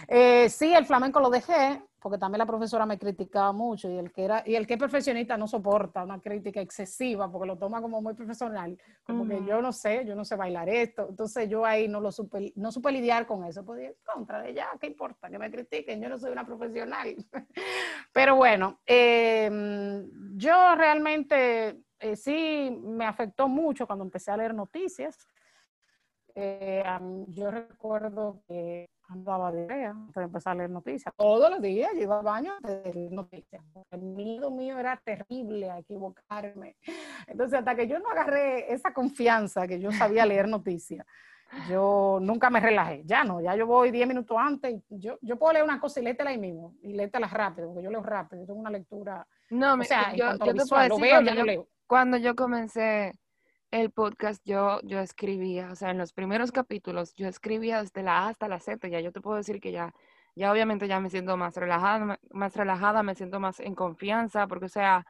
Eh, 0.07 0.49
sí, 0.49 0.73
el 0.73 0.85
flamenco 0.85 1.19
lo 1.19 1.29
dejé, 1.29 1.81
porque 2.03 2.17
también 2.17 2.39
la 2.39 2.45
profesora 2.45 2.85
me 2.85 2.99
criticaba 2.99 3.53
mucho 3.53 3.89
y 3.89 3.97
el 3.97 4.11
que 4.11 4.25
era 4.25 4.43
y 4.45 4.55
el 4.55 4.67
que 4.67 4.73
es 4.73 4.79
perfeccionista 4.79 5.37
no 5.37 5.47
soporta 5.47 6.03
una 6.03 6.19
crítica 6.19 6.59
excesiva 6.59 7.31
porque 7.31 7.47
lo 7.47 7.57
toma 7.57 7.81
como 7.81 8.01
muy 8.01 8.13
profesional, 8.13 8.77
como 9.05 9.25
que 9.25 9.41
yo 9.45 9.61
no 9.61 9.71
sé, 9.71 10.03
yo 10.05 10.13
no 10.13 10.25
sé 10.25 10.35
bailar 10.35 10.67
esto, 10.67 11.07
entonces 11.09 11.47
yo 11.47 11.65
ahí 11.65 11.87
no 11.87 12.01
lo 12.01 12.11
supe, 12.11 12.51
no 12.57 12.73
supe 12.73 12.91
lidiar 12.91 13.25
con 13.25 13.45
eso, 13.45 13.63
pues 13.63 13.95
contra 14.03 14.41
de 14.41 14.53
ya, 14.53 14.67
¿qué 14.81 14.87
importa? 14.87 15.29
Que 15.29 15.39
me 15.39 15.49
critiquen, 15.49 16.01
yo 16.01 16.09
no 16.09 16.19
soy 16.19 16.33
una 16.33 16.45
profesional. 16.45 17.15
Pero 18.13 18.35
bueno, 18.35 18.81
em, 18.85 20.37
yo 20.37 20.75
realmente 20.75 21.83
eh, 21.99 22.15
sí 22.17 22.81
me 22.83 23.05
afectó 23.05 23.47
mucho 23.47 23.87
cuando 23.87 24.03
empecé 24.03 24.29
a 24.29 24.37
leer 24.37 24.53
noticias. 24.53 25.17
Eh, 26.35 26.83
yo 27.27 27.49
recuerdo 27.49 28.43
que 28.45 28.89
andaba 29.13 29.51
de 29.51 29.65
idea 29.65 29.91
antes 29.91 30.15
de 30.15 30.23
empezar 30.23 30.51
a 30.51 30.55
leer 30.55 30.69
noticias. 30.69 31.13
Todos 31.15 31.49
los 31.49 31.61
días 31.61 31.91
yo 31.95 32.01
iba 32.01 32.17
al 32.19 32.23
baño 32.23 32.53
de 32.61 32.91
leer 32.93 33.11
noticias. 33.11 33.63
El 33.91 34.01
miedo 34.01 34.51
mío 34.51 34.77
era 34.79 34.99
terrible 35.03 35.69
a 35.69 35.79
equivocarme. 35.79 36.75
Entonces, 37.27 37.59
hasta 37.59 37.75
que 37.75 37.87
yo 37.87 37.99
no 37.99 38.09
agarré 38.09 38.71
esa 38.73 38.93
confianza 38.93 39.67
que 39.67 39.79
yo 39.79 39.91
sabía 39.91 40.25
leer 40.25 40.47
noticias, 40.47 41.05
yo 41.69 42.19
nunca 42.21 42.49
me 42.49 42.59
relajé. 42.59 43.03
Ya 43.05 43.23
no, 43.23 43.41
ya 43.41 43.55
yo 43.55 43.67
voy 43.67 43.91
10 43.91 44.07
minutos 44.07 44.37
antes. 44.39 44.81
Yo, 44.89 45.17
yo 45.21 45.37
puedo 45.37 45.53
leer 45.53 45.65
una 45.65 45.79
cosa 45.79 45.99
y 45.99 46.03
léetela 46.03 46.31
ahí 46.31 46.37
mismo. 46.37 46.75
Y 46.81 46.93
léetela 46.93 47.27
rápido, 47.27 47.67
porque 47.67 47.83
yo 47.83 47.91
leo 47.91 48.01
rápido. 48.01 48.41
Yo 48.41 48.47
tengo 48.47 48.59
una 48.59 48.71
lectura. 48.71 49.25
No, 49.49 49.75
o 49.75 49.83
sea, 49.83 50.15
yo, 50.15 50.31
yo 50.31 50.53
te 50.53 50.65
puedo 50.65 50.81
decir, 50.81 50.89
lo 50.89 50.97
veo, 50.97 51.21
ya 51.21 51.35
yo 51.35 51.43
leo. 51.43 51.67
Cuando 51.85 52.17
yo 52.17 52.35
comencé 52.35 53.13
el 53.73 53.89
podcast 53.89 54.39
yo, 54.45 54.79
yo 54.83 54.99
escribía, 54.99 55.71
o 55.71 55.75
sea, 55.75 55.89
en 55.89 55.97
los 55.97 56.13
primeros 56.13 56.51
capítulos 56.51 57.15
yo 57.15 57.27
escribía 57.27 57.81
desde 57.81 58.03
la 58.03 58.19
A 58.19 58.27
hasta 58.29 58.47
la 58.47 58.59
Z, 58.59 58.87
ya 58.87 58.99
yo 58.99 59.11
te 59.11 59.19
puedo 59.19 59.37
decir 59.37 59.59
que 59.59 59.71
ya, 59.71 59.95
ya 60.35 60.51
obviamente 60.51 60.87
ya 60.87 60.99
me 60.99 61.09
siento 61.09 61.37
más 61.37 61.55
relajada, 61.57 62.19
más 62.31 62.55
relajada, 62.55 63.01
me 63.01 63.15
siento 63.15 63.39
más 63.39 63.59
en 63.59 63.73
confianza, 63.73 64.45
porque 64.47 64.65
o 64.65 64.69
sea, 64.69 65.05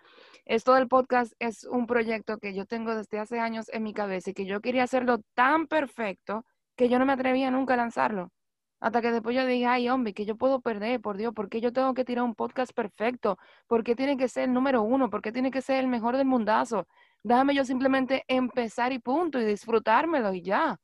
esto 0.45 0.75
del 0.75 0.87
podcast 0.87 1.33
es 1.39 1.65
un 1.65 1.87
proyecto 1.87 2.37
que 2.37 2.53
yo 2.53 2.65
tengo 2.65 2.95
desde 2.95 3.19
hace 3.19 3.37
años 3.37 3.67
en 3.73 3.83
mi 3.83 3.93
cabeza 3.93 4.29
y 4.29 4.33
que 4.33 4.45
yo 4.45 4.61
quería 4.61 4.83
hacerlo 4.83 5.19
tan 5.33 5.67
perfecto 5.67 6.45
que 6.77 6.87
yo 6.87 6.99
no 6.99 7.05
me 7.05 7.13
atrevía 7.13 7.51
nunca 7.51 7.73
a 7.73 7.77
lanzarlo. 7.77 8.31
Hasta 8.79 9.01
que 9.01 9.11
después 9.11 9.35
yo 9.35 9.45
dije, 9.45 9.65
ay, 9.65 9.89
hombre, 9.89 10.13
que 10.13 10.25
yo 10.25 10.35
puedo 10.35 10.59
perder, 10.61 10.99
por 11.01 11.15
Dios, 11.17 11.33
¿por 11.33 11.47
qué 11.49 11.61
yo 11.61 11.71
tengo 11.71 11.93
que 11.93 12.03
tirar 12.03 12.25
un 12.25 12.35
podcast 12.35 12.73
perfecto? 12.73 13.37
¿Por 13.65 13.83
qué 13.83 13.95
tiene 13.95 14.17
que 14.17 14.27
ser 14.27 14.45
el 14.45 14.53
número 14.53 14.83
uno? 14.83 15.09
¿Por 15.09 15.21
qué 15.21 15.31
tiene 15.31 15.51
que 15.51 15.61
ser 15.61 15.77
el 15.79 15.87
mejor 15.87 16.17
del 16.17 16.25
mundazo? 16.27 16.85
Déjame 17.23 17.55
yo 17.55 17.65
simplemente 17.65 18.23
empezar 18.27 18.91
y 18.91 18.99
punto, 18.99 19.39
y 19.39 19.45
disfrutármelo 19.45 20.33
y 20.33 20.41
ya. 20.41 20.77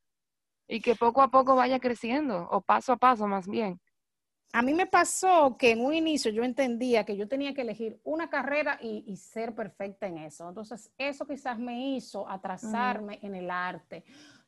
Y 0.68 0.82
que 0.82 0.96
poco 0.96 1.22
a 1.22 1.30
poco 1.30 1.56
vaya 1.56 1.80
creciendo, 1.80 2.48
o 2.50 2.62
paso 2.62 2.94
a 2.94 2.98
paso 2.98 3.28
más 3.28 3.48
bien. 3.48 3.80
A 4.52 4.64
mí 4.64 4.74
me 4.74 4.88
pasó 4.88 5.58
que 5.58 5.72
en 5.72 5.86
un 5.86 5.94
inicio 5.94 6.32
yo 6.32 6.44
entendía 6.44 7.04
que 7.04 7.16
yo 7.16 7.28
tenía 7.28 7.54
que 7.54 7.62
elegir 7.62 8.00
una 8.04 8.32
carrera 8.32 8.80
y, 8.82 9.16
ser 9.16 9.54
perfecta 9.54 10.08
en 10.08 10.18
eso. 10.18 10.50
Entonces, 10.50 10.92
eso 10.98 11.28
quizás 11.28 11.60
me 11.60 11.96
hizo 11.96 12.28
atrasarme 12.28 13.20
en 13.22 13.36
el 13.36 13.52
arte. 13.52 14.04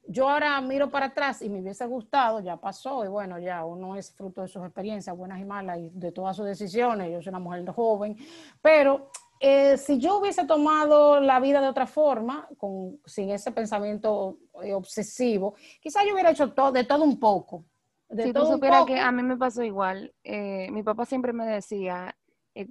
Yo 0.08 0.28
ahora 0.28 0.60
miro 0.60 0.89
para 0.89 1.08
atrás 1.08 1.44
y 1.44 1.50
me 1.50 1.62
hubiese 1.62 1.86
gustado, 1.86 2.39
ya 2.39 2.58
pasó, 2.58 3.06
y 3.06 3.08
bueno, 3.10 3.38
ya 3.38 3.64
uno 3.64 3.96
es 3.96 4.12
fruto 4.12 4.42
de 4.42 4.48
sus 4.48 4.64
experiencias, 4.64 5.16
buenas 5.16 5.39
y 5.39 5.46
malas, 5.46 5.78
y 5.78 5.89
de 5.94 6.12
todas 6.12 6.36
sus 6.36 6.48
decisiones. 6.48 7.12
Yo 7.12 7.22
soy 7.22 7.30
una 7.30 7.39
mujer 7.39 7.64
joven, 7.70 8.18
pero 8.60 9.12
eh, 9.44 9.76
si 9.78 9.98
yo 9.98 10.20
hubiese 10.20 10.46
tomado 10.46 11.20
la 11.20 11.39
vida 11.39 11.62
de 11.62 11.68
otra 11.68 11.88
forma, 11.88 12.48
con, 12.58 13.00
sin 13.06 13.32
ese 13.32 13.52
pensamiento 13.52 14.38
eh, 14.62 14.74
obsesivo, 14.74 15.56
quizás 15.82 16.06
yo 16.06 16.14
hubiera 16.14 16.30
hecho 16.30 16.54
todo, 16.54 16.72
de 16.72 16.84
todo 16.84 17.04
un 17.04 17.20
poco. 17.20 17.66
De 18.08 18.26
si 18.26 18.34
tú 18.34 18.46
supieras 18.46 18.86
que 18.86 19.00
a 19.00 19.12
mí 19.12 19.24
me 19.24 19.38
pasó 19.38 19.64
igual, 19.64 20.14
eh, 20.24 20.70
mi 20.72 20.84
papá 20.84 21.06
siempre 21.06 21.34
me 21.34 21.48
decía, 21.48 22.16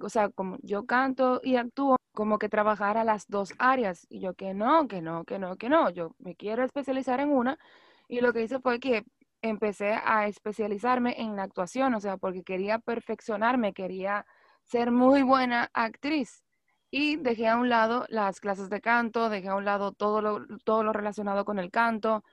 o 0.01 0.07
sea, 0.07 0.29
como 0.29 0.59
yo 0.61 0.85
canto 0.85 1.41
y 1.43 1.57
actúo, 1.57 1.97
como 2.13 2.39
que 2.39 2.47
trabajar 2.47 2.97
a 2.97 3.03
las 3.03 3.27
dos 3.27 3.53
áreas. 3.57 4.07
Y 4.09 4.21
yo 4.21 4.33
que 4.33 4.53
no, 4.53 4.87
que 4.87 5.01
no, 5.01 5.25
que 5.25 5.39
no, 5.39 5.57
que 5.57 5.67
no, 5.67 5.89
yo 5.89 6.15
me 6.19 6.35
quiero 6.35 6.63
especializar 6.63 7.19
en 7.19 7.31
una. 7.31 7.59
Y 8.07 8.21
lo 8.21 8.31
que 8.31 8.43
hice 8.43 8.59
fue 8.59 8.79
que 8.79 9.03
empecé 9.41 9.99
a 10.05 10.27
especializarme 10.27 11.19
en 11.19 11.35
la 11.35 11.43
actuación, 11.43 11.95
o 11.95 11.99
sea, 11.99 12.15
porque 12.15 12.43
quería 12.43 12.79
perfeccionarme, 12.79 13.73
quería 13.73 14.25
ser 14.63 14.91
muy 14.91 15.23
buena 15.23 15.69
actriz. 15.73 16.45
Y 16.91 17.15
dejé 17.17 17.47
a 17.47 17.57
un 17.57 17.69
lado 17.69 18.05
las 18.09 18.39
clases 18.41 18.69
de 18.69 18.81
canto, 18.81 19.29
dejé 19.29 19.47
a 19.49 19.55
un 19.55 19.65
lado 19.65 19.93
todo 19.93 20.21
lo, 20.21 20.45
todo 20.65 20.83
lo 20.83 20.93
relacionado 20.93 21.45
con 21.45 21.57
el 21.59 21.71
canto. 21.71 22.23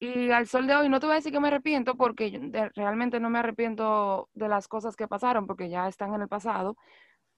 Y 0.00 0.30
al 0.30 0.46
sol 0.48 0.66
de 0.66 0.76
hoy 0.76 0.88
no 0.88 1.00
te 1.00 1.06
voy 1.06 1.14
a 1.14 1.16
decir 1.16 1.32
que 1.32 1.40
me 1.40 1.48
arrepiento 1.48 1.96
porque 1.96 2.70
realmente 2.74 3.20
no 3.20 3.30
me 3.30 3.38
arrepiento 3.40 4.28
de 4.34 4.48
las 4.48 4.68
cosas 4.68 4.96
que 4.96 5.08
pasaron 5.08 5.46
porque 5.46 5.68
ya 5.70 5.88
están 5.88 6.14
en 6.14 6.22
el 6.22 6.28
pasado, 6.28 6.76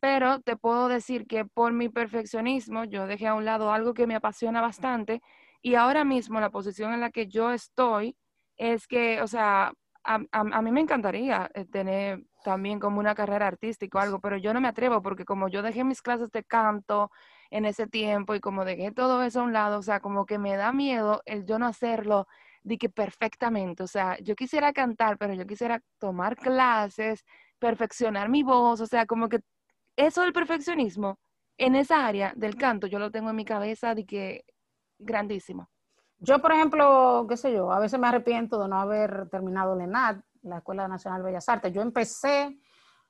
pero 0.01 0.41
te 0.41 0.57
puedo 0.57 0.89
decir 0.89 1.27
que 1.27 1.45
por 1.45 1.73
mi 1.73 1.89
perfeccionismo 1.89 2.85
yo 2.85 3.07
dejé 3.07 3.29
a 3.29 3.35
un 3.35 3.45
lado 3.45 3.73
algo 3.73 3.95
que 3.95 4.07
me 4.07 4.17
apasiona 4.17 4.61
bastante 4.61 5.23
y 5.63 5.75
ahora 5.75 6.05
mismo 6.05 6.41
la 6.41 6.51
posición 6.51 6.93
en 6.95 7.01
la 7.01 7.11
que 7.11 7.29
yo 7.29 7.53
estoy 7.53 8.17
es 8.57 8.87
que, 8.87 9.23
o 9.23 9.27
sea, 9.27 9.73
a, 10.05 10.63
mí 10.63 10.73
me 10.73 10.81
encantaría 10.81 11.51
eh, 11.55 11.65
tener 11.67 12.25
también 12.45 12.81
como 12.81 13.01
una 13.01 13.15
carrera 13.15 13.47
artística 13.47 13.99
o 13.99 14.01
algo, 14.01 14.21
pero 14.21 14.37
yo 14.37 14.55
no 14.55 14.61
me 14.61 14.69
atrevo 14.69 15.03
porque 15.03 15.25
como 15.25 15.49
yo 15.49 15.63
dejé 15.63 15.85
mis 15.85 16.03
clases 16.03 16.31
de 16.31 16.45
canto 16.45 17.11
en 17.51 17.65
ese 17.65 17.87
tiempo 17.87 18.35
y 18.35 18.41
como 18.41 18.65
dejé 18.65 18.93
todo 18.93 19.23
eso 19.23 19.41
a 19.41 19.45
un 19.45 19.53
lado, 19.53 19.79
o 19.79 19.83
sea, 19.83 20.01
como 20.01 20.27
que 20.27 20.39
me 20.39 20.57
da 20.57 20.73
miedo 20.73 21.23
el 21.27 21.45
yo 21.45 21.59
no 21.59 21.67
hacerlo 21.67 22.27
de 22.63 22.79
que 22.79 22.89
perfectamente, 22.89 23.83
o 23.83 23.87
sea, 23.87 24.19
yo 24.21 24.35
quisiera 24.35 24.73
cantar, 24.73 25.19
pero 25.19 25.35
yo 25.35 25.47
quisiera 25.47 25.83
tomar 25.99 26.37
clases, 26.37 27.25
perfeccionar 27.59 28.29
mi 28.29 28.43
voz, 28.43 28.81
o 28.81 28.87
sea, 28.87 29.07
como 29.07 29.29
que 29.29 29.41
eso 29.97 30.23
del 30.23 30.33
perfeccionismo 30.33 31.19
en 31.59 31.75
esa 31.77 32.07
área 32.07 32.33
del 32.37 32.57
canto, 32.57 32.87
yo 32.87 32.99
lo 32.99 33.11
tengo 33.11 33.31
en 33.31 33.37
mi 33.37 33.45
cabeza 33.45 33.95
de 33.95 34.07
que 34.07 34.45
grandísimo. 34.99 35.71
Yo, 36.21 36.39
por 36.39 36.53
ejemplo, 36.53 37.25
qué 37.29 37.37
sé 37.39 37.53
yo, 37.53 37.73
a 37.73 37.79
veces 37.79 37.99
me 37.99 38.07
arrepiento 38.07 38.63
de 38.63 38.69
no 38.69 38.79
haber 38.79 39.31
terminado 39.31 39.75
la 39.75 39.85
ENAD, 39.85 40.17
la 40.43 40.59
Escuela 40.59 40.87
Nacional 40.87 41.23
de 41.23 41.27
Bellas 41.27 41.49
Artes. 41.49 41.73
Yo 41.73 41.81
empecé, 41.81 42.59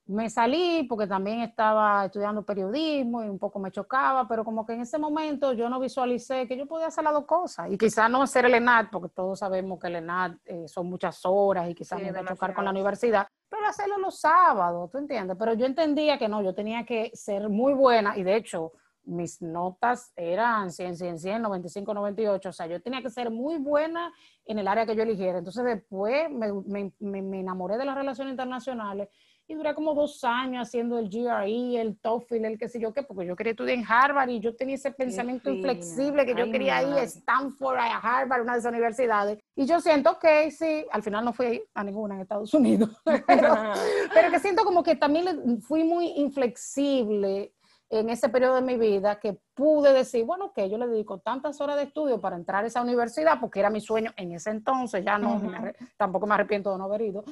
me 0.07 0.31
salí 0.31 0.85
porque 0.89 1.09
también 1.09 1.41
estaba 1.41 2.05
estudiando 2.05 2.45
periodismo 2.45 3.25
y 3.25 3.29
un 3.29 3.39
poco 3.39 3.59
me 3.59 3.73
chocaba, 3.73 4.29
pero 4.29 4.45
como 4.45 4.65
que 4.65 4.75
en 4.75 4.83
ese 4.83 4.97
momento 4.97 5.53
yo 5.53 5.69
no 5.69 5.81
visualicé 5.81 6.47
que 6.47 6.57
yo 6.57 6.67
podía 6.67 6.87
hacer 6.87 7.03
las 7.03 7.13
dos 7.13 7.27
cosas. 7.27 7.69
Y 7.73 7.77
quizás 7.77 8.09
no 8.09 8.23
hacer 8.23 8.45
el 8.45 8.55
ENAD, 8.55 8.87
porque 8.93 9.09
todos 9.09 9.41
sabemos 9.41 9.81
que 9.81 9.89
el 9.89 9.97
ENAD 9.97 10.37
eh, 10.45 10.69
son 10.69 10.89
muchas 10.89 11.21
horas 11.25 11.69
y 11.69 11.75
quizás 11.75 12.01
me 12.01 12.13
va 12.13 12.21
a 12.21 12.25
chocar 12.27 12.55
con 12.55 12.65
la 12.65 12.71
universidad, 12.71 13.27
pero 13.49 13.67
hacerlo 13.67 13.99
los 13.99 14.21
sábados, 14.21 14.89
¿tú 14.89 14.99
entiendes? 14.99 15.37
Pero 15.37 15.55
yo 15.55 15.67
entendía 15.67 16.17
que 16.17 16.29
no, 16.29 16.43
yo 16.43 16.55
tenía 16.55 16.87
que 16.87 17.11
ser 17.13 17.49
muy 17.49 17.73
buena 17.73 18.17
y 18.17 18.23
de 18.23 18.37
hecho 18.37 18.73
mis 19.05 19.41
notas 19.43 20.13
eran 20.17 20.71
100, 20.71 20.97
100, 20.97 21.19
100, 21.19 21.43
95, 21.43 21.95
98, 21.95 22.49
o 22.49 22.53
sea, 22.53 22.67
yo 22.67 22.81
tenía 22.81 23.03
que 23.03 23.11
ser 23.11 23.31
muy 23.31 23.59
buena 23.59 24.13
en 24.45 24.59
el 24.59 24.69
área 24.69 24.87
que 24.87 24.95
yo 24.95 25.03
eligiera. 25.03 25.39
Entonces 25.39 25.65
después 25.65 26.31
me, 26.31 26.53
me, 26.99 27.23
me, 27.23 27.41
enamoré 27.41 27.79
de 27.79 27.85
las 27.85 27.97
relaciones 27.97 28.33
internacionales 28.33 29.09
y 29.51 29.55
duré 29.55 29.75
como 29.75 29.95
dos 29.95 30.23
años 30.23 30.69
haciendo 30.69 30.97
el 30.97 31.09
GRE, 31.09 31.81
el 31.81 31.99
TOEFL, 31.99 32.45
el 32.45 32.59
qué 32.59 32.69
sé 32.69 32.79
yo 32.79 32.93
qué, 32.93 33.03
porque 33.03 33.27
yo 33.27 33.35
quería 33.35 33.51
estudiar 33.51 33.79
en 33.79 33.85
Harvard 33.87 34.29
y 34.29 34.39
yo 34.39 34.55
tenía 34.55 34.77
ese 34.77 34.93
pensamiento 34.93 35.51
inflexible 35.51 36.25
que 36.25 36.37
yo 36.37 36.53
quería 36.53 36.81
ir 36.83 36.95
a 36.95 37.03
Stanford, 37.03 37.77
a 37.77 37.97
Harvard, 37.97 38.43
una 38.43 38.53
de 38.53 38.61
esas 38.61 38.71
universidades. 38.71 39.41
Y 39.57 39.67
yo 39.67 39.81
siento 39.81 40.21
que 40.21 40.53
sí, 40.53 40.87
al 40.93 41.03
final 41.03 41.25
no 41.25 41.33
fui 41.33 41.61
a 41.75 41.83
ninguna 41.83 42.15
en 42.15 42.21
Estados 42.21 42.55
Unidos, 42.55 42.91
pero, 43.27 43.55
pero 44.15 44.31
que 44.31 44.39
siento 44.39 44.65
como 44.65 44.85
que 44.85 44.95
también 44.95 45.61
fui 45.61 45.83
muy 45.83 46.13
inflexible 46.17 47.53
en 47.91 48.09
ese 48.09 48.29
periodo 48.29 48.55
de 48.55 48.63
mi 48.63 48.77
vida 48.77 49.19
que 49.19 49.37
pude 49.53 49.93
decir, 49.93 50.25
bueno, 50.25 50.53
que 50.53 50.71
yo 50.71 50.79
le 50.79 50.87
dedico 50.87 51.19
tantas 51.19 51.61
horas 51.61 51.77
de 51.77 51.83
estudio 51.83 52.21
para 52.21 52.37
entrar 52.37 52.63
a 52.63 52.69
esa 52.69 52.81
universidad, 52.83 53.41
porque 53.41 53.59
era 53.59 53.69
mi 53.69 53.81
sueño 53.81 54.13
en 54.17 54.31
ese 54.31 54.51
entonces, 54.51 55.05
ya 55.05 55.19
no, 55.19 55.43
tampoco 55.97 56.25
me 56.27 56.35
arrepiento 56.35 56.71
de 56.71 56.79
no 56.79 56.85
haber 56.85 57.03
ido, 57.03 57.25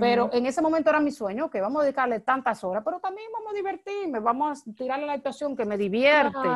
pero 0.00 0.28
en 0.32 0.46
ese 0.46 0.60
momento 0.60 0.90
era 0.90 0.98
mi 0.98 1.12
sueño, 1.12 1.48
que 1.48 1.60
vamos 1.60 1.80
a 1.80 1.84
dedicarle 1.84 2.18
tantas 2.18 2.64
horas, 2.64 2.82
pero 2.84 2.98
también 2.98 3.28
vamos 3.32 3.52
a 3.52 3.54
divertirme, 3.54 4.18
vamos 4.18 4.60
a 4.60 4.72
tirarle 4.72 5.06
la 5.06 5.12
actuación 5.12 5.56
que 5.56 5.64
me 5.64 5.78
divierte. 5.78 6.48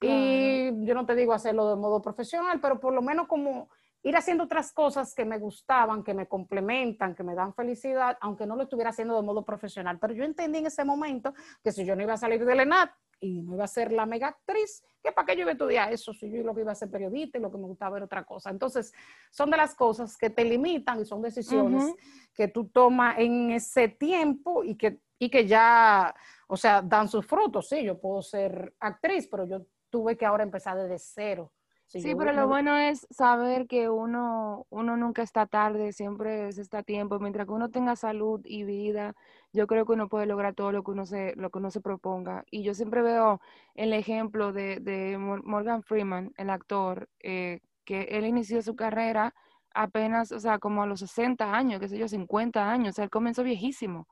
Y 0.00 0.84
yo 0.84 0.94
no 0.94 1.04
te 1.04 1.16
digo 1.16 1.32
hacerlo 1.32 1.70
de 1.70 1.76
modo 1.76 2.00
profesional, 2.00 2.60
pero 2.60 2.78
por 2.78 2.94
lo 2.94 3.02
menos 3.02 3.26
como 3.26 3.68
ir 4.02 4.16
haciendo 4.16 4.44
otras 4.44 4.72
cosas 4.72 5.14
que 5.14 5.24
me 5.24 5.38
gustaban, 5.38 6.02
que 6.02 6.14
me 6.14 6.26
complementan, 6.26 7.14
que 7.14 7.22
me 7.22 7.34
dan 7.34 7.54
felicidad, 7.54 8.18
aunque 8.20 8.46
no 8.46 8.56
lo 8.56 8.64
estuviera 8.64 8.90
haciendo 8.90 9.16
de 9.16 9.22
modo 9.22 9.44
profesional. 9.44 9.98
Pero 9.98 10.14
yo 10.14 10.24
entendí 10.24 10.58
en 10.58 10.66
ese 10.66 10.84
momento 10.84 11.32
que 11.62 11.72
si 11.72 11.84
yo 11.84 11.94
no 11.94 12.02
iba 12.02 12.14
a 12.14 12.18
salir 12.18 12.44
del 12.44 12.60
ENAT 12.60 12.90
y 13.20 13.42
no 13.42 13.54
iba 13.54 13.64
a 13.64 13.68
ser 13.68 13.92
la 13.92 14.04
mega 14.04 14.28
actriz, 14.28 14.82
que 15.00 15.12
para 15.12 15.26
qué 15.26 15.36
yo 15.36 15.42
iba 15.42 15.50
a 15.50 15.52
estudiar 15.52 15.92
eso, 15.92 16.12
si 16.12 16.28
yo 16.30 16.42
lo 16.42 16.54
que 16.54 16.62
iba 16.62 16.72
a 16.72 16.76
ser 16.76 16.90
periodista 16.90 17.38
y 17.38 17.40
lo 17.40 17.52
que 17.52 17.58
me 17.58 17.66
gustaba 17.66 17.96
era 17.96 18.06
otra 18.06 18.24
cosa. 18.24 18.50
Entonces, 18.50 18.92
son 19.30 19.50
de 19.50 19.56
las 19.56 19.74
cosas 19.76 20.16
que 20.16 20.30
te 20.30 20.44
limitan 20.44 21.00
y 21.00 21.04
son 21.04 21.22
decisiones 21.22 21.94
que 22.34 22.48
tú 22.48 22.68
tomas 22.68 23.18
en 23.18 23.52
ese 23.52 23.88
tiempo 23.88 24.64
y 24.64 24.76
que, 24.76 25.00
y 25.18 25.30
que 25.30 25.46
ya, 25.46 26.12
o 26.48 26.56
sea, 26.56 26.82
dan 26.82 27.08
sus 27.08 27.24
frutos. 27.24 27.68
Sí, 27.68 27.84
yo 27.84 28.00
puedo 28.00 28.20
ser 28.22 28.74
actriz, 28.80 29.28
pero 29.30 29.46
yo 29.46 29.64
tuve 29.90 30.16
que 30.16 30.26
ahora 30.26 30.42
empezar 30.42 30.76
desde 30.76 30.98
cero 30.98 31.52
Sí, 32.00 32.14
pero 32.14 32.32
lo 32.32 32.48
bueno 32.48 32.76
es 32.76 33.06
saber 33.10 33.66
que 33.66 33.90
uno, 33.90 34.66
uno 34.70 34.96
nunca 34.96 35.22
está 35.22 35.46
tarde, 35.46 35.92
siempre 35.92 36.48
está 36.48 36.78
a 36.78 36.82
tiempo. 36.82 37.18
Mientras 37.18 37.46
que 37.46 37.52
uno 37.52 37.68
tenga 37.68 37.96
salud 37.96 38.40
y 38.44 38.64
vida, 38.64 39.14
yo 39.52 39.66
creo 39.66 39.84
que 39.84 39.92
uno 39.92 40.08
puede 40.08 40.24
lograr 40.24 40.54
todo 40.54 40.72
lo 40.72 40.82
que 40.82 40.90
uno 40.92 41.04
se, 41.04 41.34
lo 41.36 41.50
que 41.50 41.58
uno 41.58 41.70
se 41.70 41.82
proponga. 41.82 42.44
Y 42.50 42.62
yo 42.62 42.72
siempre 42.72 43.02
veo 43.02 43.40
el 43.74 43.92
ejemplo 43.92 44.52
de, 44.52 44.80
de 44.80 45.18
Morgan 45.18 45.82
Freeman, 45.82 46.32
el 46.38 46.48
actor, 46.48 47.10
eh, 47.20 47.60
que 47.84 48.02
él 48.02 48.24
inició 48.24 48.62
su 48.62 48.74
carrera 48.74 49.34
apenas, 49.74 50.32
o 50.32 50.40
sea, 50.40 50.58
como 50.58 50.82
a 50.82 50.86
los 50.86 51.00
60 51.00 51.54
años, 51.54 51.78
qué 51.78 51.88
sé 51.88 51.98
yo, 51.98 52.08
50 52.08 52.70
años. 52.70 52.90
O 52.90 52.92
sea, 52.94 53.04
él 53.04 53.10
comenzó 53.10 53.42
viejísimo. 53.42 54.08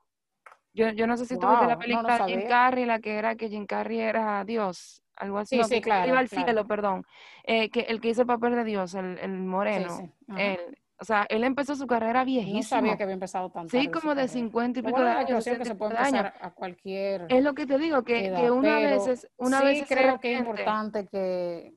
Yo, 0.73 0.89
yo 0.89 1.07
no 1.07 1.17
sé 1.17 1.25
si 1.25 1.37
tú 1.37 1.49
viste 1.49 1.65
la 1.65 1.77
película 1.77 2.19
de 2.19 2.31
Jim 2.31 2.47
Carrey, 2.47 2.85
la 2.85 2.99
que 2.99 3.15
era 3.15 3.35
que 3.35 3.49
Jim 3.49 3.65
Carrey 3.65 3.99
era 3.99 4.43
Dios, 4.45 5.03
algo 5.21 5.37
así. 5.37 5.63
Sí, 5.63 5.81
claro. 5.81 6.07
Iba 6.09 6.19
al 6.19 6.27
cielo, 6.27 6.67
perdón. 6.67 7.05
Eh, 7.43 7.69
que 7.69 7.81
el 7.81 8.01
que 8.01 8.09
hizo 8.09 8.21
el 8.21 8.27
papel 8.27 8.55
de 8.55 8.63
Dios, 8.63 8.93
el, 8.95 9.17
el 9.19 9.37
moreno. 9.39 10.11
él, 10.37 10.59
o 10.99 11.03
sea, 11.03 11.25
él 11.29 11.43
empezó 11.43 11.75
su 11.75 11.87
carrera 11.87 12.23
viejísimo. 12.23 12.57
No 12.57 12.63
sabía 12.63 12.97
que 12.97 13.03
había 13.03 13.15
empezado 13.15 13.49
tan 13.49 13.67
Sí, 13.69 13.87
como 13.87 14.13
de 14.13 14.27
50 14.27 14.79
y 14.79 14.83
pico 14.83 15.01
de 15.01 15.09
años. 15.09 15.43
que 15.43 15.65
se 15.65 15.75
puede 15.75 15.95
empezar 15.95 16.33
a 16.39 16.51
cualquier 16.51 17.25
Es 17.29 17.43
lo 17.43 17.55
que 17.55 17.65
te 17.65 17.77
digo, 17.79 18.03
que, 18.03 18.31
que 18.35 18.51
una 18.51 18.77
vez 18.79 19.27
una 19.37 19.59
sí 19.59 19.65
vez 19.65 19.85
creo 19.87 20.19
que 20.19 20.33
es 20.33 20.39
importante 20.39 21.07
que 21.07 21.73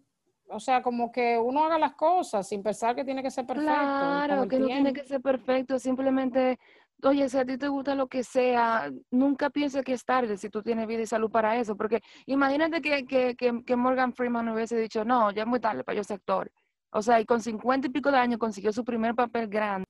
o 0.49 0.61
sea, 0.61 0.83
como 0.83 1.11
que 1.11 1.39
uno 1.39 1.65
haga 1.65 1.79
las 1.79 1.95
cosas 1.95 2.47
sin 2.47 2.63
pensar 2.63 2.95
que 2.95 3.03
tiene 3.05 3.23
que 3.23 3.31
ser 3.31 3.47
perfecto. 3.47 3.73
Claro, 3.73 4.47
que 4.47 4.59
no 4.59 4.67
tiene 4.67 4.93
que 4.93 5.05
ser 5.05 5.21
perfecto, 5.21 5.79
simplemente 5.79 6.59
oye, 7.03 7.29
si 7.29 7.39
a 7.39 7.45
ti 7.45 7.59
te 7.59 7.69
gusta 7.69 7.95
lo 7.95 8.09
que 8.09 8.25
sea, 8.25 8.91
nunca 9.11 9.51
pienses 9.51 9.85
que 9.85 9.93
es 9.93 10.05
tarde 10.05 10.37
si 10.37 10.49
tú 10.49 10.63
tienes 10.63 10.87
vida 10.87 11.03
y 11.03 11.07
salud 11.07 11.31
para 11.31 11.59
eso, 11.59 11.77
porque 11.77 12.01
imagínate 12.27 12.81
que, 12.81 13.05
que, 13.05 13.37
que, 13.37 13.77
Morgan 13.77 14.15
Freeman 14.15 14.49
hubiese 14.49 14.77
dicho, 14.79 15.05
no, 15.05 15.31
ya 15.33 15.43
es 15.43 15.49
muy 15.49 15.61
tarde 15.61 15.85
para 15.85 15.97
yo 15.97 16.05
ser 16.05 16.17
actor. 16.17 16.51
O 16.93 17.03
sea, 17.03 17.21
y 17.21 17.25
con 17.25 17.41
cincuenta 17.41 17.89
y 17.89 17.91
pico 17.91 18.11
de 18.11 18.19
años 18.19 18.39
consiguió 18.39 18.73
su 18.73 18.85
primer 18.85 19.15
papel 19.15 19.49
grande. 19.49 19.87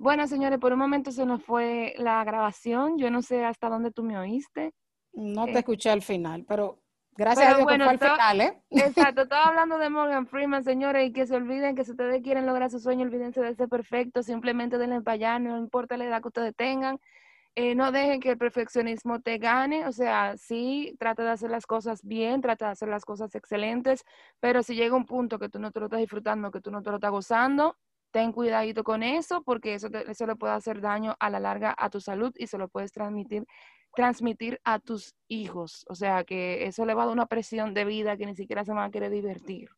Bueno, 0.00 0.26
señores, 0.26 0.58
por 0.58 0.72
un 0.72 0.78
momento 0.78 1.10
se 1.12 1.24
nos 1.26 1.42
fue 1.42 1.94
la 1.98 2.22
grabación. 2.24 2.98
Yo 2.98 3.10
no 3.10 3.22
sé 3.22 3.44
hasta 3.44 3.68
dónde 3.68 3.90
tú 3.90 4.02
me 4.02 4.18
oíste. 4.18 4.72
No 5.12 5.44
te 5.46 5.52
eh, 5.52 5.58
escuché 5.58 5.90
al 5.90 6.02
final, 6.02 6.44
pero 6.46 6.80
Gracias 7.18 7.48
a 7.48 7.56
Dios 7.56 7.64
bueno, 7.64 7.90
que 7.90 7.98
fue 7.98 8.06
al 8.06 8.14
final, 8.14 8.40
¿eh? 8.40 8.62
Exacto, 8.70 9.22
estaba 9.22 9.46
hablando 9.46 9.76
de 9.78 9.90
Morgan 9.90 10.28
Freeman, 10.28 10.62
señores, 10.62 11.08
y 11.08 11.12
que 11.12 11.26
se 11.26 11.34
olviden 11.34 11.74
que 11.74 11.84
si 11.84 11.90
ustedes 11.90 12.22
quieren 12.22 12.46
lograr 12.46 12.70
su 12.70 12.78
sueño, 12.78 13.04
olvídense 13.04 13.40
de 13.40 13.56
ser 13.56 13.68
perfecto, 13.68 14.22
simplemente 14.22 14.78
denle 14.78 15.00
para 15.00 15.14
allá, 15.14 15.38
no 15.40 15.58
importa 15.58 15.96
la 15.96 16.04
edad 16.04 16.22
que 16.22 16.28
ustedes 16.28 16.54
tengan. 16.54 17.00
Eh, 17.56 17.74
no 17.74 17.90
dejen 17.90 18.20
que 18.20 18.30
el 18.30 18.38
perfeccionismo 18.38 19.20
te 19.20 19.38
gane, 19.38 19.84
o 19.84 19.90
sea, 19.90 20.36
sí, 20.36 20.94
trata 21.00 21.24
de 21.24 21.30
hacer 21.30 21.50
las 21.50 21.66
cosas 21.66 22.04
bien, 22.04 22.40
trata 22.40 22.66
de 22.66 22.72
hacer 22.72 22.88
las 22.88 23.04
cosas 23.04 23.34
excelentes, 23.34 24.04
pero 24.38 24.62
si 24.62 24.76
llega 24.76 24.94
un 24.94 25.04
punto 25.04 25.40
que 25.40 25.48
tú 25.48 25.58
no 25.58 25.72
te 25.72 25.80
lo 25.80 25.86
estás 25.86 25.98
disfrutando, 25.98 26.52
que 26.52 26.60
tú 26.60 26.70
no 26.70 26.84
te 26.84 26.90
lo 26.90 26.98
estás 26.98 27.10
gozando, 27.10 27.76
ten 28.12 28.30
cuidadito 28.30 28.84
con 28.84 29.02
eso, 29.02 29.42
porque 29.42 29.74
eso, 29.74 29.88
eso 29.88 30.24
le 30.24 30.36
puede 30.36 30.52
hacer 30.52 30.80
daño 30.80 31.16
a 31.18 31.30
la 31.30 31.40
larga 31.40 31.74
a 31.76 31.90
tu 31.90 32.00
salud 32.00 32.32
y 32.36 32.46
se 32.46 32.58
lo 32.58 32.68
puedes 32.68 32.92
transmitir 32.92 33.44
transmitir 33.94 34.60
a 34.64 34.78
tus 34.78 35.14
hijos. 35.28 35.84
O 35.88 35.94
sea, 35.94 36.24
que 36.24 36.66
eso 36.66 36.84
le 36.84 36.94
va 36.94 37.02
a 37.02 37.06
dar 37.06 37.14
una 37.14 37.26
presión 37.26 37.74
de 37.74 37.84
vida 37.84 38.16
que 38.16 38.26
ni 38.26 38.34
siquiera 38.34 38.64
se 38.64 38.72
van 38.72 38.88
a 38.88 38.90
querer 38.90 39.10
divertir. 39.10 39.68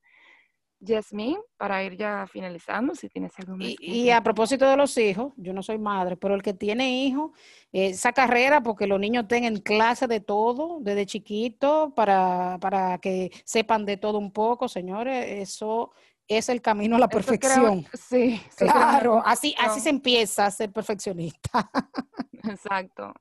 Yasmin, 0.82 1.36
para 1.58 1.84
ir 1.84 1.96
ya 1.96 2.26
finalizando, 2.26 2.94
si 2.94 3.08
tienes 3.08 3.32
algo 3.38 3.56
más. 3.56 3.68
Y, 3.80 4.08
a 4.10 4.22
propósito 4.22 4.68
de 4.68 4.76
los 4.76 4.96
hijos, 4.96 5.34
yo 5.36 5.52
no 5.52 5.62
soy 5.62 5.78
madre, 5.78 6.16
pero 6.16 6.34
el 6.34 6.42
que 6.42 6.54
tiene 6.54 7.04
hijos, 7.04 7.32
esa 7.70 8.12
carrera, 8.12 8.62
porque 8.62 8.86
los 8.86 8.98
niños 8.98 9.28
tengan 9.28 9.58
clase 9.58 10.06
de 10.06 10.20
todo, 10.20 10.78
desde 10.80 11.04
chiquito, 11.04 11.92
para, 11.94 12.56
para 12.60 12.96
que 12.98 13.30
sepan 13.44 13.84
de 13.84 13.98
todo 13.98 14.18
un 14.18 14.32
poco, 14.32 14.68
señores, 14.68 15.26
eso 15.28 15.92
es 16.26 16.48
el 16.48 16.62
camino 16.62 16.96
a 16.96 17.00
la 17.00 17.08
perfección. 17.08 17.86
sí, 17.92 18.40
claro, 18.56 19.22
así, 19.24 19.54
así 19.58 19.80
se 19.80 19.90
empieza 19.90 20.46
a 20.46 20.50
ser 20.50 20.72
perfeccionista. 20.72 21.70
Exacto. 22.44 23.12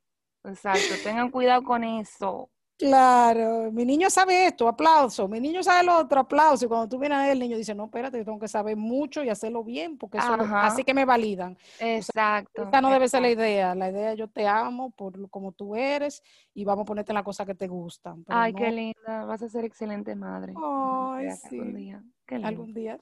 Exacto, 0.50 0.96
tengan 1.04 1.32
cuidado 1.32 1.64
con 1.64 1.84
eso. 1.84 2.50
Claro, 2.80 3.72
mi 3.74 3.84
niño 3.84 4.10
sabe 4.10 4.46
esto, 4.46 4.66
aplauso, 4.66 5.28
mi 5.28 5.42
niño 5.42 5.62
sabe 5.62 5.84
lo 5.84 5.98
otro, 5.98 6.22
aplauso, 6.22 6.64
y 6.64 6.70
cuando 6.70 6.88
tú 6.88 6.98
vienes 6.98 7.18
a 7.18 7.24
ver, 7.24 7.32
el 7.32 7.40
niño 7.40 7.58
dice, 7.58 7.76
no, 7.76 7.84
espérate, 7.84 8.18
yo 8.18 8.24
tengo 8.24 8.40
que 8.40 8.48
saber 8.48 8.78
mucho 8.78 9.22
y 9.22 9.28
hacerlo 9.28 9.66
bien, 9.66 9.98
porque 9.98 10.18
eso 10.18 10.38
así 10.54 10.86
que 10.86 10.94
me 10.94 11.04
validan. 11.04 11.58
Exacto. 11.78 12.64
esta 12.64 12.80
no 12.80 12.90
debe 12.90 13.10
ser 13.10 13.22
la 13.22 13.32
idea, 13.32 13.76
la 13.76 13.90
idea 13.90 14.14
yo 14.14 14.30
te 14.30 14.48
amo 14.48 14.92
por 14.92 15.30
como 15.30 15.52
tú 15.52 15.76
eres 15.76 16.24
y 16.54 16.64
vamos 16.64 16.84
a 16.84 16.86
ponerte 16.86 17.12
en 17.12 17.16
las 17.16 17.26
cosas 17.26 17.46
que 17.46 17.54
te 17.54 17.68
gustan. 17.68 18.24
Ay, 18.30 18.54
qué 18.54 18.72
linda, 18.72 19.26
vas 19.26 19.42
a 19.42 19.50
ser 19.50 19.66
excelente 19.66 20.16
madre. 20.16 20.54
Ay, 20.56 21.32
sí. 21.50 21.60
Algún 21.60 21.76
día. 21.76 22.02
Algún 22.44 22.74
día. 22.74 22.98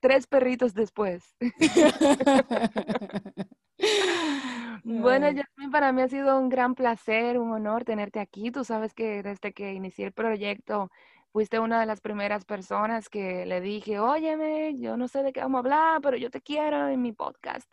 Tres 0.00 0.26
perritos 0.26 0.72
después. 0.72 1.36
Bueno, 4.82 5.26
Jasmine, 5.26 5.70
para 5.70 5.92
mí 5.92 6.02
ha 6.02 6.08
sido 6.08 6.38
un 6.38 6.48
gran 6.48 6.74
placer, 6.74 7.38
un 7.38 7.52
honor 7.52 7.84
tenerte 7.84 8.20
aquí. 8.20 8.50
Tú 8.50 8.64
sabes 8.64 8.94
que 8.94 9.22
desde 9.22 9.52
que 9.52 9.72
inicié 9.72 10.06
el 10.06 10.12
proyecto 10.12 10.90
fuiste 11.32 11.58
una 11.60 11.80
de 11.80 11.86
las 11.86 12.00
primeras 12.00 12.44
personas 12.44 13.08
que 13.08 13.46
le 13.46 13.60
dije, 13.60 13.98
óyeme, 14.00 14.76
yo 14.78 14.96
no 14.96 15.08
sé 15.08 15.22
de 15.22 15.32
qué 15.32 15.40
vamos 15.40 15.58
a 15.58 15.60
hablar, 15.60 16.00
pero 16.02 16.16
yo 16.16 16.30
te 16.30 16.40
quiero 16.40 16.88
en 16.88 17.02
mi 17.02 17.12
podcast. 17.12 17.70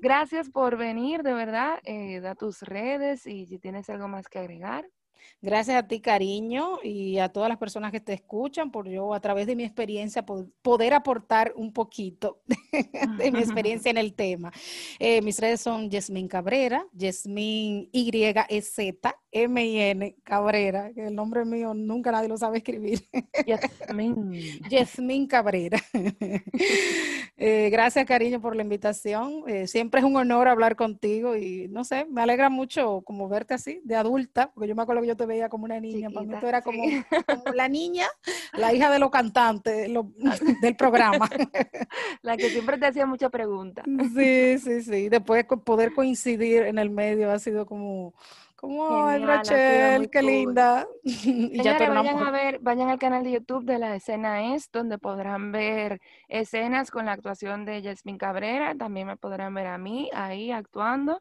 Gracias 0.00 0.50
por 0.50 0.76
venir, 0.76 1.22
de 1.22 1.34
verdad. 1.34 1.80
Eh, 1.84 2.20
da 2.20 2.34
tus 2.34 2.62
redes 2.62 3.26
y 3.26 3.46
si 3.46 3.58
tienes 3.58 3.90
algo 3.90 4.08
más 4.08 4.28
que 4.28 4.38
agregar. 4.38 4.88
Gracias 5.40 5.76
a 5.76 5.86
ti, 5.86 6.00
cariño, 6.00 6.78
y 6.82 7.18
a 7.18 7.28
todas 7.28 7.48
las 7.48 7.58
personas 7.58 7.92
que 7.92 8.00
te 8.00 8.14
escuchan, 8.14 8.70
por 8.70 8.88
yo, 8.88 9.12
a 9.14 9.20
través 9.20 9.46
de 9.46 9.56
mi 9.56 9.64
experiencia, 9.64 10.24
poder 10.24 10.94
aportar 10.94 11.52
un 11.56 11.72
poquito 11.72 12.40
de 13.18 13.30
mi 13.30 13.40
experiencia 13.40 13.90
en 13.90 13.98
el 13.98 14.14
tema. 14.14 14.52
Eh, 14.98 15.20
mis 15.22 15.38
redes 15.38 15.60
son 15.60 15.90
Yasmin 15.90 16.28
Cabrera, 16.28 16.86
Yasmin 16.92 17.88
Y-E-Z, 17.92 19.16
M-I-N 19.30 20.16
Cabrera, 20.22 20.92
que 20.94 21.06
el 21.06 21.14
nombre 21.14 21.44
mío 21.44 21.74
nunca 21.74 22.10
nadie 22.12 22.28
lo 22.28 22.38
sabe 22.38 22.58
escribir. 22.58 23.00
Yasmin. 23.46 24.32
Yasmin 24.70 25.26
Cabrera. 25.26 25.78
Eh, 27.36 27.68
gracias, 27.70 28.06
cariño, 28.06 28.40
por 28.40 28.54
la 28.54 28.62
invitación. 28.62 29.42
Eh, 29.48 29.66
siempre 29.66 30.00
es 30.00 30.06
un 30.06 30.16
honor 30.16 30.46
hablar 30.46 30.76
contigo 30.76 31.36
y 31.36 31.66
no 31.68 31.82
sé, 31.82 32.04
me 32.04 32.22
alegra 32.22 32.48
mucho 32.48 33.02
como 33.04 33.28
verte 33.28 33.54
así, 33.54 33.80
de 33.84 33.96
adulta, 33.96 34.52
porque 34.54 34.68
yo 34.68 34.76
me 34.76 34.82
acuerdo 34.82 35.02
que 35.02 35.08
yo 35.08 35.16
te 35.16 35.26
veía 35.26 35.48
como 35.48 35.64
una 35.64 35.80
niña, 35.80 36.10
para 36.10 36.26
mí 36.26 36.34
tú 36.40 36.46
eras 36.46 36.62
como, 36.62 36.84
la 37.54 37.68
niña, 37.68 38.06
la 38.52 38.72
hija 38.72 38.88
de 38.90 39.00
los 39.00 39.10
cantantes 39.10 39.90
del 40.60 40.76
programa. 40.76 41.28
La 42.22 42.36
que 42.36 42.48
siempre 42.50 42.78
te 42.78 42.86
hacía 42.86 43.06
muchas 43.06 43.30
preguntas. 43.30 43.84
Sí, 44.14 44.58
sí, 44.58 44.82
sí. 44.82 45.08
Después 45.08 45.44
poder 45.64 45.92
coincidir 45.92 46.62
en 46.62 46.78
el 46.78 46.90
medio 46.90 47.30
ha 47.30 47.38
sido 47.38 47.66
como 47.66 48.14
como, 48.64 49.06
ay, 49.06 49.22
Rachel, 49.22 50.08
qué 50.08 50.22
linda. 50.22 50.86
y 51.04 51.62
ya 51.62 51.76
vayan 51.78 52.18
a 52.18 52.30
ver, 52.30 52.60
vayan 52.60 52.88
al 52.88 52.98
canal 52.98 53.22
de 53.22 53.32
YouTube 53.32 53.64
de 53.64 53.78
la 53.78 53.94
escena 53.94 54.54
es, 54.54 54.70
donde 54.72 54.96
podrán 54.96 55.52
ver 55.52 56.00
escenas 56.28 56.90
con 56.90 57.04
la 57.04 57.12
actuación 57.12 57.66
de 57.66 57.82
Jasmine 57.82 58.16
Cabrera. 58.16 58.74
También 58.74 59.06
me 59.06 59.18
podrán 59.18 59.52
ver 59.52 59.66
a 59.66 59.76
mí 59.76 60.10
ahí 60.14 60.50
actuando. 60.50 61.20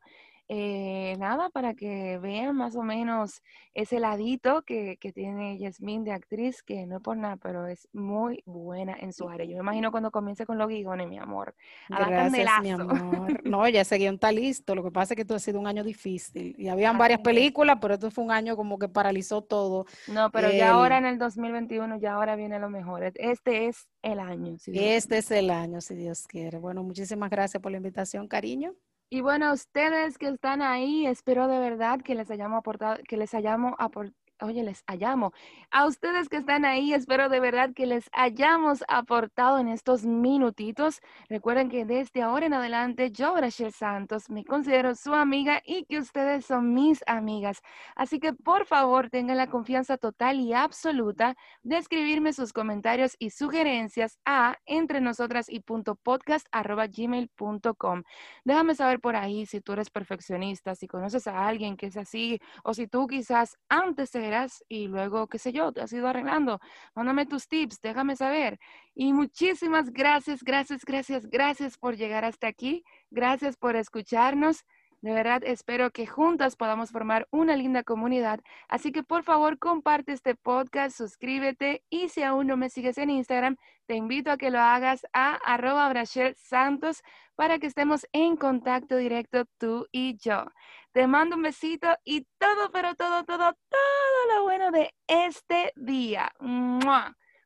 Eh, 0.49 1.15
nada, 1.19 1.49
para 1.49 1.73
que 1.73 2.17
vean 2.19 2.55
más 2.55 2.75
o 2.75 2.83
menos 2.83 3.41
ese 3.73 3.99
ladito 3.99 4.63
que, 4.63 4.97
que 4.97 5.13
tiene 5.13 5.57
Yasmín 5.57 6.03
de 6.03 6.11
actriz, 6.11 6.61
que 6.61 6.85
no 6.85 6.97
es 6.97 7.01
por 7.01 7.15
nada, 7.17 7.37
pero 7.37 7.65
es 7.65 7.87
muy 7.93 8.43
buena 8.45 8.95
en 8.99 9.13
su 9.13 9.29
área. 9.29 9.45
Yo 9.45 9.55
me 9.55 9.61
imagino 9.61 9.91
cuando 9.91 10.11
comience 10.11 10.45
con 10.45 10.57
los 10.57 10.67
guigones, 10.67 11.07
mi 11.07 11.17
amor. 11.17 11.55
Gracias, 11.89 12.61
mi 12.61 12.71
amor. 12.71 13.41
No, 13.43 13.67
ya 13.67 13.81
ese 13.81 13.97
guion 13.97 14.15
está 14.15 14.31
listo. 14.31 14.73
Lo 14.73 14.83
que 14.83 14.91
pasa 14.91 15.13
es 15.13 15.15
que 15.15 15.21
esto 15.21 15.35
ha 15.35 15.39
sido 15.39 15.59
un 15.59 15.67
año 15.67 15.83
difícil. 15.83 16.55
Y 16.57 16.67
habían 16.67 16.97
varias 16.97 17.21
películas, 17.21 17.77
pero 17.81 17.95
esto 17.95 18.09
fue 18.11 18.23
un 18.23 18.31
año 18.31 18.55
como 18.55 18.79
que 18.79 18.87
paralizó 18.87 19.41
todo. 19.41 19.85
No, 20.07 20.31
pero 20.31 20.51
ya 20.51 20.71
ahora 20.71 20.97
en 20.97 21.05
el 21.05 21.17
2021, 21.17 21.99
ya 21.99 22.13
ahora 22.13 22.35
viene 22.35 22.59
lo 22.59 22.69
mejor. 22.69 23.03
Este 23.15 23.67
es 23.67 23.87
el 24.01 24.19
año. 24.19 24.57
este 24.65 25.17
es 25.19 25.31
el 25.31 25.49
año, 25.49 25.81
si 25.81 25.95
Dios 25.95 26.27
quiere. 26.27 26.57
Bueno, 26.57 26.83
muchísimas 26.83 27.29
gracias 27.29 27.61
por 27.61 27.71
la 27.71 27.77
invitación, 27.77 28.27
cariño. 28.27 28.73
Y 29.09 29.21
bueno, 29.21 29.53
ustedes 29.53 30.17
que 30.17 30.27
están 30.27 30.61
ahí, 30.61 31.05
espero 31.05 31.47
de 31.47 31.59
verdad 31.59 32.01
que 32.01 32.15
les 32.15 32.31
hayamos 32.31 32.59
aportado, 32.59 32.97
que 33.07 33.17
les 33.17 33.33
hayamos 33.33 33.73
aportado 33.77 34.15
oye, 34.43 34.63
les 34.63 34.83
hayamos. 34.87 35.31
A 35.71 35.85
ustedes 35.85 36.29
que 36.29 36.37
están 36.37 36.65
ahí, 36.65 36.93
espero 36.93 37.29
de 37.29 37.39
verdad 37.39 37.71
que 37.73 37.85
les 37.85 38.09
hayamos 38.11 38.83
aportado 38.87 39.57
en 39.59 39.67
estos 39.67 40.05
minutitos. 40.05 41.01
Recuerden 41.29 41.69
que 41.69 41.85
desde 41.85 42.21
ahora 42.21 42.45
en 42.45 42.53
adelante 42.53 43.11
yo, 43.11 43.35
Rachel 43.35 43.71
Santos, 43.71 44.29
me 44.29 44.45
considero 44.45 44.95
su 44.95 45.13
amiga 45.13 45.61
y 45.65 45.85
que 45.85 45.99
ustedes 45.99 46.45
son 46.45 46.73
mis 46.73 47.03
amigas. 47.07 47.61
Así 47.95 48.19
que 48.19 48.33
por 48.33 48.65
favor 48.65 49.09
tengan 49.09 49.37
la 49.37 49.47
confianza 49.47 49.97
total 49.97 50.39
y 50.39 50.53
absoluta 50.53 51.35
de 51.63 51.77
escribirme 51.77 52.33
sus 52.33 52.53
comentarios 52.53 53.15
y 53.19 53.29
sugerencias 53.31 54.19
a 54.25 54.57
entre 54.65 55.01
nosotras 55.01 55.49
y 55.49 55.59
punto 55.61 55.95
podcast 55.95 56.47
gmail.com. 56.53 58.03
Déjame 58.43 58.75
saber 58.75 58.99
por 58.99 59.15
ahí 59.15 59.45
si 59.45 59.61
tú 59.61 59.73
eres 59.73 59.89
perfeccionista, 59.89 60.75
si 60.75 60.87
conoces 60.87 61.27
a 61.27 61.47
alguien 61.47 61.77
que 61.77 61.87
es 61.87 61.97
así 61.97 62.39
o 62.63 62.73
si 62.73 62.87
tú 62.87 63.07
quizás 63.07 63.57
antes 63.69 64.11
de 64.11 64.32
y 64.67 64.87
luego, 64.87 65.27
qué 65.27 65.39
sé 65.39 65.51
yo, 65.51 65.71
te 65.71 65.81
has 65.81 65.93
ido 65.93 66.07
arreglando. 66.07 66.59
Mándame 66.95 67.25
tus 67.25 67.47
tips, 67.47 67.81
déjame 67.81 68.15
saber. 68.15 68.59
Y 68.95 69.13
muchísimas 69.13 69.91
gracias, 69.91 70.43
gracias, 70.43 70.83
gracias, 70.85 71.27
gracias 71.27 71.77
por 71.77 71.95
llegar 71.95 72.25
hasta 72.25 72.47
aquí. 72.47 72.83
Gracias 73.11 73.57
por 73.57 73.75
escucharnos. 73.75 74.63
De 75.03 75.11
verdad, 75.11 75.41
espero 75.43 75.91
que 75.91 76.07
juntas 76.07 76.55
podamos 76.55 76.91
formar 76.91 77.27
una 77.29 77.57
linda 77.57 77.83
comunidad. 77.83 78.39
Así 78.69 78.93
que 78.93 79.03
por 79.03 79.23
favor, 79.23 79.59
comparte 79.59 80.13
este 80.13 80.33
podcast, 80.33 80.95
suscríbete 80.95 81.83
y 81.89 82.07
si 82.07 82.23
aún 82.23 82.47
no 82.47 82.55
me 82.55 82.69
sigues 82.69 82.97
en 82.97 83.09
Instagram, 83.09 83.57
te 83.85 83.95
invito 83.95 84.31
a 84.31 84.37
que 84.37 84.49
lo 84.49 84.61
hagas 84.61 85.05
a 85.11 85.35
arroba 85.43 85.91
Santos 86.37 87.01
para 87.35 87.59
que 87.59 87.67
estemos 87.67 88.07
en 88.13 88.37
contacto 88.37 88.95
directo 88.95 89.43
tú 89.57 89.87
y 89.91 90.15
yo. 90.17 90.45
Te 90.93 91.07
mando 91.07 91.35
un 91.35 91.41
besito 91.41 91.87
y 92.03 92.27
todo, 92.37 92.71
pero 92.71 92.93
todo, 92.93 93.23
todo, 93.23 93.53
todo 93.69 94.35
lo 94.35 94.43
bueno 94.43 94.69
de 94.69 94.93
este 95.07 95.73
día. 95.75 96.31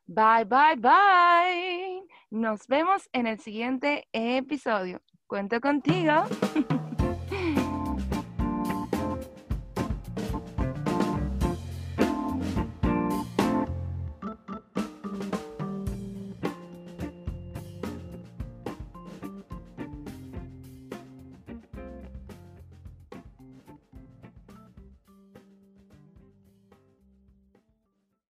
Bye, 0.06 0.43
bye, 0.43 0.76
bye. 0.76 2.04
Nos 2.30 2.68
vemos 2.68 3.08
en 3.14 3.26
el 3.26 3.39
siguiente 3.39 4.06
episodio. 4.12 5.02
Cuento 5.28 5.62
contigo. 5.62 6.26